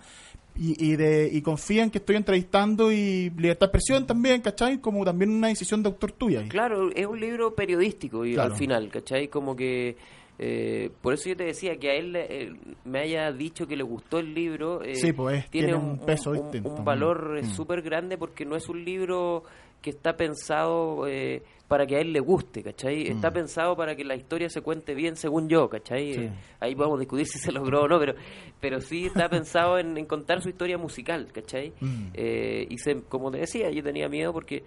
y, 0.55 0.91
y, 0.91 0.95
de, 0.95 1.29
y 1.31 1.41
confía 1.41 1.83
en 1.83 1.89
que 1.91 1.97
estoy 1.99 2.17
entrevistando 2.17 2.91
y 2.91 3.29
libertad 3.31 3.67
de 3.67 3.77
expresión 3.77 4.05
también, 4.05 4.41
¿cachai? 4.41 4.79
Como 4.79 5.03
también 5.05 5.31
una 5.31 5.47
decisión 5.47 5.81
de 5.81 5.89
autor 5.89 6.11
tuya. 6.11 6.41
ahí. 6.41 6.49
Claro, 6.49 6.91
es 6.93 7.05
un 7.05 7.19
libro 7.19 7.55
periodístico 7.55 8.25
y 8.25 8.33
Claro. 8.33 8.51
al 8.53 8.57
final, 8.59 8.89
¿cachai? 8.89 9.27
Como 9.27 9.55
que 9.55 9.95
Eh, 10.43 10.89
por 11.01 11.13
eso 11.13 11.29
yo 11.29 11.35
te 11.37 11.43
decía 11.43 11.75
que 11.77 11.91
a 11.91 11.93
él 11.93 12.15
eh, 12.15 12.51
me 12.83 13.01
haya 13.01 13.31
dicho 13.31 13.67
que 13.67 13.75
le 13.75 13.83
gustó 13.83 14.17
el 14.17 14.33
libro. 14.33 14.81
eh, 14.83 14.95
Sí, 14.95 15.13
pues, 15.13 15.47
tiene 15.51 15.75
un 15.75 15.99
peso 15.99 16.31
distinto. 16.33 16.67
un 16.69 16.83
valor 16.83 17.35
eh, 17.37 17.43
Mm. 17.43 17.49
súper 17.51 17.83
grande 17.83 18.17
porque 18.17 18.43
no 18.43 18.55
es 18.55 18.67
un 18.67 18.83
libro 18.83 19.43
que 19.83 19.91
está 19.91 20.17
pensado 20.17 21.05
eh, 21.07 21.43
para 21.71 21.87
que 21.87 21.95
a 21.95 22.01
él 22.01 22.11
le 22.11 22.19
guste, 22.19 22.61
¿cachai? 22.61 23.07
Está 23.07 23.29
Mm. 23.29 23.33
pensado 23.33 23.75
para 23.77 23.95
que 23.95 24.03
la 24.03 24.13
historia 24.15 24.49
se 24.49 24.59
cuente 24.61 24.93
bien 24.93 25.15
según 25.15 25.47
yo, 25.47 25.69
¿cachai? 25.69 26.13
Sí. 26.13 26.19
Eh, 26.25 26.31
ahí 26.59 26.75
podemos 26.75 26.99
discutir 26.99 27.25
si 27.27 27.39
se 27.39 27.49
logró 27.53 27.83
o 27.83 27.87
no, 27.87 27.97
pero, 27.97 28.13
pero 28.59 28.81
sí 28.81 29.05
está 29.05 29.29
pensado 29.29 29.79
en, 29.79 29.97
en 29.97 30.05
contar 30.05 30.41
su 30.41 30.49
historia 30.49 30.77
musical, 30.77 31.29
¿cachai? 31.31 31.71
Mm. 31.79 32.07
Eh, 32.13 32.67
y 32.69 32.77
se- 32.77 33.03
como 33.03 33.31
te 33.31 33.37
decía, 33.37 33.71
yo 33.71 33.81
tenía 33.81 34.09
miedo 34.09 34.33
porque 34.33 34.63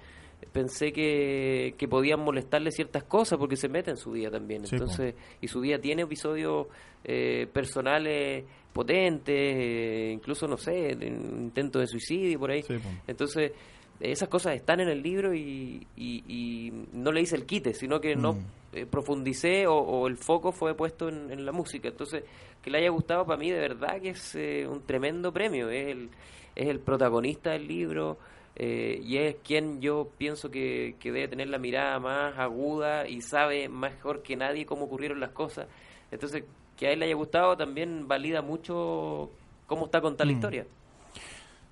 pensé 0.50 0.92
que, 0.92 1.74
que 1.76 1.88
podían 1.88 2.20
molestarle 2.20 2.70
ciertas 2.70 3.05
cosas 3.05 3.38
porque 3.38 3.57
se 3.57 3.68
mete 3.68 3.90
en 3.90 3.98
su 3.98 4.12
vida 4.12 4.30
también. 4.30 4.64
Sí, 4.66 4.70
po. 4.76 4.84
Entonces, 4.84 5.14
y 5.42 5.48
su 5.48 5.61
vida 5.61 5.78
tiene 5.78 6.02
episodios 6.02 6.68
eh, 7.05 7.46
personales 7.52 8.44
potentes, 8.72 9.34
eh, 9.36 10.11
incluso, 10.14 10.48
no 10.48 10.57
sé, 10.57 10.96
de 10.96 11.07
un 11.09 11.44
intento 11.44 11.78
de 11.80 11.86
suicidio 11.86 12.38
por 12.38 12.50
ahí. 12.50 12.62
Sí. 12.62 12.74
Entonces, 13.07 13.52
esas 14.01 14.28
cosas 14.28 14.55
están 14.57 14.80
en 14.80 14.88
el 14.88 15.03
libro 15.03 15.34
y, 15.34 15.86
y- 15.97 16.24
y 16.28 16.72
no 16.92 17.12
le 17.12 17.20
hice 17.22 17.36
el 17.36 17.47
quite, 17.47 17.74
sino 17.74 18.01
que 18.01 18.16
no 18.16 18.34
Mm. 18.34 18.45
eh, 18.72 18.86
profundicé 18.86 19.66
o, 19.68 19.76
o 19.76 20.07
el 20.09 20.16
foco 20.16 20.51
fue 20.53 20.74
puesto 20.74 21.09
en, 21.09 21.30
en 21.30 21.47
la 21.47 21.53
música. 21.53 21.88
Entonces, 21.88 22.24
que 22.61 22.70
le 22.70 22.78
haya 22.78 22.90
gustado 22.90 23.24
para 23.24 23.38
mí 23.38 23.51
de 23.51 23.61
verdad 23.61 24.01
que 24.01 24.11
es 24.11 24.34
eh, 24.34 24.66
un 24.68 24.82
tremendo 24.84 25.32
premio. 25.32 25.70
Es 25.70 25.88
el, 25.88 26.09
es 26.57 26.68
el 26.68 26.80
protagonista 26.80 27.51
del 27.53 27.68
libro 27.68 28.18
eh, 28.57 29.01
y 29.05 29.16
es 29.18 29.36
quien 29.45 29.80
yo 29.80 30.09
pienso 30.18 30.51
que, 30.51 30.97
que 30.99 31.12
debe 31.12 31.28
tener 31.28 31.49
la 31.49 31.59
mirada 31.59 31.99
más 32.01 32.36
aguda 32.38 33.07
y 33.09 33.20
sabe 33.20 33.68
mejor 33.68 34.22
que 34.22 34.34
nadie 34.36 34.66
cómo 34.66 34.84
ocurrieron 34.86 35.20
las 35.20 35.30
cosas. 35.30 35.66
Entonces, 36.11 36.45
que 36.76 36.88
a 36.88 36.92
él 36.92 36.99
le 36.99 37.07
haya 37.07 37.14
gustado 37.14 37.57
también 37.57 38.09
valida 38.09 38.42
mucho 38.42 39.30
cómo 39.68 39.84
está 39.86 40.01
contada 40.01 40.26
la 40.26 40.32
Mm. 40.32 40.34
historia. 40.36 40.66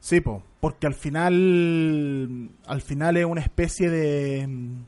Sí, 0.04 0.20
po, 0.20 0.42
porque 0.58 0.88
al 0.88 0.94
final 0.94 2.50
al 2.66 2.80
final 2.82 3.16
es 3.18 3.24
una 3.24 3.40
especie 3.40 3.88
de 3.88 4.44
mm, 4.48 4.84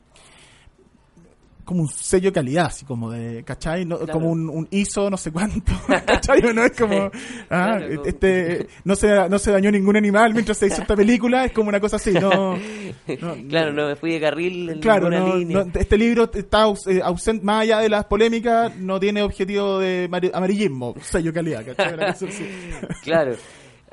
como 1.63 1.81
un 1.83 1.87
sello 1.87 2.29
de 2.29 2.33
calidad, 2.33 2.65
así 2.65 2.85
como 2.85 3.09
de, 3.11 3.43
¿cachai? 3.45 3.85
No, 3.85 3.97
Claro. 3.97 4.11
Como 4.11 4.29
un, 4.29 4.49
un 4.49 4.67
ISO, 4.71 5.09
no 5.09 5.15
sé 5.15 5.31
cuánto, 5.31 5.71
¿cachai? 6.05 6.41
No 6.53 6.65
es 6.65 6.73
como, 6.77 7.05
ah, 7.49 7.77
Claro, 7.77 7.95
como- 7.95 8.05
este, 8.07 8.67
no 8.83 8.95
se, 8.97 9.29
no 9.29 9.39
se 9.39 9.51
dañó 9.51 9.71
ningún 9.71 9.95
animal 9.95 10.33
mientras 10.33 10.57
se 10.57 10.67
hizo 10.67 10.81
esta 10.81 10.97
película, 10.97 11.45
es 11.45 11.53
como 11.53 11.69
una 11.69 11.79
cosa 11.79 11.95
así, 11.95 12.11
no, 12.11 12.57
no- 12.57 13.35
claro, 13.49 13.71
no 13.71 13.87
me 13.87 13.95
fui 13.95 14.11
de 14.11 14.19
carril 14.19 14.69
en 14.69 14.79
Claro, 14.81 15.09
no- 15.09 15.37
línea. 15.37 15.65
este 15.75 15.97
libro 15.97 16.29
está 16.33 16.63
aus- 16.65 16.87
eh, 16.87 16.99
ausente, 17.01 17.43
más 17.45 17.61
allá 17.61 17.79
de 17.79 17.87
las 17.89 18.03
polémicas, 18.05 18.75
no 18.75 18.99
tiene 18.99 19.21
objetivo 19.23 19.79
de 19.79 20.09
mari- 20.09 20.31
amarillismo, 20.33 20.93
sello 21.01 21.31
de 21.31 21.33
calidad, 21.33 21.65
¿cachai? 21.65 21.93
Una 21.93 22.07
cosa 22.11 22.25
así. 22.27 22.45
Claro. 23.03 23.31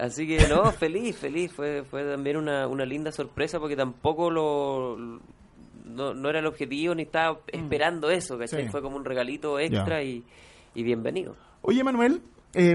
Así 0.02 0.26
que 0.26 0.48
no, 0.48 0.72
feliz, 0.72 1.16
feliz. 1.16 1.52
Fue, 1.52 1.84
fue 1.88 2.02
también 2.04 2.36
una, 2.36 2.66
una 2.66 2.84
linda 2.84 3.12
sorpresa 3.12 3.60
porque 3.60 3.76
tampoco 3.76 4.30
lo... 4.30 4.96
No, 5.84 6.14
no 6.14 6.28
era 6.28 6.38
el 6.38 6.46
objetivo 6.46 6.94
ni 6.94 7.02
estaba 7.02 7.38
esperando 7.48 8.10
eso, 8.10 8.38
¿cachai? 8.38 8.62
Mm. 8.62 8.66
Sí. 8.66 8.70
Fue 8.70 8.82
como 8.82 8.96
un 8.96 9.04
regalito 9.04 9.58
extra 9.58 10.02
y, 10.02 10.24
y 10.74 10.82
bienvenido. 10.82 11.36
Oye, 11.60 11.84
Manuel, 11.84 12.20
eh, 12.54 12.74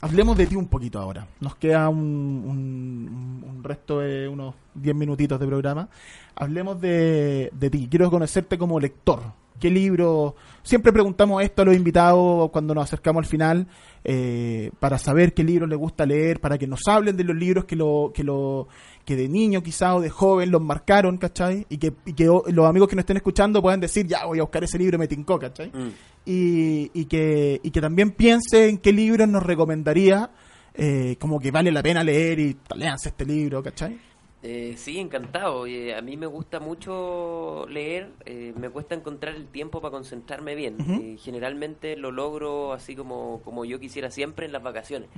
hablemos 0.00 0.36
de 0.38 0.46
ti 0.46 0.54
un 0.56 0.68
poquito 0.68 0.98
ahora. 0.98 1.26
Nos 1.40 1.56
queda 1.56 1.88
un, 1.88 1.98
un- 1.98 3.44
un 3.56 3.64
resto 3.64 3.98
de 3.98 4.28
unos 4.28 4.54
10 4.74 4.94
minutitos 4.96 5.38
de 5.40 5.46
programa. 5.46 5.88
Hablemos 6.36 6.80
de, 6.80 7.50
de 7.52 7.70
ti. 7.70 7.88
Quiero 7.90 8.10
conocerte 8.10 8.56
como 8.56 8.78
lector. 8.80 9.20
¿Qué 9.58 9.70
libro? 9.70 10.36
Siempre 10.62 10.92
preguntamos 10.92 11.42
esto 11.42 11.62
a 11.62 11.64
los 11.64 11.74
invitados 11.74 12.50
cuando 12.50 12.74
nos 12.74 12.84
acercamos 12.84 13.24
al 13.24 13.28
final, 13.30 13.66
eh, 14.04 14.70
para 14.78 14.98
saber 14.98 15.32
qué 15.34 15.42
libros 15.44 15.68
les 15.68 15.78
gusta 15.78 16.04
leer, 16.06 16.40
para 16.40 16.58
que 16.58 16.66
nos 16.66 16.80
hablen 16.86 17.16
de 17.16 17.24
los 17.24 17.34
libros 17.36 17.64
que 17.64 17.76
lo, 17.76 18.12
que 18.14 18.22
lo, 18.24 18.68
que 19.04 19.16
de 19.16 19.28
niño 19.28 19.62
quizá 19.62 19.94
o 19.94 20.00
de 20.00 20.10
joven 20.10 20.50
los 20.50 20.60
marcaron, 20.62 21.16
¿cachai? 21.18 21.66
Y 21.68 21.78
que, 21.78 21.92
y 22.06 22.12
que 22.12 22.28
o- 22.28 22.44
los 22.48 22.66
amigos 22.66 22.88
que 22.88 22.96
nos 22.96 23.02
estén 23.04 23.16
escuchando 23.16 23.62
puedan 23.62 23.80
decir, 23.80 24.06
ya 24.06 24.26
voy 24.26 24.38
a 24.38 24.42
buscar 24.42 24.62
ese 24.64 24.78
libro, 24.78 24.98
me 24.98 25.08
tincó, 25.08 25.38
¿cachai? 25.38 25.68
Mm. 25.68 25.88
y, 26.26 26.90
y 26.92 27.04
que, 27.06 27.60
y 27.62 27.70
que 27.70 27.80
también 27.80 28.10
piense 28.12 28.68
en 28.68 28.78
qué 28.78 28.92
libros 28.92 29.26
nos 29.28 29.42
recomendaría 29.42 30.30
eh, 30.74 31.16
como 31.18 31.40
que 31.40 31.50
vale 31.50 31.72
la 31.72 31.82
pena 31.82 32.04
leer 32.04 32.38
y 32.38 32.56
léanse 32.76 33.08
este 33.08 33.24
libro, 33.24 33.62
¿cachai? 33.62 33.98
Eh, 34.42 34.74
sí, 34.76 34.98
encantado. 34.98 35.66
Eh, 35.66 35.94
a 35.94 36.00
mí 36.00 36.16
me 36.16 36.26
gusta 36.26 36.60
mucho 36.60 37.66
leer, 37.68 38.10
eh, 38.24 38.54
me 38.56 38.70
cuesta 38.70 38.94
encontrar 38.94 39.34
el 39.34 39.46
tiempo 39.48 39.80
para 39.82 39.92
concentrarme 39.92 40.54
bien. 40.54 40.76
Eh, 40.80 41.16
generalmente 41.18 41.96
lo 41.96 42.10
logro 42.10 42.72
así 42.72 42.96
como, 42.96 43.42
como 43.44 43.64
yo 43.66 43.78
quisiera 43.78 44.10
siempre 44.10 44.46
en 44.46 44.52
las 44.52 44.62
vacaciones. 44.62 45.10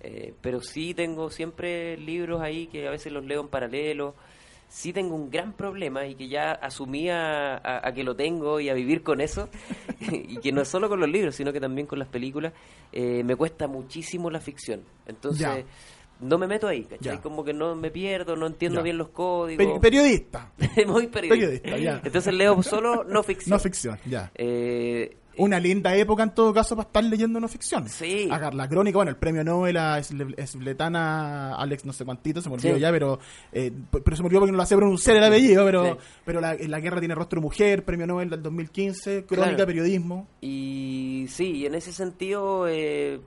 Eh, 0.00 0.34
pero 0.40 0.60
sí 0.60 0.94
tengo 0.94 1.30
siempre 1.30 1.96
libros 1.96 2.40
ahí 2.42 2.66
que 2.66 2.86
a 2.86 2.90
veces 2.90 3.12
los 3.12 3.24
leo 3.24 3.40
en 3.40 3.48
paralelo. 3.48 4.14
Sí 4.68 4.92
tengo 4.92 5.14
un 5.14 5.30
gran 5.30 5.52
problema 5.52 6.04
y 6.06 6.16
que 6.16 6.26
ya 6.26 6.50
asumí 6.50 7.08
a, 7.08 7.54
a- 7.56 7.86
a 7.88 7.94
que 7.94 8.02
lo 8.02 8.16
tengo 8.16 8.58
y 8.58 8.68
a 8.68 8.74
vivir 8.74 9.04
con 9.04 9.20
eso. 9.20 9.48
y 10.00 10.38
que 10.38 10.50
no 10.50 10.60
es 10.60 10.66
solo 10.68 10.88
con 10.88 10.98
los 10.98 11.08
libros, 11.08 11.36
sino 11.36 11.52
que 11.52 11.60
también 11.60 11.86
con 11.86 12.00
las 12.00 12.08
películas. 12.08 12.52
Eh, 12.92 13.22
me 13.22 13.36
cuesta 13.36 13.68
muchísimo 13.68 14.28
la 14.28 14.40
ficción. 14.40 14.82
Entonces, 15.06 15.40
Ya. 15.46 15.64
No 16.20 16.38
me 16.38 16.46
meto 16.46 16.66
ahí, 16.68 16.84
¿cachai? 16.84 17.16
Ya. 17.16 17.20
Como 17.22 17.44
que 17.44 17.52
no 17.52 17.74
me 17.76 17.90
pierdo, 17.90 18.36
no 18.36 18.46
entiendo 18.46 18.78
Ya. 18.80 18.84
bien 18.84 18.98
los 18.98 19.08
códigos. 19.08 19.64
Peri- 19.66 19.80
periodista, 19.80 20.50
Muy 20.86 21.06
periodista. 21.08 21.28
Periodista, 21.62 21.78
ya. 21.78 22.00
Entonces 22.04 22.32
leo 22.34 22.62
solo 22.62 23.04
no 23.04 23.22
ficción. 23.24 23.50
no 23.56 23.58
ficción, 23.58 23.98
ya. 24.06 24.30
Eh, 24.34 25.16
Una 25.38 25.60
linda 25.60 25.94
época 25.94 26.22
en 26.22 26.34
todo 26.34 26.52
caso 26.54 26.74
para 26.76 26.86
estar 26.88 27.04
leyendo 27.04 27.38
no 27.40 27.48
ficción. 27.48 27.88
Sí. 27.88 28.28
Agar- 28.30 28.54
la 28.54 28.68
crónica, 28.68 28.98
bueno, 28.98 29.10
el 29.10 29.16
premio 29.16 29.44
Nobel 29.44 29.76
a 29.76 29.98
Esletana 29.98 31.54
Alex 31.56 31.84
no 31.84 31.92
sé 31.92 32.04
cuantito, 32.04 32.40
se 32.40 32.48
me 32.48 32.54
olvidó 32.56 32.74
Sí. 32.74 32.80
ya, 32.80 32.90
pero 32.90 33.18
eh, 33.52 33.72
pero 33.90 34.16
se 34.16 34.22
me 34.22 34.26
olvidó 34.28 34.40
porque 34.40 34.52
no 34.52 34.58
lo 34.58 34.66
sé 34.66 34.76
pronunciar 34.76 35.16
el 35.16 35.24
apellido, 35.24 35.64
pero 35.64 35.84
Sí. 35.84 35.90
pero 36.24 36.40
la, 36.40 36.54
la 36.54 36.80
guerra 36.80 36.98
tiene 37.00 37.14
rostro 37.14 37.40
mujer, 37.40 37.84
premio 37.84 38.06
Nobel 38.06 38.30
del 38.30 38.42
2015, 38.42 39.24
crónica, 39.26 39.54
Claro. 39.56 39.66
periodismo. 39.66 40.28
Y 40.40 41.26
sí, 41.28 41.52
y 41.52 41.66
en 41.66 41.74
ese 41.74 41.92
sentido, 41.92 42.66
eh, 42.68 43.20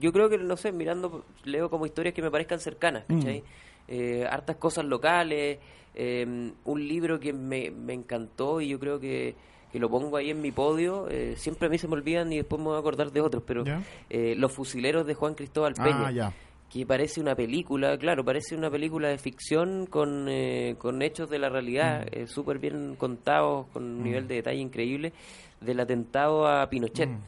yo 0.00 0.12
creo 0.12 0.28
que, 0.28 0.38
no 0.38 0.56
sé, 0.56 0.72
mirando, 0.72 1.24
leo 1.44 1.68
como 1.70 1.86
historias 1.86 2.14
que 2.14 2.22
me 2.22 2.30
parezcan 2.30 2.60
cercanas, 2.60 3.04
¿cachai? 3.08 3.42
Eh, 3.88 4.26
hartas 4.28 4.56
cosas 4.56 4.84
locales, 4.84 5.58
eh, 5.94 6.52
un 6.64 6.88
libro 6.88 7.18
que 7.20 7.32
me, 7.32 7.70
me 7.70 7.92
encantó 7.94 8.60
y 8.60 8.68
yo 8.68 8.78
creo 8.78 8.98
que, 9.00 9.34
que 9.76 9.80
lo 9.80 9.90
pongo 9.90 10.16
ahí 10.16 10.30
en 10.30 10.40
mi 10.40 10.52
podio, 10.52 11.06
eh, 11.10 11.34
siempre 11.36 11.66
a 11.66 11.70
mí 11.70 11.76
se 11.76 11.86
me 11.86 11.92
olvidan 11.92 12.32
y 12.32 12.36
después 12.38 12.58
me 12.58 12.68
voy 12.68 12.76
a 12.76 12.80
acordar 12.80 13.12
de 13.12 13.20
otros, 13.20 13.42
pero 13.46 13.62
eh, 14.08 14.34
Los 14.34 14.50
Fusileros 14.52 15.06
de 15.06 15.12
Juan 15.12 15.34
Cristóbal 15.34 15.74
Peña. 15.74 16.06
Ah, 16.06 16.10
ya. 16.12 16.32
que 16.70 16.86
parece 16.86 17.20
una 17.20 17.34
película, 17.34 17.96
claro, 17.98 18.24
parece 18.24 18.56
una 18.56 18.70
película 18.70 19.08
de 19.08 19.18
ficción 19.18 19.84
con, 19.86 20.28
eh, 20.30 20.76
con 20.78 21.02
hechos 21.02 21.28
de 21.28 21.38
la 21.38 21.48
realidad, 21.50 22.06
Mm. 22.06 22.08
eh, 22.12 22.26
súper 22.26 22.58
bien 22.58 22.96
contados, 22.96 23.66
con 23.72 23.84
un 23.84 24.02
nivel 24.02 24.26
de 24.26 24.36
detalle 24.36 24.60
increíble, 24.60 25.12
del 25.60 25.78
atentado 25.78 26.46
a 26.48 26.68
Pinochet. 26.70 27.08
Mm. 27.10 27.18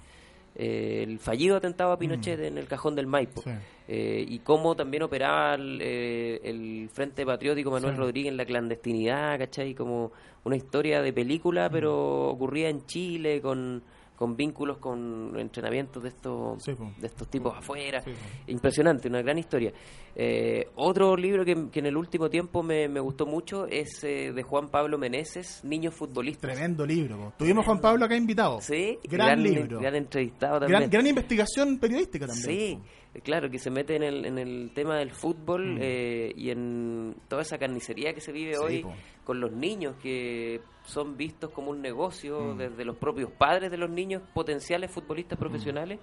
Eh, 0.56 1.02
el 1.06 1.18
fallido 1.18 1.56
atentado 1.56 1.92
a 1.92 1.98
Pinochet 1.98 2.40
en 2.40 2.56
el 2.58 2.66
cajón 2.66 2.94
del 2.96 3.06
Maipo. 3.06 3.42
Sí. 3.42 3.50
Eh, 3.90 4.22
y 4.28 4.40
cómo 4.40 4.76
también 4.76 5.02
operaba 5.04 5.54
el, 5.54 5.80
eh, 5.82 6.40
el 6.44 6.90
Frente 6.92 7.24
Patriótico 7.24 7.70
Manuel 7.70 7.94
Sí. 7.94 7.98
Rodríguez 8.00 8.30
en 8.32 8.36
la 8.36 8.44
clandestinidad, 8.44 9.38
¿cachai? 9.38 9.74
Como 9.74 10.12
una 10.44 10.56
historia 10.56 11.00
de 11.00 11.12
película, 11.12 11.70
pero 11.70 12.28
ocurría 12.28 12.68
en 12.68 12.84
Chile 12.84 13.40
con, 13.40 13.82
con 14.14 14.36
vínculos 14.36 14.76
con 14.76 15.32
entrenamientos 15.38 16.02
de 16.02 16.10
estos, 16.10 16.62
Sí, 16.62 16.72
de 16.98 17.06
estos 17.06 17.28
tipos 17.28 17.56
afuera. 17.56 18.00
Sí, 18.02 18.10
po. 18.10 18.50
Impresionante, 18.52 19.08
una 19.08 19.22
gran 19.22 19.38
historia. 19.38 19.72
Eh, 20.14 20.68
otro 20.74 21.16
libro 21.16 21.44
que, 21.44 21.70
que 21.70 21.78
en 21.78 21.86
el 21.86 21.96
último 21.96 22.28
tiempo 22.28 22.62
me, 22.62 22.88
me 22.88 22.98
gustó 23.00 23.24
mucho 23.24 23.66
es 23.66 24.02
eh, 24.04 24.32
de 24.32 24.42
Juan 24.42 24.68
Pablo 24.68 24.98
Meneses, 24.98 25.64
Niños 25.64 25.94
Futbolistas. 25.94 26.50
Tremendo 26.50 26.84
libro. 26.84 27.16
po. 27.16 27.32
Tuvimos 27.38 27.62
a 27.62 27.66
Juan 27.66 27.80
Pablo 27.80 28.04
acá 28.04 28.16
invitado. 28.16 28.60
Sí, 28.60 28.98
Gran 29.04 29.42
libro. 29.42 29.78
Gran 29.80 29.94
entrevistado 29.94 30.60
también. 30.60 30.80
Gran, 30.80 30.90
gran 30.90 31.06
investigación 31.06 31.78
periodística 31.78 32.26
también. 32.26 32.46
Sí, 32.46 32.78
claro, 33.22 33.50
que 33.50 33.58
se 33.58 33.70
mete 33.70 33.96
en 33.96 34.02
el, 34.02 34.24
en 34.26 34.38
el 34.38 34.70
tema 34.74 34.96
del 34.96 35.10
fútbol 35.10 35.74
Mm. 35.74 35.78
eh, 35.80 36.32
y 36.36 36.50
en 36.50 37.16
toda 37.28 37.42
esa 37.42 37.58
carnicería 37.58 38.12
que 38.14 38.20
se 38.20 38.32
vive 38.32 38.54
Sí, 38.54 38.60
hoy 38.62 38.82
po. 38.82 38.94
con 39.24 39.40
los 39.40 39.52
niños 39.52 39.96
que 40.02 40.60
son 40.84 41.16
vistos 41.16 41.50
como 41.50 41.70
un 41.70 41.80
negocio 41.82 42.54
Mm. 42.54 42.58
desde 42.58 42.84
los 42.84 42.96
propios 42.96 43.30
padres 43.32 43.70
de 43.70 43.76
los 43.78 43.90
niños, 43.90 44.22
potenciales 44.34 44.90
Mm. 44.90 44.94
futbolistas 44.94 45.38
profesionales, 45.38 45.98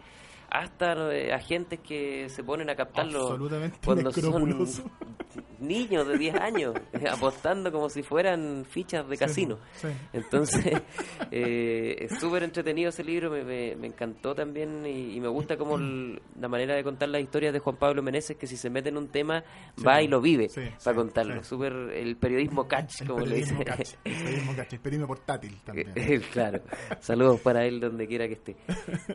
hasta 0.49 1.11
eh, 1.15 1.33
agentes 1.33 1.79
que 1.79 2.29
se 2.29 2.43
ponen 2.43 2.69
a 2.69 2.75
captarlos 2.75 3.31
Absolutamente 3.31 3.79
cuando 3.83 4.11
son. 4.11 4.91
niños 5.59 6.07
de 6.07 6.17
10 6.17 6.35
años, 6.35 6.73
apostando 7.11 7.71
como 7.71 7.89
si 7.89 8.03
fueran 8.03 8.65
fichas 8.69 9.07
de 9.07 9.17
casino. 9.17 9.57
sí. 9.75 9.87
Entonces, 10.13 10.81
eh, 11.31 11.95
es 11.99 12.19
súper 12.19 12.43
entretenido 12.43 12.89
ese 12.89 13.03
libro, 13.03 13.29
me, 13.31 13.43
me- 13.43 13.75
me 13.75 13.87
encantó 13.87 14.33
también 14.35 14.85
y, 14.85 15.15
y 15.15 15.19
me 15.19 15.27
gusta 15.27 15.57
como 15.57 15.75
el- 15.77 16.21
la 16.39 16.47
manera 16.47 16.75
de 16.75 16.83
contar 16.83 17.09
las 17.09 17.21
historias 17.21 17.53
de 17.53 17.59
Juan 17.59 17.75
Pablo 17.77 18.01
Meneses, 18.01 18.37
que 18.37 18.47
si 18.47 18.57
se 18.57 18.69
mete 18.69 18.89
en 18.89 18.97
un 18.97 19.07
tema, 19.09 19.43
va 19.85 20.01
y 20.01 20.07
lo 20.07 20.21
vive 20.21 20.49
para 20.83 20.95
contarlo. 20.95 21.43
Súper 21.43 21.73
el 21.73 22.15
periodismo 22.17 22.67
catch, 22.67 23.01
El 23.01 23.07
como 23.07 23.25
le 23.25 23.35
dicen. 23.37 23.63
catch, 23.63 23.93
el 24.03 24.13
periodismo 24.15 24.55
catch, 24.55 24.73
el 24.73 24.79
periodismo 24.79 25.07
portátil 25.07 25.57
también. 25.63 25.93
claro, 26.31 26.61
saludos 26.99 27.39
para 27.41 27.65
él 27.65 27.79
donde 27.79 28.07
quiera 28.07 28.27
que 28.27 28.33
esté. 28.33 28.55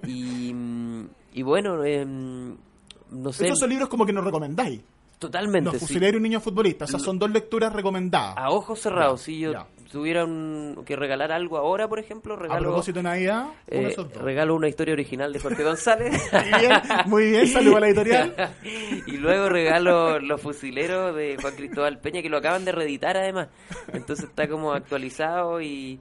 Y, 0.06 0.54
y 1.34 1.42
bueno, 1.42 1.84
em, 1.84 2.56
no 3.10 3.32
sé, 3.32 3.46
Esos 3.46 3.58
son 3.58 3.70
libros 3.70 3.88
como 3.88 4.06
que 4.06 4.12
nos 4.12 4.24
recomendáis. 4.24 4.80
Totalmente. 5.20 5.66
Los 5.70 5.74
sí. 5.78 5.86
fusileros 5.86 6.18
y 6.18 6.22
niños 6.24 6.42
futbolistas. 6.42 6.88
O 6.88 6.98
sea, 6.98 6.98
son 6.98 7.18
dos 7.20 7.30
lecturas 7.30 7.72
recomendadas. 7.72 8.34
A 8.36 8.50
ojos 8.50 8.80
cerrados, 8.80 9.20
Ya, 9.20 9.24
si 9.26 9.38
yo 9.38 9.52
ya. 9.52 9.66
tuviera 9.92 10.24
un- 10.24 10.82
que 10.84 10.96
regalar 10.96 11.30
algo 11.30 11.56
ahora, 11.58 11.86
por 11.88 11.98
ejemplo, 12.00 12.34
A 12.34 12.38
regalo, 12.38 12.62
propósito 12.70 12.98
de 12.98 13.02
Navidad, 13.04 13.46
eh, 13.68 13.94
regalo 14.20 14.54
una 14.56 14.66
historia 14.68 14.94
original 14.94 15.32
de 15.32 15.38
Jorge 15.38 15.62
González. 15.64 16.12
Muy 16.32 16.58
bien, 16.60 16.72
muy 17.06 17.30
bien, 17.30 17.46
saludo 17.46 17.76
a 17.76 17.80
la 17.80 17.86
editorial. 17.88 18.34
y 19.06 19.16
luego 19.18 19.48
regalo 19.48 20.18
Los 20.18 20.40
Fusileros 20.40 21.14
de 21.14 21.36
Juan 21.40 21.54
Cristóbal 21.54 21.98
Peña, 22.00 22.22
que 22.22 22.28
lo 22.30 22.38
acaban 22.38 22.64
de 22.64 22.72
reeditar 22.72 23.16
además. 23.16 23.48
Entonces 23.92 24.24
está 24.28 24.48
como 24.48 24.72
actualizado 24.72 25.60
y, 25.60 26.00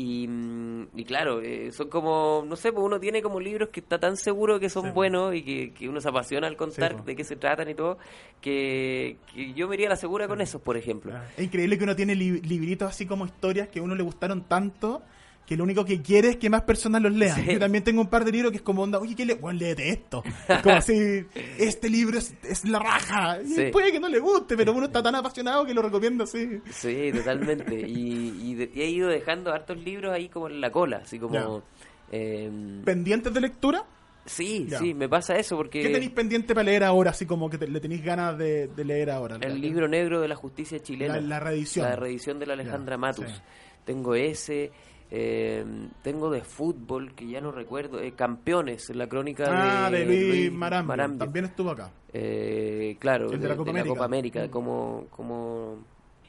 y, 0.00 0.26
mm, 0.28 0.88
y 0.96 1.04
claro, 1.04 1.40
eh, 1.42 1.72
son 1.72 1.88
como, 1.90 2.42
no 2.46 2.56
sé, 2.56 2.72
pues 2.72 2.84
uno 2.84 2.98
tiene 2.98 3.20
como 3.20 3.38
libros 3.38 3.68
que 3.68 3.80
está 3.80 3.98
tan 3.98 4.16
seguro 4.16 4.58
que 4.58 4.70
son 4.70 4.94
buenos 4.94 5.34
y 5.34 5.42
que, 5.42 5.72
que 5.72 5.88
uno 5.88 6.00
se 6.00 6.08
apasiona 6.08 6.46
al 6.46 6.56
contar 6.56 6.92
Sí, 6.96 7.02
de 7.04 7.16
qué 7.16 7.24
se 7.24 7.36
tratan 7.36 7.68
y 7.68 7.74
todo, 7.74 7.98
que, 8.40 9.16
que 9.34 9.52
yo 9.52 9.68
me 9.68 9.74
iría 9.74 9.88
a 9.88 9.90
la 9.90 9.96
segura 9.96 10.26
con 10.28 10.40
esos, 10.40 10.60
por 10.62 10.76
ejemplo. 10.76 11.12
Es 11.36 11.44
increíble 11.44 11.76
que 11.76 11.84
uno 11.84 11.94
tiene 11.96 12.14
li- 12.14 12.40
libritos 12.40 12.88
así 12.88 13.04
como 13.06 13.26
historias 13.26 13.68
que 13.68 13.80
a 13.80 13.82
uno 13.82 13.94
le 13.94 14.02
gustaron 14.02 14.42
tanto 14.44 15.02
que 15.50 15.56
lo 15.56 15.64
único 15.64 15.84
que 15.84 16.00
quiere 16.00 16.28
es 16.28 16.36
que 16.36 16.48
más 16.48 16.62
personas 16.62 17.02
los 17.02 17.12
lean. 17.12 17.34
Sí. 17.44 17.54
Yo 17.54 17.58
también 17.58 17.82
tengo 17.82 18.00
un 18.02 18.06
par 18.06 18.24
de 18.24 18.30
libros 18.30 18.52
que 18.52 18.58
es 18.58 18.62
como 18.62 18.82
onda, 18.84 19.00
oye, 19.00 19.16
¿qué 19.16 19.26
le? 19.26 19.34
Bueno, 19.34 19.58
léete 19.58 19.88
esto. 19.90 20.22
Es 20.48 20.58
como 20.62 20.76
así, 20.76 21.24
este 21.58 21.90
libro 21.90 22.18
es, 22.18 22.32
es 22.44 22.64
la 22.66 22.78
raja. 22.78 23.40
Y 23.42 23.48
Sí. 23.48 23.62
puede 23.72 23.90
que 23.90 23.98
no 23.98 24.08
le 24.08 24.20
guste, 24.20 24.56
pero 24.56 24.72
uno 24.72 24.86
está 24.86 25.02
tan 25.02 25.16
apasionado 25.16 25.66
que 25.66 25.74
lo 25.74 25.82
recomiendo 25.82 26.22
así. 26.22 26.60
Sí, 26.70 27.10
totalmente. 27.12 27.74
Y, 27.80 28.56
y 28.56 28.80
he 28.80 28.86
ido 28.90 29.08
dejando 29.08 29.52
hartos 29.52 29.76
libros 29.76 30.12
ahí 30.14 30.28
como 30.28 30.46
en 30.48 30.60
la 30.60 30.70
cola, 30.70 30.98
así 31.02 31.18
como... 31.18 31.64
em, 32.12 32.82
¿Pendientes 32.84 33.34
de 33.34 33.40
lectura? 33.40 33.84
sí, 34.26 34.66
Ya. 34.68 34.78
sí, 34.78 34.94
me 34.94 35.08
pasa 35.08 35.34
eso 35.36 35.56
porque... 35.56 35.82
¿Qué 35.82 35.88
tenéis 35.88 36.12
pendiente 36.12 36.54
para 36.54 36.62
leer 36.64 36.84
ahora? 36.84 37.10
Así 37.10 37.26
como 37.26 37.50
que 37.50 37.58
te- 37.58 37.66
le 37.66 37.80
tenéis 37.80 38.04
ganas 38.04 38.38
de, 38.38 38.68
de 38.68 38.84
leer 38.84 39.10
ahora. 39.10 39.36
El 39.40 39.60
libro 39.60 39.88
negro 39.88 40.20
de 40.20 40.28
la 40.28 40.36
justicia 40.36 40.78
chilena. 40.80 41.16
La- 41.16 41.20
la 41.22 41.40
reedición. 41.40 41.88
La 41.88 41.96
reedición 41.96 42.38
de 42.38 42.46
la 42.46 42.52
Alejandra 42.52 42.94
Ya, 42.94 42.98
Matus. 42.98 43.26
sí. 43.26 43.40
Tengo 43.84 44.14
ese. 44.14 44.70
Eh, 45.10 45.64
tengo 46.02 46.30
de 46.30 46.42
fútbol, 46.42 47.14
que 47.14 47.26
ya 47.26 47.40
no 47.40 47.50
recuerdo. 47.52 48.00
eh, 48.00 48.12
Campeones, 48.12 48.90
la 48.94 49.08
crónica 49.08 49.46
Ah, 49.86 49.90
de, 49.90 50.00
de, 50.00 50.06
Luis, 50.06 50.52
Marambio. 50.52 50.88
Marambio. 50.88 51.18
También 51.18 51.44
estuvo 51.46 51.70
acá. 51.70 51.90
Eh, 52.12 52.96
claro, 52.98 53.30
El 53.32 53.40
de 53.40 53.48
la 53.48 53.56
Copa 53.56 53.70
América. 53.70 54.04
América, 54.04 54.44
Mm. 54.46 54.50
cómo, 54.50 55.06
cómo, 55.10 55.76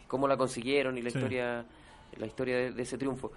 cómo 0.08 0.28
la 0.28 0.38
consiguieron 0.38 0.98
y 0.98 1.02
la 1.02 1.10
Sí. 1.12 1.18
historia 1.18 1.66
la 2.18 2.26
historia 2.26 2.58
de, 2.58 2.72
de 2.74 2.82
ese 2.84 2.98
triunfo. 2.98 3.32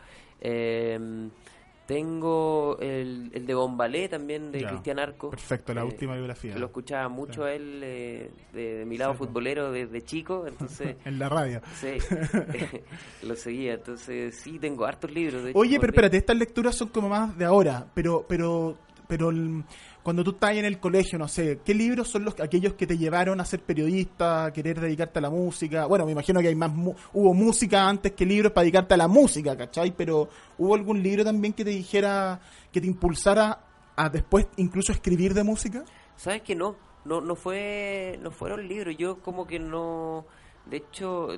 Tengo 1.87 2.79
el, 2.81 3.31
el 3.35 3.45
de 3.47 3.55
Bombalé 3.55 4.09
también, 4.09 4.51
de 4.53 4.61
Ya. 4.63 4.69
Cristian 4.71 4.99
Arco. 4.99 5.29
Perfecto, 5.31 5.75
la 5.75 5.83
Eh, 5.83 5.85
última 5.85 6.15
biografía. 6.15 6.57
Lo 6.57 6.67
escuchaba 6.67 7.09
mucho 7.11 7.45
Sí. 7.47 7.53
él 7.53 7.81
eh, 7.83 8.31
de, 8.55 8.75
de 8.79 8.85
mi 8.87 8.97
lado 8.97 9.13
Sí, 9.13 9.19
futbolero 9.19 9.71
desde 9.71 10.03
chico, 10.03 10.47
entonces 10.47 10.97
En 11.05 11.19
la 11.19 11.29
radio. 11.29 11.61
sí, 11.79 11.99
lo 13.23 13.37
seguía. 13.37 13.75
Entonces 13.75 14.35
sí, 14.37 14.59
tengo 14.59 14.87
hartos 14.87 15.11
libros. 15.13 15.45
de 15.45 15.51
hecho, 15.51 15.59
Oye, 15.59 15.79
pero 15.79 15.91
espérate, 15.93 16.17
estas 16.17 16.37
lecturas 16.37 16.75
son 16.75 16.89
como 16.89 17.09
más 17.09 17.37
de 17.37 17.45
ahora, 17.45 17.87
pero, 17.95 18.25
pero, 18.27 18.77
pero 19.07 19.31
el- 19.31 19.65
cuando 20.03 20.23
tú 20.23 20.33
estás 20.33 20.55
en 20.57 20.65
el 20.67 20.79
colegio, 20.81 21.19
no 21.19 21.29
sé, 21.29 21.61
¿qué 21.65 21.73
libros 21.75 22.09
son 22.09 22.25
los 22.25 22.39
aquellos 22.41 22.75
que 22.75 22.87
te 22.87 22.99
llevaron 22.99 23.41
a 23.41 23.45
ser 23.45 23.61
periodista, 23.63 24.47
a 24.47 24.53
querer 24.53 24.81
dedicarte 24.81 25.19
a 25.19 25.23
la 25.23 25.31
música? 25.31 25.87
Bueno, 25.87 26.05
me 26.07 26.13
imagino 26.13 26.41
que 26.41 26.49
hay 26.49 26.55
más, 26.55 26.73
mu- 26.75 26.95
hubo 27.13 27.33
música 27.35 27.89
antes 27.89 28.13
que 28.13 28.27
libros 28.27 28.53
para 28.53 28.65
dedicarte 28.65 28.95
a 28.95 28.97
la 28.99 29.09
música, 29.09 29.57
¿cachai? 29.57 29.93
Pero 29.97 30.29
¿hubo 30.59 30.75
algún 30.75 31.03
libro 31.03 31.25
también 31.25 31.53
que 31.55 31.65
te 31.65 31.71
dijera, 31.71 32.41
que 32.73 32.81
te 32.81 32.87
impulsara 32.87 33.61
a 33.97 34.09
después 34.11 34.47
incluso 34.57 34.93
escribir 34.93 35.33
de 35.35 35.45
música? 35.45 35.85
¿Sabes 36.17 36.43
que 36.43 36.55
no? 36.55 36.77
No, 37.05 37.21
no 37.21 37.35
fue, 37.35 38.19
no 38.23 38.31
fueron 38.31 38.67
libros. 38.67 38.97
Yo 38.99 39.19
como 39.21 39.47
que 39.47 39.59
no, 39.59 40.25
de 40.67 40.79
hecho, 40.79 41.29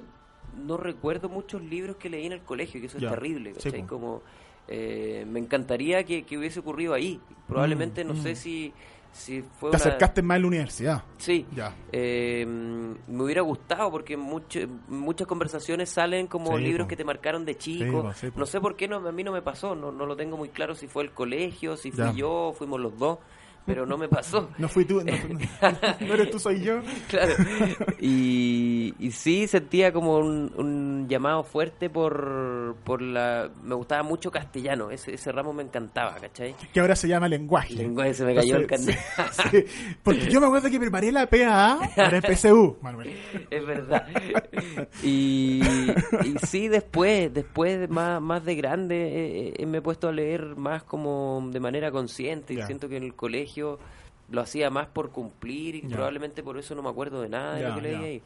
no 0.56 0.76
recuerdo 0.76 1.28
muchos 1.28 1.62
libros 1.62 1.96
que 1.96 2.08
leí 2.08 2.26
en 2.26 2.32
el 2.32 2.42
colegio, 2.42 2.80
que 2.80 2.86
eso 2.86 2.98
Ya. 2.98 3.08
es 3.08 3.14
terrible, 3.14 3.54
Sí, 3.58 3.70
¿cachai? 3.70 3.86
Como, 3.86 4.22
eh, 4.68 5.24
me 5.28 5.38
encantaría 5.40 6.04
que, 6.04 6.24
que 6.24 6.38
hubiese 6.38 6.60
ocurrido 6.60 6.94
ahí. 6.94 7.20
Probablemente, 7.46 8.04
Mm, 8.04 8.08
no 8.08 8.14
mm. 8.14 8.22
sé 8.22 8.34
si, 8.34 8.72
si 9.12 9.42
fue 9.42 9.70
Te 9.70 9.76
una... 9.76 9.84
acercaste 9.86 10.22
más 10.22 10.36
a 10.36 10.38
la 10.40 10.46
universidad. 10.48 11.02
Sí, 11.18 11.46
Ya. 11.54 11.72
Eh, 11.92 12.44
me 12.46 13.22
hubiera 13.22 13.42
gustado 13.42 13.90
porque 13.90 14.16
mucho- 14.16 14.60
muchas 14.88 15.26
conversaciones 15.26 15.90
salen 15.90 16.26
como 16.26 16.56
Sí, 16.58 16.64
libros 16.64 16.86
po. 16.86 16.88
que 16.88 16.96
te 16.96 17.04
marcaron 17.04 17.44
de 17.44 17.56
chico. 17.56 18.02
po, 18.02 18.12
sí, 18.12 18.30
po. 18.30 18.40
no 18.40 18.46
sé 18.46 18.60
por 18.60 18.76
qué 18.76 18.88
no, 18.88 18.96
a 18.96 19.12
mí 19.12 19.22
no 19.24 19.32
me 19.32 19.42
pasó, 19.42 19.74
no, 19.74 19.92
no 19.92 20.04
lo 20.06 20.16
tengo 20.16 20.36
muy 20.36 20.48
claro 20.50 20.74
si 20.74 20.86
fue 20.88 21.04
el 21.04 21.12
colegio, 21.12 21.76
si 21.76 21.90
fui 21.92 22.04
Ya. 22.04 22.12
yo, 22.12 22.54
fuimos 22.58 22.80
los 22.80 22.98
dos, 22.98 23.18
pero 23.66 23.84
no 23.86 23.98
me 23.98 24.08
pasó. 24.08 24.48
No 24.58 24.68
fui 24.68 24.84
tú, 24.84 25.02
no, 25.02 25.12
no- 25.12 26.06
no 26.06 26.14
eres 26.14 26.30
tú, 26.30 26.38
soy 26.38 26.62
yo. 26.62 26.80
Claro. 27.08 27.34
Y, 28.00 28.94
y 28.98 29.10
sí 29.10 29.46
sentía 29.46 29.92
como 29.92 30.18
un, 30.18 30.52
un 30.56 31.06
llamado 31.08 31.42
fuerte 31.44 31.90
por, 31.90 32.76
por 32.84 33.02
la... 33.02 33.50
Me 33.62 33.74
gustaba 33.74 34.02
mucho 34.02 34.30
castellano, 34.30 34.90
ese, 34.90 35.14
ese 35.14 35.30
ramo 35.32 35.52
me 35.52 35.62
encantaba, 35.62 36.14
¿cachai? 36.16 36.54
Que 36.72 36.80
ahora 36.80 36.96
se 36.96 37.08
llama 37.08 37.28
lenguaje. 37.28 37.74
Lenguaje, 37.74 38.14
se 38.14 38.24
me 38.24 38.34
cayó 38.34 38.56
el 38.56 38.66
sí, 39.50 39.64
porque 40.02 40.28
yo 40.30 40.40
me 40.40 40.46
acuerdo 40.46 40.70
que 40.70 40.78
preparé 40.78 41.12
la 41.12 41.26
PAA 41.26 41.78
para 41.96 42.16
el 42.18 42.22
PSU, 42.22 42.76
Manuel. 42.82 43.12
es 43.50 43.66
verdad. 43.66 44.06
Y, 45.02 45.60
y 45.62 46.34
sí, 46.46 46.68
después, 46.68 47.32
después 47.32 47.80
de 47.80 47.88
más, 47.88 48.20
más 48.20 48.44
de 48.44 48.54
grande, 48.56 48.96
eh, 49.48 49.54
eh, 49.58 49.66
me 49.66 49.78
he 49.78 49.82
puesto 49.82 50.08
a 50.08 50.12
leer 50.12 50.56
más 50.56 50.82
como 50.82 51.48
de 51.50 51.60
manera 51.60 51.90
consciente 51.90 52.54
y 52.54 52.62
siento 52.62 52.88
que 52.88 52.96
en 52.96 53.04
el 53.04 53.14
colegio 53.14 53.55
lo 53.62 54.40
hacía 54.40 54.70
más 54.70 54.88
por 54.88 55.10
cumplir 55.10 55.76
y 55.76 55.82
probablemente 55.82 56.42
por 56.42 56.58
eso 56.58 56.74
no 56.74 56.82
me 56.82 56.88
acuerdo 56.90 57.22
de 57.22 57.28
nada 57.28 57.54
de 57.54 57.68
lo 57.68 57.74
que 57.76 57.80
leí 57.82 57.94
ahí. 57.94 58.22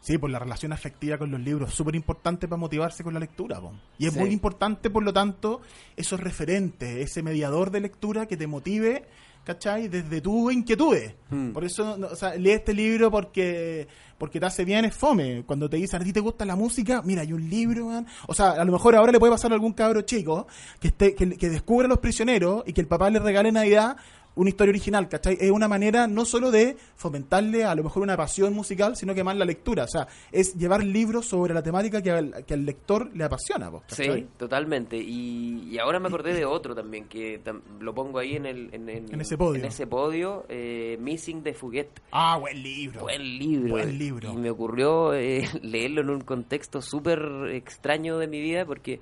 Sí, 0.00 0.18
por 0.18 0.30
la 0.30 0.40
relación 0.40 0.72
afectiva 0.72 1.16
con 1.16 1.30
los 1.30 1.40
libros, 1.40 1.72
súper 1.72 1.94
importante 1.94 2.48
para 2.48 2.58
motivarse 2.58 3.04
con 3.04 3.14
la 3.14 3.20
lectura. 3.20 3.60
po. 3.60 3.72
Y 3.98 4.06
es 4.08 4.12
Sí. 4.14 4.18
muy 4.18 4.30
importante, 4.30 4.90
por 4.90 5.04
lo 5.04 5.12
tanto, 5.12 5.60
esos 5.96 6.18
referentes, 6.18 6.96
ese 6.96 7.22
mediador 7.22 7.70
de 7.70 7.80
lectura 7.82 8.26
que 8.26 8.36
te 8.36 8.48
motive, 8.48 9.04
¿cachai? 9.44 9.86
Desde 9.86 10.20
tu 10.20 10.50
inquietudes. 10.50 11.14
Hmm. 11.30 11.52
Por 11.52 11.62
eso, 11.64 11.96
o 12.10 12.16
sea, 12.16 12.34
lee 12.34 12.50
este 12.50 12.74
libro 12.74 13.12
porque 13.12 13.86
porque 14.18 14.38
te 14.38 14.46
hace 14.46 14.64
bien, 14.64 14.84
es 14.84 14.96
fome. 14.96 15.42
Cuando 15.46 15.68
te 15.68 15.76
dicen, 15.76 16.00
¿a 16.00 16.04
ti 16.04 16.12
te 16.12 16.20
gusta 16.20 16.44
la 16.44 16.54
música? 16.54 17.02
Mira, 17.02 17.22
hay 17.22 17.32
un 17.32 17.48
libro, 17.50 17.86
man. 17.86 18.06
O 18.28 18.34
sea, 18.34 18.50
a 18.52 18.64
lo 18.64 18.70
mejor 18.72 18.94
ahora 18.94 19.10
le 19.10 19.18
puede 19.18 19.32
pasar 19.32 19.50
a 19.50 19.54
algún 19.54 19.72
cabro 19.72 20.02
chico 20.02 20.46
que, 20.80 20.88
esté, 20.88 21.14
que, 21.16 21.36
que 21.36 21.48
descubra 21.48 21.86
a 21.86 21.88
los 21.88 21.98
prisioneros 21.98 22.62
y 22.66 22.72
que 22.72 22.80
el 22.80 22.86
papá 22.88 23.10
le 23.10 23.18
regale 23.18 23.50
Navidad 23.50 23.96
una 24.34 24.48
historia 24.50 24.70
original, 24.70 25.08
¿cachai? 25.08 25.36
Es 25.40 25.50
una 25.50 25.68
manera 25.68 26.06
no 26.06 26.24
solo 26.24 26.50
de 26.50 26.76
fomentarle 26.96 27.64
a 27.64 27.74
lo 27.74 27.82
mejor 27.84 28.02
una 28.02 28.16
pasión 28.16 28.54
musical, 28.54 28.96
sino 28.96 29.14
que 29.14 29.22
más 29.24 29.36
la 29.36 29.44
lectura. 29.44 29.84
O 29.84 29.88
sea, 29.88 30.06
es 30.30 30.54
llevar 30.56 30.82
libros 30.84 31.26
sobre 31.26 31.52
la 31.54 31.62
temática 31.62 32.00
que 32.02 32.10
al, 32.10 32.44
que 32.46 32.54
al 32.54 32.64
lector 32.64 33.10
le 33.14 33.24
apasiona, 33.24 33.70
¿cachai? 33.88 34.20
Sí, 34.20 34.26
totalmente. 34.36 34.96
Y, 34.96 35.68
y 35.70 35.78
ahora 35.78 36.00
me 36.00 36.08
acordé 36.08 36.32
de 36.34 36.44
otro 36.44 36.74
también, 36.74 37.04
que 37.08 37.42
tam- 37.44 37.60
lo 37.80 37.94
pongo 37.94 38.18
ahí 38.18 38.36
en, 38.36 38.46
el, 38.46 38.70
en, 38.72 38.88
En 38.88 39.20
ese 39.20 39.36
podio. 39.36 39.60
en 39.60 39.66
ese 39.66 39.86
podio, 39.86 40.46
eh, 40.48 40.96
Missing 41.00 41.42
de 41.42 41.54
Fuguet. 41.54 41.88
Ah, 42.10 42.38
buen 42.38 42.62
libro. 42.62 43.00
Buen 43.02 43.22
libro. 43.38 43.70
Buen 43.70 43.98
libro. 43.98 44.32
Y 44.32 44.36
me 44.36 44.50
ocurrió 44.50 45.14
eh, 45.14 45.46
leerlo 45.62 46.00
en 46.00 46.10
un 46.10 46.20
contexto 46.22 46.80
súper 46.80 47.20
extraño 47.52 48.18
de 48.18 48.26
mi 48.28 48.40
vida 48.40 48.64
porque 48.64 49.00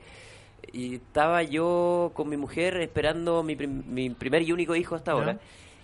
y 0.73 0.97
estaba 0.97 1.43
yo 1.43 2.13
con 2.15 2.29
mi 2.29 2.37
mujer 2.37 2.77
esperando 2.79 3.43
mi, 3.43 3.57
prim- 3.57 3.83
mi 3.87 4.11
primer 4.11 4.43
y 4.43 4.53
único 4.53 4.75
hijo 4.77 4.95
hasta 4.95 5.13
Ya. 5.13 5.19
ahora. 5.19 5.39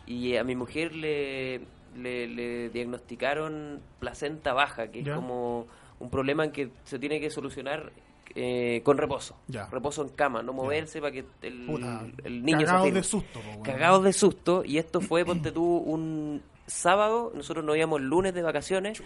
Y 0.07 0.37
a 0.37 0.45
mi 0.45 0.55
mujer 0.55 0.95
le, 0.95 1.61
le, 1.97 2.27
le 2.29 2.69
diagnosticaron 2.71 3.81
placenta 3.99 4.53
baja, 4.53 4.89
que 4.91 5.03
Ya. 5.03 5.13
es 5.13 5.17
como 5.17 5.67
un 5.99 6.11
problema 6.11 6.45
en 6.45 6.53
que 6.53 6.71
se 6.85 6.99
tiene 6.99 7.21
que 7.21 7.31
solucionar 7.31 7.91
eh, 8.35 8.83
con 8.85 8.99
reposo. 8.99 9.37
Ya. 9.49 9.67
Reposo 9.67 10.03
en 10.03 10.11
cama, 10.11 10.43
no 10.43 10.53
moverse 10.53 11.01
para 11.01 11.13
que 11.13 11.25
el, 11.43 11.65
Puta, 11.67 12.05
el 12.25 12.45
niño 12.45 12.61
se 12.61 12.67
cagados 12.67 12.93
de 12.95 13.03
susto, 13.03 13.41
weón. 13.41 13.63
cagados 13.63 14.05
de 14.05 14.13
susto 14.13 14.63
y 14.65 14.79
esto 14.79 15.01
fue 15.01 15.25
ponte 15.25 15.53
tú 15.53 15.65
un 15.65 16.43
sábado 16.67 17.33
nosotros 17.35 17.65
nos 17.65 17.77
íbamos 17.77 18.01
el 18.01 18.09
lunes 18.09 18.35
de 18.35 18.43
vacaciones 18.43 19.01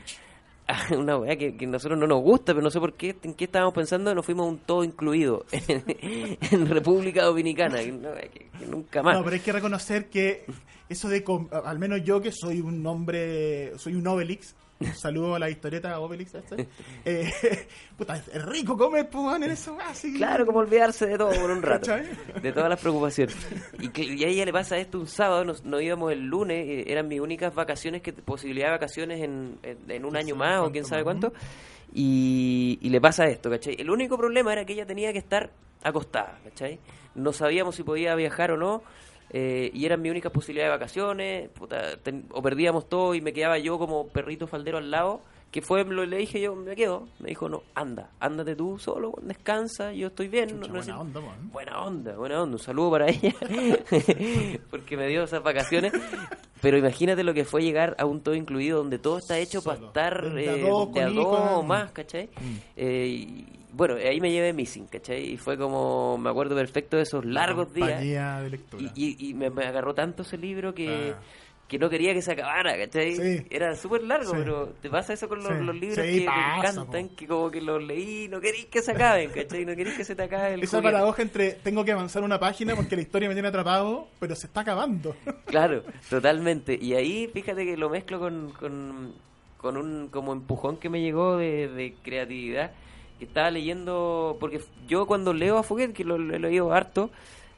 una 0.97 1.17
weá 1.17 1.37
que, 1.37 1.57
que 1.57 1.67
nosotros 1.67 1.99
no 1.99 2.07
nos 2.07 2.21
gusta 2.23 2.53
pero 2.53 2.63
no 2.63 2.71
sé 2.71 2.79
por 2.81 2.95
qué 2.95 3.17
en 3.23 3.35
qué 3.35 3.45
estábamos 3.45 3.75
pensando 3.75 4.15
nos 4.15 4.25
fuimos 4.25 4.49
un 4.49 4.59
todo 4.59 4.85
incluido 4.85 5.45
en, 5.53 6.67
República 6.69 7.25
Dominicana 7.25 7.79
que, 7.79 7.93
que- 8.33 8.51
que 8.59 8.67
nunca 8.67 9.03
más. 9.03 9.17
No, 9.17 9.25
pero 9.25 9.35
hay 9.35 9.41
que 9.41 9.53
reconocer 9.53 10.09
que 10.09 10.45
eso 10.89 11.09
de, 11.09 11.25
al 11.65 11.79
menos 11.79 12.03
yo 12.05 12.21
que 12.21 12.33
soy 12.33 12.61
un 12.61 12.85
hombre, 12.87 13.79
soy 13.79 13.95
un 13.95 14.07
Obelix, 14.07 14.55
saludo 14.95 15.35
a 15.35 15.39
la 15.39 15.51
historieta 15.51 15.99
Obelix. 16.01 16.33
Eh, 17.05 17.33
puta, 17.97 18.17
es 18.17 18.45
rico 18.47 18.77
comer, 18.77 19.09
pues, 19.11 19.37
en 19.37 19.51
eso 19.51 19.77
así. 19.81 20.15
Claro, 20.15 20.47
como 20.47 20.61
olvidarse 20.61 21.07
de 21.07 21.19
todo 21.19 21.31
por 21.31 21.51
un 21.51 21.63
rato. 21.63 21.93
De 22.43 22.53
todas 22.53 22.69
las 22.69 22.81
preocupaciones. 22.81 23.37
Y, 23.79 23.89
que, 23.91 24.03
y 24.03 24.25
a 24.25 24.29
ella 24.29 24.45
le 24.45 24.53
pasa 24.53 24.79
esto 24.79 24.99
un 24.99 25.07
sábado, 25.07 25.45
nos, 25.45 25.65
nos 25.65 25.83
íbamos 25.83 26.13
el 26.13 26.27
lunes, 26.27 26.67
eh, 26.67 26.85
eran 26.87 27.09
mis 27.09 27.21
únicas 27.21 27.55
vacaciones, 27.55 28.03
que 28.03 28.13
posibilidad 28.13 28.69
de 28.69 28.73
vacaciones 28.73 29.23
en, 29.23 29.59
en, 29.63 29.91
en 29.91 30.05
un 30.05 30.17
año 30.17 30.35
más 30.35 30.61
o 30.61 30.71
quién 30.71 30.85
sabe 30.85 31.05
cuánto. 31.05 31.33
Y, 31.93 32.79
y 32.81 32.89
le 32.89 33.01
pasa 33.01 33.27
esto, 33.27 33.51
¿cachai? 33.51 33.77
El 33.79 33.91
único 33.91 34.17
problema 34.17 34.53
era 34.53 34.65
que 34.65 34.73
ella 34.73 34.87
tenía 34.87 35.13
que 35.13 35.19
estar 35.19 35.51
acostada, 35.83 36.39
¿cachai? 36.45 36.79
No 37.15 37.33
sabíamos 37.33 37.77
si 37.77 37.83
podía 37.83 38.15
viajar 38.15 38.53
o 38.53 38.57
no. 38.57 38.83
Eh, 39.31 39.71
y 39.73 39.85
eran 39.87 40.03
mi 40.03 40.11
única 40.11 40.31
posibilidad 40.31 40.67
de 40.67 40.71
vacaciones, 40.71 41.49
puta, 41.51 41.97
ten- 42.03 42.25
o 42.33 42.43
perdíamos 42.43 42.89
todo 42.89 43.15
y 43.15 43.21
me 43.21 43.33
quedaba 43.33 43.59
yo 43.59 43.79
como 43.79 44.09
perrito 44.09 44.47
faldero 44.47 44.79
al 44.79 44.91
lado, 44.91 45.21
que 45.51 45.63
fue, 45.63 45.85
lo, 45.85 46.07
le 46.07 46.17
dije 46.19 46.41
yo, 46.41 46.55
me 46.55 46.77
quedo, 46.77 47.09
me 47.19 47.31
dijo, 47.31 47.49
no, 47.49 47.63
anda, 47.75 48.11
ándate 48.21 48.55
tú 48.55 48.79
solo, 48.79 49.13
descansa, 49.23 49.93
yo 49.93 50.07
estoy 50.09 50.29
bien. 50.29 50.61
no- 50.61 50.67
Chucha, 50.67 50.69
no 50.69 50.75
buena 50.79 51.01
onda, 51.01 51.21
man. 51.21 51.51
Buena 51.53 51.81
onda, 51.83 52.17
buena 52.17 52.43
onda. 52.43 52.57
Un 52.57 52.63
saludo 52.63 52.91
para 52.93 53.09
ella. 53.09 53.35
Porque 54.71 54.97
me 54.97 55.09
dio 55.09 55.25
esas 55.25 55.43
vacaciones. 55.43 55.93
Pero 56.61 56.77
imagínate 56.77 57.25
lo 57.25 57.33
que 57.35 57.45
fue 57.45 57.63
llegar 57.63 57.97
a 57.99 58.05
un 58.05 58.21
todo 58.21 58.35
incluido 58.35 58.79
donde 58.79 58.99
todo 58.99 59.19
está 59.19 59.39
hecho 59.39 59.63
para 59.63 59.87
estar 59.87 60.25
eh, 60.27 60.31
de 60.31 60.49
a 60.51 60.69
dos 60.69 60.89
hijos. 61.13 61.41
o 61.55 61.63
más, 61.63 61.91
¿cachai? 61.93 62.29
Eh, 62.77 63.07
y, 63.09 63.47
bueno, 63.73 63.95
ahí 63.97 64.21
me 64.21 64.31
llevé 64.31 64.53
Missing, 64.53 64.87
¿cachai? 64.87 65.33
Y 65.33 65.37
fue 65.37 65.57
como, 65.59 66.19
me 66.19 66.31
acuerdo 66.31 66.55
perfecto 66.57 66.97
de 66.97 67.03
esos 67.05 67.25
largos 67.25 67.73
días. 67.73 68.01
De 68.01 68.51
lectura. 68.51 68.91
Y, 68.95 69.17
y, 69.27 69.31
y 69.31 69.35
me, 69.35 69.51
me 69.51 69.65
agarró 69.65 69.95
tanto 69.95 70.23
ese 70.23 70.37
libro 70.39 70.75
que, 70.75 71.15
Ah. 71.15 71.21
que 71.69 71.79
no 71.79 71.89
quería 71.89 72.13
que 72.13 72.21
se 72.23 72.33
acabara, 72.33 72.77
¿cachai? 72.77 73.15
Sí. 73.15 73.47
Era 73.49 73.77
súper 73.77 74.03
largo, 74.03 74.31
Sí. 74.33 74.37
pero 74.39 74.67
te 74.83 74.91
pasa 74.91 75.13
eso 75.13 75.29
con 75.29 75.39
los, 75.43 75.49
Sí. 75.57 75.65
los 75.65 75.75
libros 75.77 75.99
que 75.99 76.23
pasa, 76.27 76.61
te 76.63 76.69
encantan, 76.69 77.09
po. 77.09 77.17
que 77.17 77.27
como 77.29 77.51
que 77.51 77.61
los 77.61 77.83
leí, 77.83 78.27
no 78.29 78.41
querís 78.41 78.67
que 78.67 78.83
se 78.83 78.91
acaben, 78.91 79.31
¿cachai? 79.31 79.65
No 79.65 79.77
querís 79.77 79.95
que 79.95 80.05
se 80.05 80.17
te 80.17 80.23
acabe 80.25 80.55
el 80.55 80.63
Esa 80.65 80.79
juguete. 80.79 80.93
paradoja 80.93 81.23
entre 81.23 81.53
tengo 81.53 81.85
que 81.85 81.93
avanzar 81.93 82.23
una 82.25 82.41
página 82.41 82.75
porque 82.75 82.97
la 82.97 83.03
historia 83.03 83.29
me 83.29 83.35
tiene 83.35 83.49
atrapado, 83.49 84.09
pero 84.19 84.35
se 84.35 84.47
está 84.49 84.63
acabando. 84.63 85.15
Claro, 85.47 85.83
totalmente. 86.09 86.77
Y 86.81 86.95
ahí 86.95 87.29
fíjate 87.33 87.65
que 87.65 87.77
lo 87.77 87.89
mezclo 87.89 88.19
con, 88.19 88.51
con, 88.53 89.13
con 89.57 89.77
un 89.77 90.09
como 90.09 90.33
empujón 90.33 90.77
que 90.77 90.89
me 90.89 91.01
llegó 91.01 91.37
de, 91.37 91.69
de 91.69 91.95
creatividad. 92.03 92.73
Que 93.21 93.27
estaba 93.27 93.51
leyendo, 93.53 94.37
porque 94.41 94.61
yo 94.89 95.07
cuando 95.07 95.33
leo 95.33 95.59
a 95.59 95.63
Fouquet, 95.63 95.93
que 95.93 96.03
lo, 96.05 96.19
lo 96.19 96.35
he 96.35 96.39
leído 96.41 96.73
harto, 96.73 97.11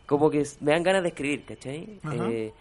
como 0.07 0.29
que 0.29 0.43
me 0.61 0.73
dan 0.73 0.83
ganas 0.83 1.03
de 1.03 1.09
escribir, 1.09 1.45
¿cachai? 1.47 2.01
Eh, 2.13 2.53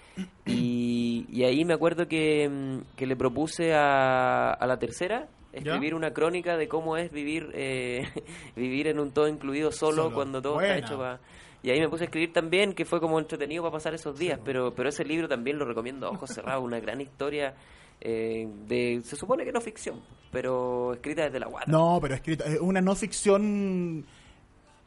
y, 0.46 1.26
y 1.30 1.44
ahí 1.44 1.66
me 1.66 1.74
acuerdo 1.74 2.08
que, 2.08 2.48
mm, 2.48 2.96
que 2.96 3.06
le 3.08 3.16
propuse 3.18 3.74
a, 3.74 4.52
a 4.54 4.68
la 4.68 4.78
tercera 4.78 5.28
escribir 5.52 5.96
una 5.96 6.14
crónica 6.14 6.56
de 6.56 6.70
cómo 6.70 6.96
es 6.96 7.12
vivir 7.12 7.50
eh, 7.54 8.08
vivir 8.56 8.88
en 8.88 9.00
un 9.00 9.12
todo 9.12 9.28
incluido 9.28 9.72
solo, 9.72 10.04
Solo. 10.04 10.16
cuando 10.16 10.42
todo 10.42 10.54
Buena. 10.54 10.76
está 10.76 10.88
hecho 10.88 10.98
para 10.98 11.20
y 11.64 11.70
ahí 11.72 11.80
me 11.80 11.90
puse 11.90 12.04
a 12.04 12.06
escribir 12.06 12.32
también, 12.34 12.74
que 12.74 12.86
fue 12.86 13.00
como 13.02 13.20
entretenido 13.20 13.62
para 13.64 13.74
pasar 13.74 13.94
esos 13.94 14.18
días, 14.18 14.40
pero 14.46 14.74
pero 14.74 14.90
ese 14.90 15.04
libro 15.04 15.28
también 15.28 15.58
lo 15.60 15.66
recomiendo 15.66 16.08
a 16.08 16.12
ojos 16.12 16.30
cerrados, 16.30 16.64
una 16.64 16.80
gran 16.80 17.02
historia 17.02 17.54
eh, 18.02 18.48
de 18.68 19.02
se 19.04 19.16
supone 19.16 19.46
que 19.46 19.52
no 19.52 19.62
ficción, 19.62 20.02
pero 20.32 20.94
escrita 20.94 21.24
desde 21.24 21.40
la 21.40 21.48
guata. 21.48 21.72
No, 21.72 22.00
pero 22.02 22.16
escrito, 22.16 22.44
es 22.44 22.60
una 22.60 22.82
no 22.82 22.96
ficción 22.96 24.06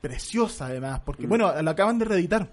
preciosa 0.01 0.67
además, 0.67 1.01
porque 1.05 1.27
Mm. 1.27 1.29
bueno, 1.31 1.63
la 1.63 1.71
acaban 1.71 1.99
de 1.99 2.05
reeditar. 2.05 2.49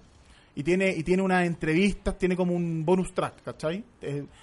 Y 0.54 0.62
tiene, 0.62 0.90
y 0.94 1.02
tiene 1.02 1.22
unas 1.22 1.46
entrevistas, 1.46 2.18
tiene 2.18 2.36
como 2.36 2.54
un 2.54 2.84
bonus 2.84 3.14
track, 3.14 3.42
¿cachai? 3.42 3.82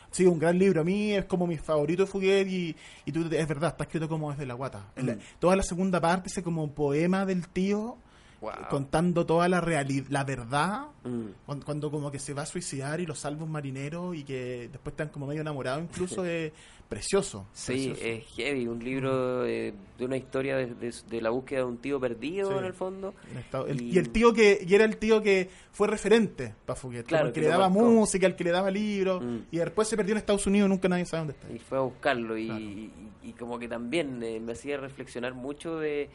Sí, 0.09 0.25
un 0.25 0.39
gran 0.39 0.57
libro. 0.57 0.81
A 0.81 0.83
mí 0.83 1.11
es 1.13 1.25
como 1.25 1.45
mi 1.45 1.57
favorito 1.57 2.03
de 2.03 2.11
Fouquet 2.11 2.47
y, 2.47 2.75
y 3.05 3.11
tú, 3.11 3.27
es 3.31 3.47
verdad, 3.47 3.69
está 3.69 3.83
escrito 3.83 4.09
como 4.09 4.31
desde 4.31 4.47
la 4.47 4.55
guata. 4.55 4.87
La- 4.95 5.13
Mm. 5.13 5.19
toda 5.37 5.55
la 5.55 5.61
segunda 5.61 6.01
parte, 6.01 6.29
ese 6.29 6.41
como 6.41 6.67
poema 6.71 7.27
del 7.27 7.47
tío, 7.49 7.97
Wow. 8.41 8.51
contando 8.69 9.25
toda 9.25 9.49
la 9.49 9.59
realidad, 9.59 10.05
la 10.09 10.23
verdad, 10.23 10.83
Mm. 11.03 11.25
cuando, 11.45 11.65
cuando 11.65 11.91
como 11.91 12.09
que 12.11 12.19
se 12.19 12.33
va 12.33 12.43
a 12.43 12.45
suicidar 12.45 12.99
y 13.01 13.05
lo 13.05 13.13
salva 13.15 13.43
un 13.43 13.51
marinero 13.51 14.13
y 14.13 14.23
que 14.23 14.69
después 14.71 14.93
están 14.93 15.09
como 15.09 15.27
medio 15.27 15.41
enamorados 15.41 15.83
incluso, 15.83 16.23
es 16.25 16.51
precioso. 16.87 17.45
Sí, 17.53 17.73
precioso. 17.91 18.01
es 18.03 18.25
heavy, 18.35 18.67
un 18.67 18.79
libro 18.83 19.45
eh, 19.45 19.73
de 19.97 20.05
una 20.05 20.17
historia 20.17 20.55
de, 20.57 20.67
de- 20.73 20.93
de 21.09 21.21
la 21.21 21.29
búsqueda 21.29 21.59
de 21.59 21.65
un 21.65 21.77
tío 21.77 21.99
perdido 21.99 22.51
Sí. 22.51 22.57
en 22.57 22.63
el 22.65 22.73
fondo. 22.73 23.13
En 23.31 23.37
estado- 23.39 23.67
el- 23.67 23.81
Y- 23.81 23.91
y, 23.91 23.97
el 23.97 24.09
tío 24.09 24.33
que 24.33 24.65
y 24.65 24.73
era 24.73 24.85
el 24.85 24.97
tío 24.97 25.21
que 25.21 25.49
fue 25.71 25.87
referente 25.89 26.55
para 26.65 26.79
Fouquet, 26.79 27.05
Claro, 27.05 27.27
el 27.27 27.31
que, 27.33 27.41
que 27.41 27.45
le 27.45 27.51
daba 27.51 27.67
música, 27.69 28.25
el 28.25 28.35
que 28.35 28.43
le 28.45 28.51
daba 28.51 28.71
libros, 28.71 29.21
Mm. 29.23 29.37
y 29.51 29.57
después 29.57 29.87
se 29.87 29.95
perdió 29.97 30.13
en 30.13 30.17
Estados 30.19 30.47
Unidos 30.47 30.69
nunca 30.69 30.87
nadie 30.89 31.05
sabe 31.05 31.19
dónde 31.27 31.33
está. 31.33 31.53
y 31.53 31.59
fue 31.59 31.77
a 31.77 31.81
buscarlo 31.81 32.37
y, 32.37 32.45
Claro. 32.47 32.59
y- 32.61 32.91
y 33.21 33.33
como 33.33 33.59
que 33.59 33.67
también 33.67 34.23
eh, 34.23 34.39
me 34.39 34.53
hacía 34.53 34.77
reflexionar 34.77 35.33
mucho 35.33 35.77
de, 35.77 36.09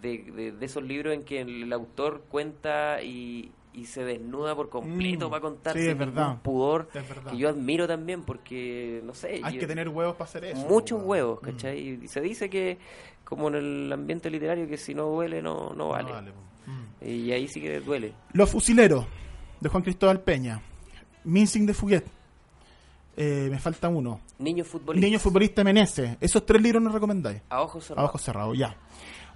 de, 0.00 0.18
de- 0.32 0.52
de 0.52 0.66
esos 0.66 0.82
libros 0.82 1.14
en 1.14 1.24
que 1.24 1.40
el, 1.40 1.72
autor 1.72 2.24
cuenta 2.30 3.02
y, 3.02 3.52
y 3.72 3.84
se 3.86 4.04
desnuda 4.04 4.54
por 4.56 4.68
completo 4.70 5.28
Mm, 5.28 5.30
para 5.30 5.40
contar 5.42 5.72
sí, 5.74 5.80
sin 5.82 5.90
es 5.90 5.98
verdad. 5.98 6.22
ningún 6.28 6.40
pudor 6.40 6.88
Es 6.94 7.08
verdad. 7.08 7.30
que 7.32 7.36
yo 7.38 7.48
admiro 7.48 7.86
también 7.86 8.22
porque 8.22 9.00
no 9.04 9.14
sé 9.14 9.40
Hay 9.44 9.54
yo- 9.54 9.60
que 9.60 9.66
tener 9.66 9.88
huevos 9.88 10.14
para 10.16 10.24
hacer 10.28 10.44
eso. 10.44 10.66
muchos 10.68 11.02
huevos 11.02 11.40
Mm. 11.42 11.44
¿cachai? 11.46 11.78
y 12.04 12.08
se 12.08 12.20
dice 12.20 12.48
que 12.50 12.78
como 13.24 13.48
en 13.48 13.54
el 13.56 13.92
ambiente 13.92 14.28
literario 14.30 14.66
que 14.66 14.76
si 14.76 14.94
no 14.94 15.04
duele 15.06 15.40
no, 15.42 15.70
no 15.70 15.74
No 15.74 15.88
vale. 15.90 16.12
Mm. 16.66 17.04
y 17.06 17.32
ahí 17.32 17.46
sí 17.48 17.60
que 17.60 17.80
duele 17.80 18.12
Los 18.32 18.50
fusileros, 18.50 19.04
de 19.60 19.68
Juan 19.68 19.82
Cristóbal 19.82 20.20
Peña. 20.20 20.60
Mincing 21.24 21.66
de 21.66 21.74
Fouquet. 21.74 22.06
Eh, 23.16 23.48
me 23.50 23.58
falta 23.58 23.88
uno. 23.88 24.20
Niño 24.38 24.64
futbolista 24.64 25.62
Meneses. 25.62 26.16
Esos 26.20 26.46
tres 26.46 26.62
libros 26.62 26.82
nos 26.82 26.94
recomendáis. 26.94 27.42
a 27.50 27.60
ojos 27.60 27.84
A 27.84 27.88
cerrados 27.88 28.08
ojos 28.08 28.22
cerrados, 28.22 28.56
ya. 28.58 28.74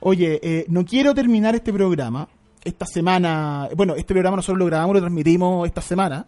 Oye, 0.07 0.38
eh, 0.42 0.66
no 0.68 0.84
quiero 0.84 1.14
terminar 1.14 1.55
este 1.55 1.72
programa. 1.72 2.28
Esta 2.62 2.84
semana, 2.84 3.68
bueno, 3.74 3.94
este 3.94 4.12
programa 4.12 4.36
nosotros 4.36 4.59
lo 4.59 4.66
grabamos, 4.66 4.94
lo 4.96 5.00
transmitimos 5.00 5.66
esta 5.66 5.80
semana. 5.80 6.26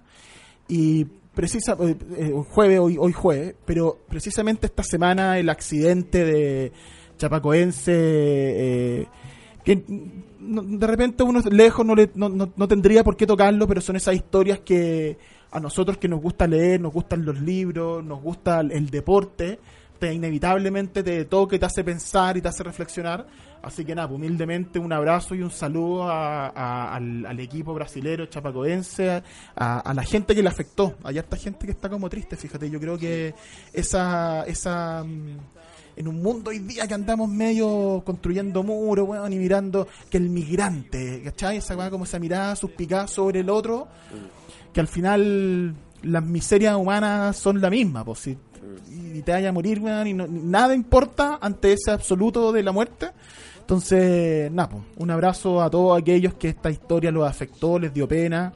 Y 0.66 1.05
precisa, 1.05 1.77
eh, 1.81 1.95
eh, 2.16 2.33
jueves, 2.51 2.79
hoy, 2.81 2.97
hoy 2.99 3.12
jueves, 3.12 3.55
pero 3.66 3.99
precisamente 4.09 4.66
esta 4.66 4.83
semana 4.83 5.39
el 5.39 5.51
accidente 5.51 6.24
de 6.24 6.72
Chapacoense, 7.18 7.93
eh, 7.95 9.07
que 9.62 9.85
no- 10.41 10.62
de 10.62 10.87
repente 10.87 11.22
uno 11.22 11.41
lejos 11.51 11.85
no, 11.85 11.95
le, 11.95 12.11
no, 12.14 12.31
no- 12.31 12.53
no 12.57 12.68
tendría 12.68 13.05
por 13.05 13.14
qué 13.16 13.27
tocarlo, 13.27 13.68
pero 13.68 13.83
son 13.83 13.97
esas 13.97 14.14
historias 14.14 14.61
que 14.61 15.18
a 15.51 15.61
nosotros 15.61 15.99
que 15.99 16.09
nos 16.09 16.22
gusta 16.22 16.47
leer, 16.47 16.81
nos 16.81 16.95
gustan 16.95 17.27
los 17.27 17.39
libros, 17.41 18.03
nos 18.03 18.22
gusta 18.22 18.61
el, 18.61 18.72
el 18.72 18.89
deporte, 18.89 19.59
te 19.99 20.13
inevitablemente 20.13 21.03
te 21.03 21.25
toca 21.25 21.57
y 21.57 21.59
te 21.59 21.67
hace 21.67 21.85
pensar 21.85 22.37
y 22.37 22.43
te 22.43 22.49
hace 22.49 22.63
reflexionar. 22.63 23.27
Así 23.63 23.85
que 23.85 23.95
nada, 23.95 24.07
pues, 24.09 24.19
humildemente 24.19 24.79
un 24.79 24.93
abrazo 24.93 25.35
y 25.35 25.43
un 25.43 25.51
saludo 25.51 26.09
a- 26.09 26.95
al, 26.95 27.41
equipo 27.41 27.75
brasilero 27.75 28.27
chapacoense, 28.27 29.23
a, 29.57 29.93
la 29.95 30.03
gente 30.05 30.35
que 30.35 30.43
le 30.43 30.49
afectó. 30.49 30.95
Hay 31.03 31.19
harta 31.19 31.37
gente 31.37 31.67
que 31.67 31.73
está 31.73 31.89
como 31.89 32.09
triste, 32.09 32.37
fíjate, 32.37 32.71
yo 32.71 32.79
creo 32.79 32.97
que 32.97 33.35
esa, 33.73 34.45
esa 34.45 35.03
mm, 35.05 35.37
en 35.97 36.09
un 36.09 36.23
mundo 36.23 36.51
hoy 36.51 36.61
día 36.61 36.87
que 36.87 36.95
andamos 36.95 37.29
medio 37.29 38.03
construyendo 38.05 38.63
muros, 38.63 39.09
weón, 39.09 39.33
y 39.33 39.37
mirando 39.37 39.89
que 40.11 40.19
el 40.19 40.29
migrante, 40.29 41.23
¿cachai? 41.25 41.57
Esa 41.57 41.91
como 41.91 42.05
esa 42.05 42.19
mirada 42.19 42.55
suspicaz 42.55 43.11
sobre 43.11 43.41
el 43.41 43.51
otro, 43.51 43.89
que 44.73 44.81
al 44.81 44.89
final 44.89 45.75
las 46.03 46.23
miserias 46.23 46.77
humanas 46.77 47.37
son 47.37 47.61
la 47.61 47.71
misma, 47.71 48.05
pues 48.05 48.19
si 48.21 48.39
y 49.19 49.23
te 49.23 49.33
vaya 49.33 49.49
a 49.49 49.53
morir, 49.53 49.81
weón, 49.81 50.07
y 50.07 50.14
no- 50.14 50.27
nada 50.29 50.75
importa 50.75 51.39
ante 51.41 51.73
ese 51.73 51.91
absoluto 51.91 52.53
de 52.53 52.62
la 52.62 52.73
muerte. 52.73 53.09
Entonces, 53.61 54.51
nada, 54.53 54.69
pues, 54.69 54.83
un 54.97 55.11
abrazo 55.11 55.61
a 55.62 55.69
todos 55.71 55.99
aquellos 56.01 56.35
que 56.35 56.49
esta 56.51 56.71
historia 56.71 57.11
los 57.11 57.29
afectó, 57.29 57.79
les 57.79 57.93
dio 57.93 58.07
pena 58.07 58.53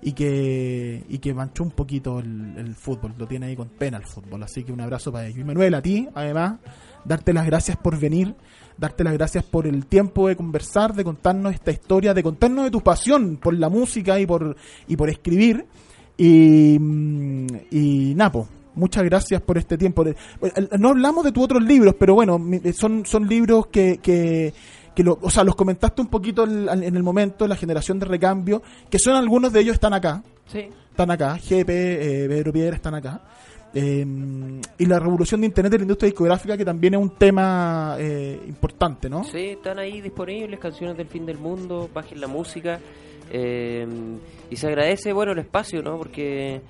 y 0.00 0.12
que, 0.12 1.04
y 1.08 1.18
que 1.18 1.34
manchó 1.34 1.64
un 1.64 1.70
poquito 1.72 2.20
el, 2.20 2.54
el 2.56 2.74
fútbol, 2.74 3.12
lo 3.18 3.26
tiene 3.26 3.46
ahí 3.46 3.56
con 3.56 3.68
pena 3.68 3.96
el 3.98 4.04
fútbol. 4.04 4.42
Así 4.42 4.62
que 4.62 4.72
un 4.72 4.80
abrazo 4.80 5.10
para 5.12 5.26
ellos. 5.26 5.38
Y 5.40 5.44
Manuel, 5.44 5.74
a 5.74 5.82
ti, 5.82 6.08
además, 6.14 6.54
darte 7.04 7.32
las 7.32 7.44
gracias 7.46 7.76
por 7.76 7.98
venir, 7.98 8.34
darte 8.78 9.02
las 9.04 9.14
gracias 9.14 9.42
por 9.44 9.66
el 9.66 9.86
tiempo 9.86 10.28
de 10.28 10.36
conversar, 10.36 10.94
de 10.94 11.02
contarnos 11.04 11.54
esta 11.54 11.72
historia, 11.72 12.14
de 12.14 12.22
contarnos 12.22 12.64
de 12.64 12.70
tu 12.70 12.80
pasión 12.82 13.38
por 13.42 13.54
la 13.54 13.68
música 13.68 14.20
y 14.20 14.26
por, 14.26 14.56
y 14.86 14.96
por 14.96 15.10
escribir. 15.10 15.66
Y, 16.16 16.76
mm, 16.78 17.46
y 17.70 18.14
Napo, 18.14 18.46
muchas 18.74 19.04
gracias 19.04 19.40
por 19.40 19.58
este 19.58 19.76
tiempo. 19.78 20.04
No 20.78 20.88
hablamos 20.90 21.24
de 21.24 21.32
tus 21.32 21.44
otros 21.44 21.62
libros, 21.62 21.94
pero 21.98 22.14
bueno, 22.14 22.40
eh, 22.64 22.72
son, 22.72 23.04
son 23.06 23.26
libros 23.28 23.66
que, 23.68 23.98
que, 24.02 24.52
que 24.94 25.02
lo- 25.02 25.18
o 25.22 25.30
sea, 25.30 25.44
los 25.44 25.54
comentaste 25.56 26.00
un 26.02 26.08
poquito 26.08 26.44
en, 26.44 26.68
en 26.82 26.96
el 26.96 27.02
momento, 27.02 27.46
la 27.46 27.56
generación 27.56 27.98
de 27.98 28.06
recambio, 28.06 28.62
que 28.90 28.98
son 28.98 29.14
algunos 29.16 29.52
de 29.52 29.60
ellos 29.60 29.74
están 29.74 29.94
acá, 29.94 30.22
sí 30.46 30.68
están 30.90 31.10
acá, 31.10 31.38
GP, 31.38 31.68
eh, 31.70 32.26
Pedro 32.28 32.52
Piedra 32.52 32.76
están 32.76 32.94
acá. 32.94 33.22
Eh, 33.74 34.04
y 34.76 34.84
la 34.84 34.98
revolución 34.98 35.40
de 35.40 35.46
Internet 35.46 35.72
de 35.72 35.78
la 35.78 35.84
industria 35.84 36.08
discográfica, 36.08 36.58
que 36.58 36.64
también 36.66 36.92
es 36.92 37.00
un 37.00 37.16
tema 37.16 37.96
eh, 37.98 38.38
importante, 38.46 39.08
¿no? 39.08 39.24
Sí, 39.24 39.38
están 39.56 39.78
ahí 39.78 40.02
disponibles, 40.02 40.60
canciones 40.60 40.94
del 40.98 41.06
fin 41.06 41.24
del 41.24 41.38
mundo, 41.38 41.88
bajen 41.94 42.20
la 42.20 42.26
música. 42.26 42.78
eh, 43.30 43.86
y 44.50 44.56
se 44.56 44.66
agradece, 44.66 45.14
bueno, 45.14 45.32
el 45.32 45.38
espacio, 45.38 45.82
¿no? 45.82 45.96
Porque 45.96 46.60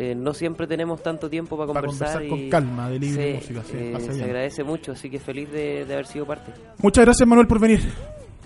eh, 0.00 0.14
no 0.14 0.32
siempre 0.34 0.66
tenemos 0.66 1.02
tanto 1.02 1.28
tiempo 1.28 1.56
para 1.56 1.72
Para 1.72 1.86
conversar. 1.88 2.12
conversar 2.22 2.28
con 2.30 2.38
y 2.46 2.48
calma 2.50 2.88
de 2.90 2.98
libro 3.00 3.20
y 3.20 3.24
se- 3.24 3.34
música, 3.34 3.62
sí, 3.68 3.76
eh, 3.78 4.08
se 4.12 4.22
agradece 4.24 4.62
mucho, 4.64 4.92
así 4.92 5.10
que 5.10 5.18
feliz 5.18 5.50
de, 5.50 5.84
de 5.84 5.92
haber 5.92 6.06
sido 6.06 6.26
parte. 6.26 6.52
Muchas 6.78 7.04
gracias 7.04 7.28
Manuel 7.28 7.46
por 7.46 7.58
venir. 7.58 7.80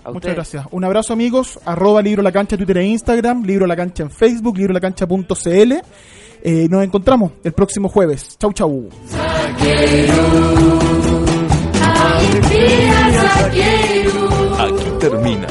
A 0.05 0.07
Muchas 0.09 0.15
ustedes. 0.15 0.35
gracias. 0.35 0.65
Un 0.71 0.83
abrazo 0.83 1.13
amigos. 1.13 1.59
Arroba 1.63 2.01
Libro 2.01 2.21
La 2.23 2.31
Cancha, 2.33 2.57
Twitter 2.57 2.77
e 2.79 2.85
Instagram. 2.87 3.43
Libro 3.45 3.65
La 3.65 3.75
Cancha 3.75 4.03
en 4.03 4.11
Facebook. 4.11 4.57
Librolacancha.cl. 4.57 5.73
Eh, 6.45 6.67
nos 6.69 6.83
encontramos 6.83 7.31
el 7.43 7.53
próximo 7.53 7.87
jueves. 7.87 8.37
Chau, 8.37 8.51
chau. 8.51 8.89
Aquí 14.59 14.89
termina 14.99 15.47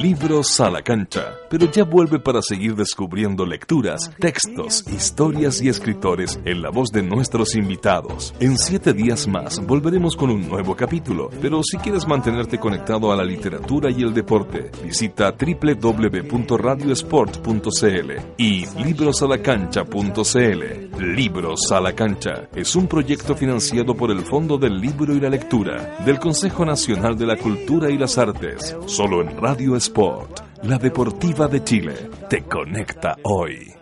Libros 0.00 0.60
a 0.60 0.70
la 0.70 0.82
cancha, 0.82 1.34
pero 1.50 1.68
ya 1.68 1.82
vuelve 1.82 2.20
para 2.20 2.40
seguir 2.40 2.76
descubriendo 2.76 3.44
lecturas, 3.44 4.12
textos, 4.20 4.84
historias 4.86 5.60
y 5.60 5.68
escritores 5.68 6.38
en 6.44 6.62
la 6.62 6.70
voz 6.70 6.92
de 6.92 7.02
nuestros 7.02 7.56
invitados. 7.56 8.32
En 8.38 8.58
siete 8.58 8.92
días 8.92 9.26
más 9.26 9.58
volveremos 9.66 10.14
con 10.14 10.30
un 10.30 10.48
nuevo 10.48 10.76
capítulo, 10.76 11.30
pero 11.42 11.64
si 11.64 11.78
quieres 11.78 12.06
mantenerte 12.06 12.60
conectado 12.60 13.10
a 13.10 13.16
la 13.16 13.24
literatura 13.24 13.90
y 13.90 14.02
el 14.02 14.14
deporte, 14.14 14.70
visita 14.84 15.32
www.radiosport.cl 15.32 18.12
y 18.36 18.66
librosalacancha.cl. 18.80 21.16
Libros 21.16 21.72
a 21.72 21.80
la 21.80 21.92
cancha 21.92 22.48
es 22.54 22.76
un 22.76 22.86
proyecto 22.86 23.34
financiado 23.34 23.96
por 23.96 24.12
el 24.12 24.20
Fondo 24.20 24.58
del 24.58 24.80
Libro 24.80 25.12
y 25.12 25.18
la 25.20 25.28
Lectura 25.28 25.96
del 26.04 26.20
Consejo 26.20 26.64
Nacional 26.64 27.18
de 27.18 27.26
la 27.26 27.36
Cultura 27.36 27.90
y 27.90 27.98
las 27.98 28.16
Artes, 28.16 28.76
solo 28.86 29.22
en 29.22 29.36
Radio 29.36 29.74
Sport, 29.88 30.64
la 30.64 30.76
deportiva 30.76 31.48
de 31.48 31.64
Chile, 31.64 32.10
te 32.28 32.42
conecta 32.42 33.16
hoy. 33.22 33.77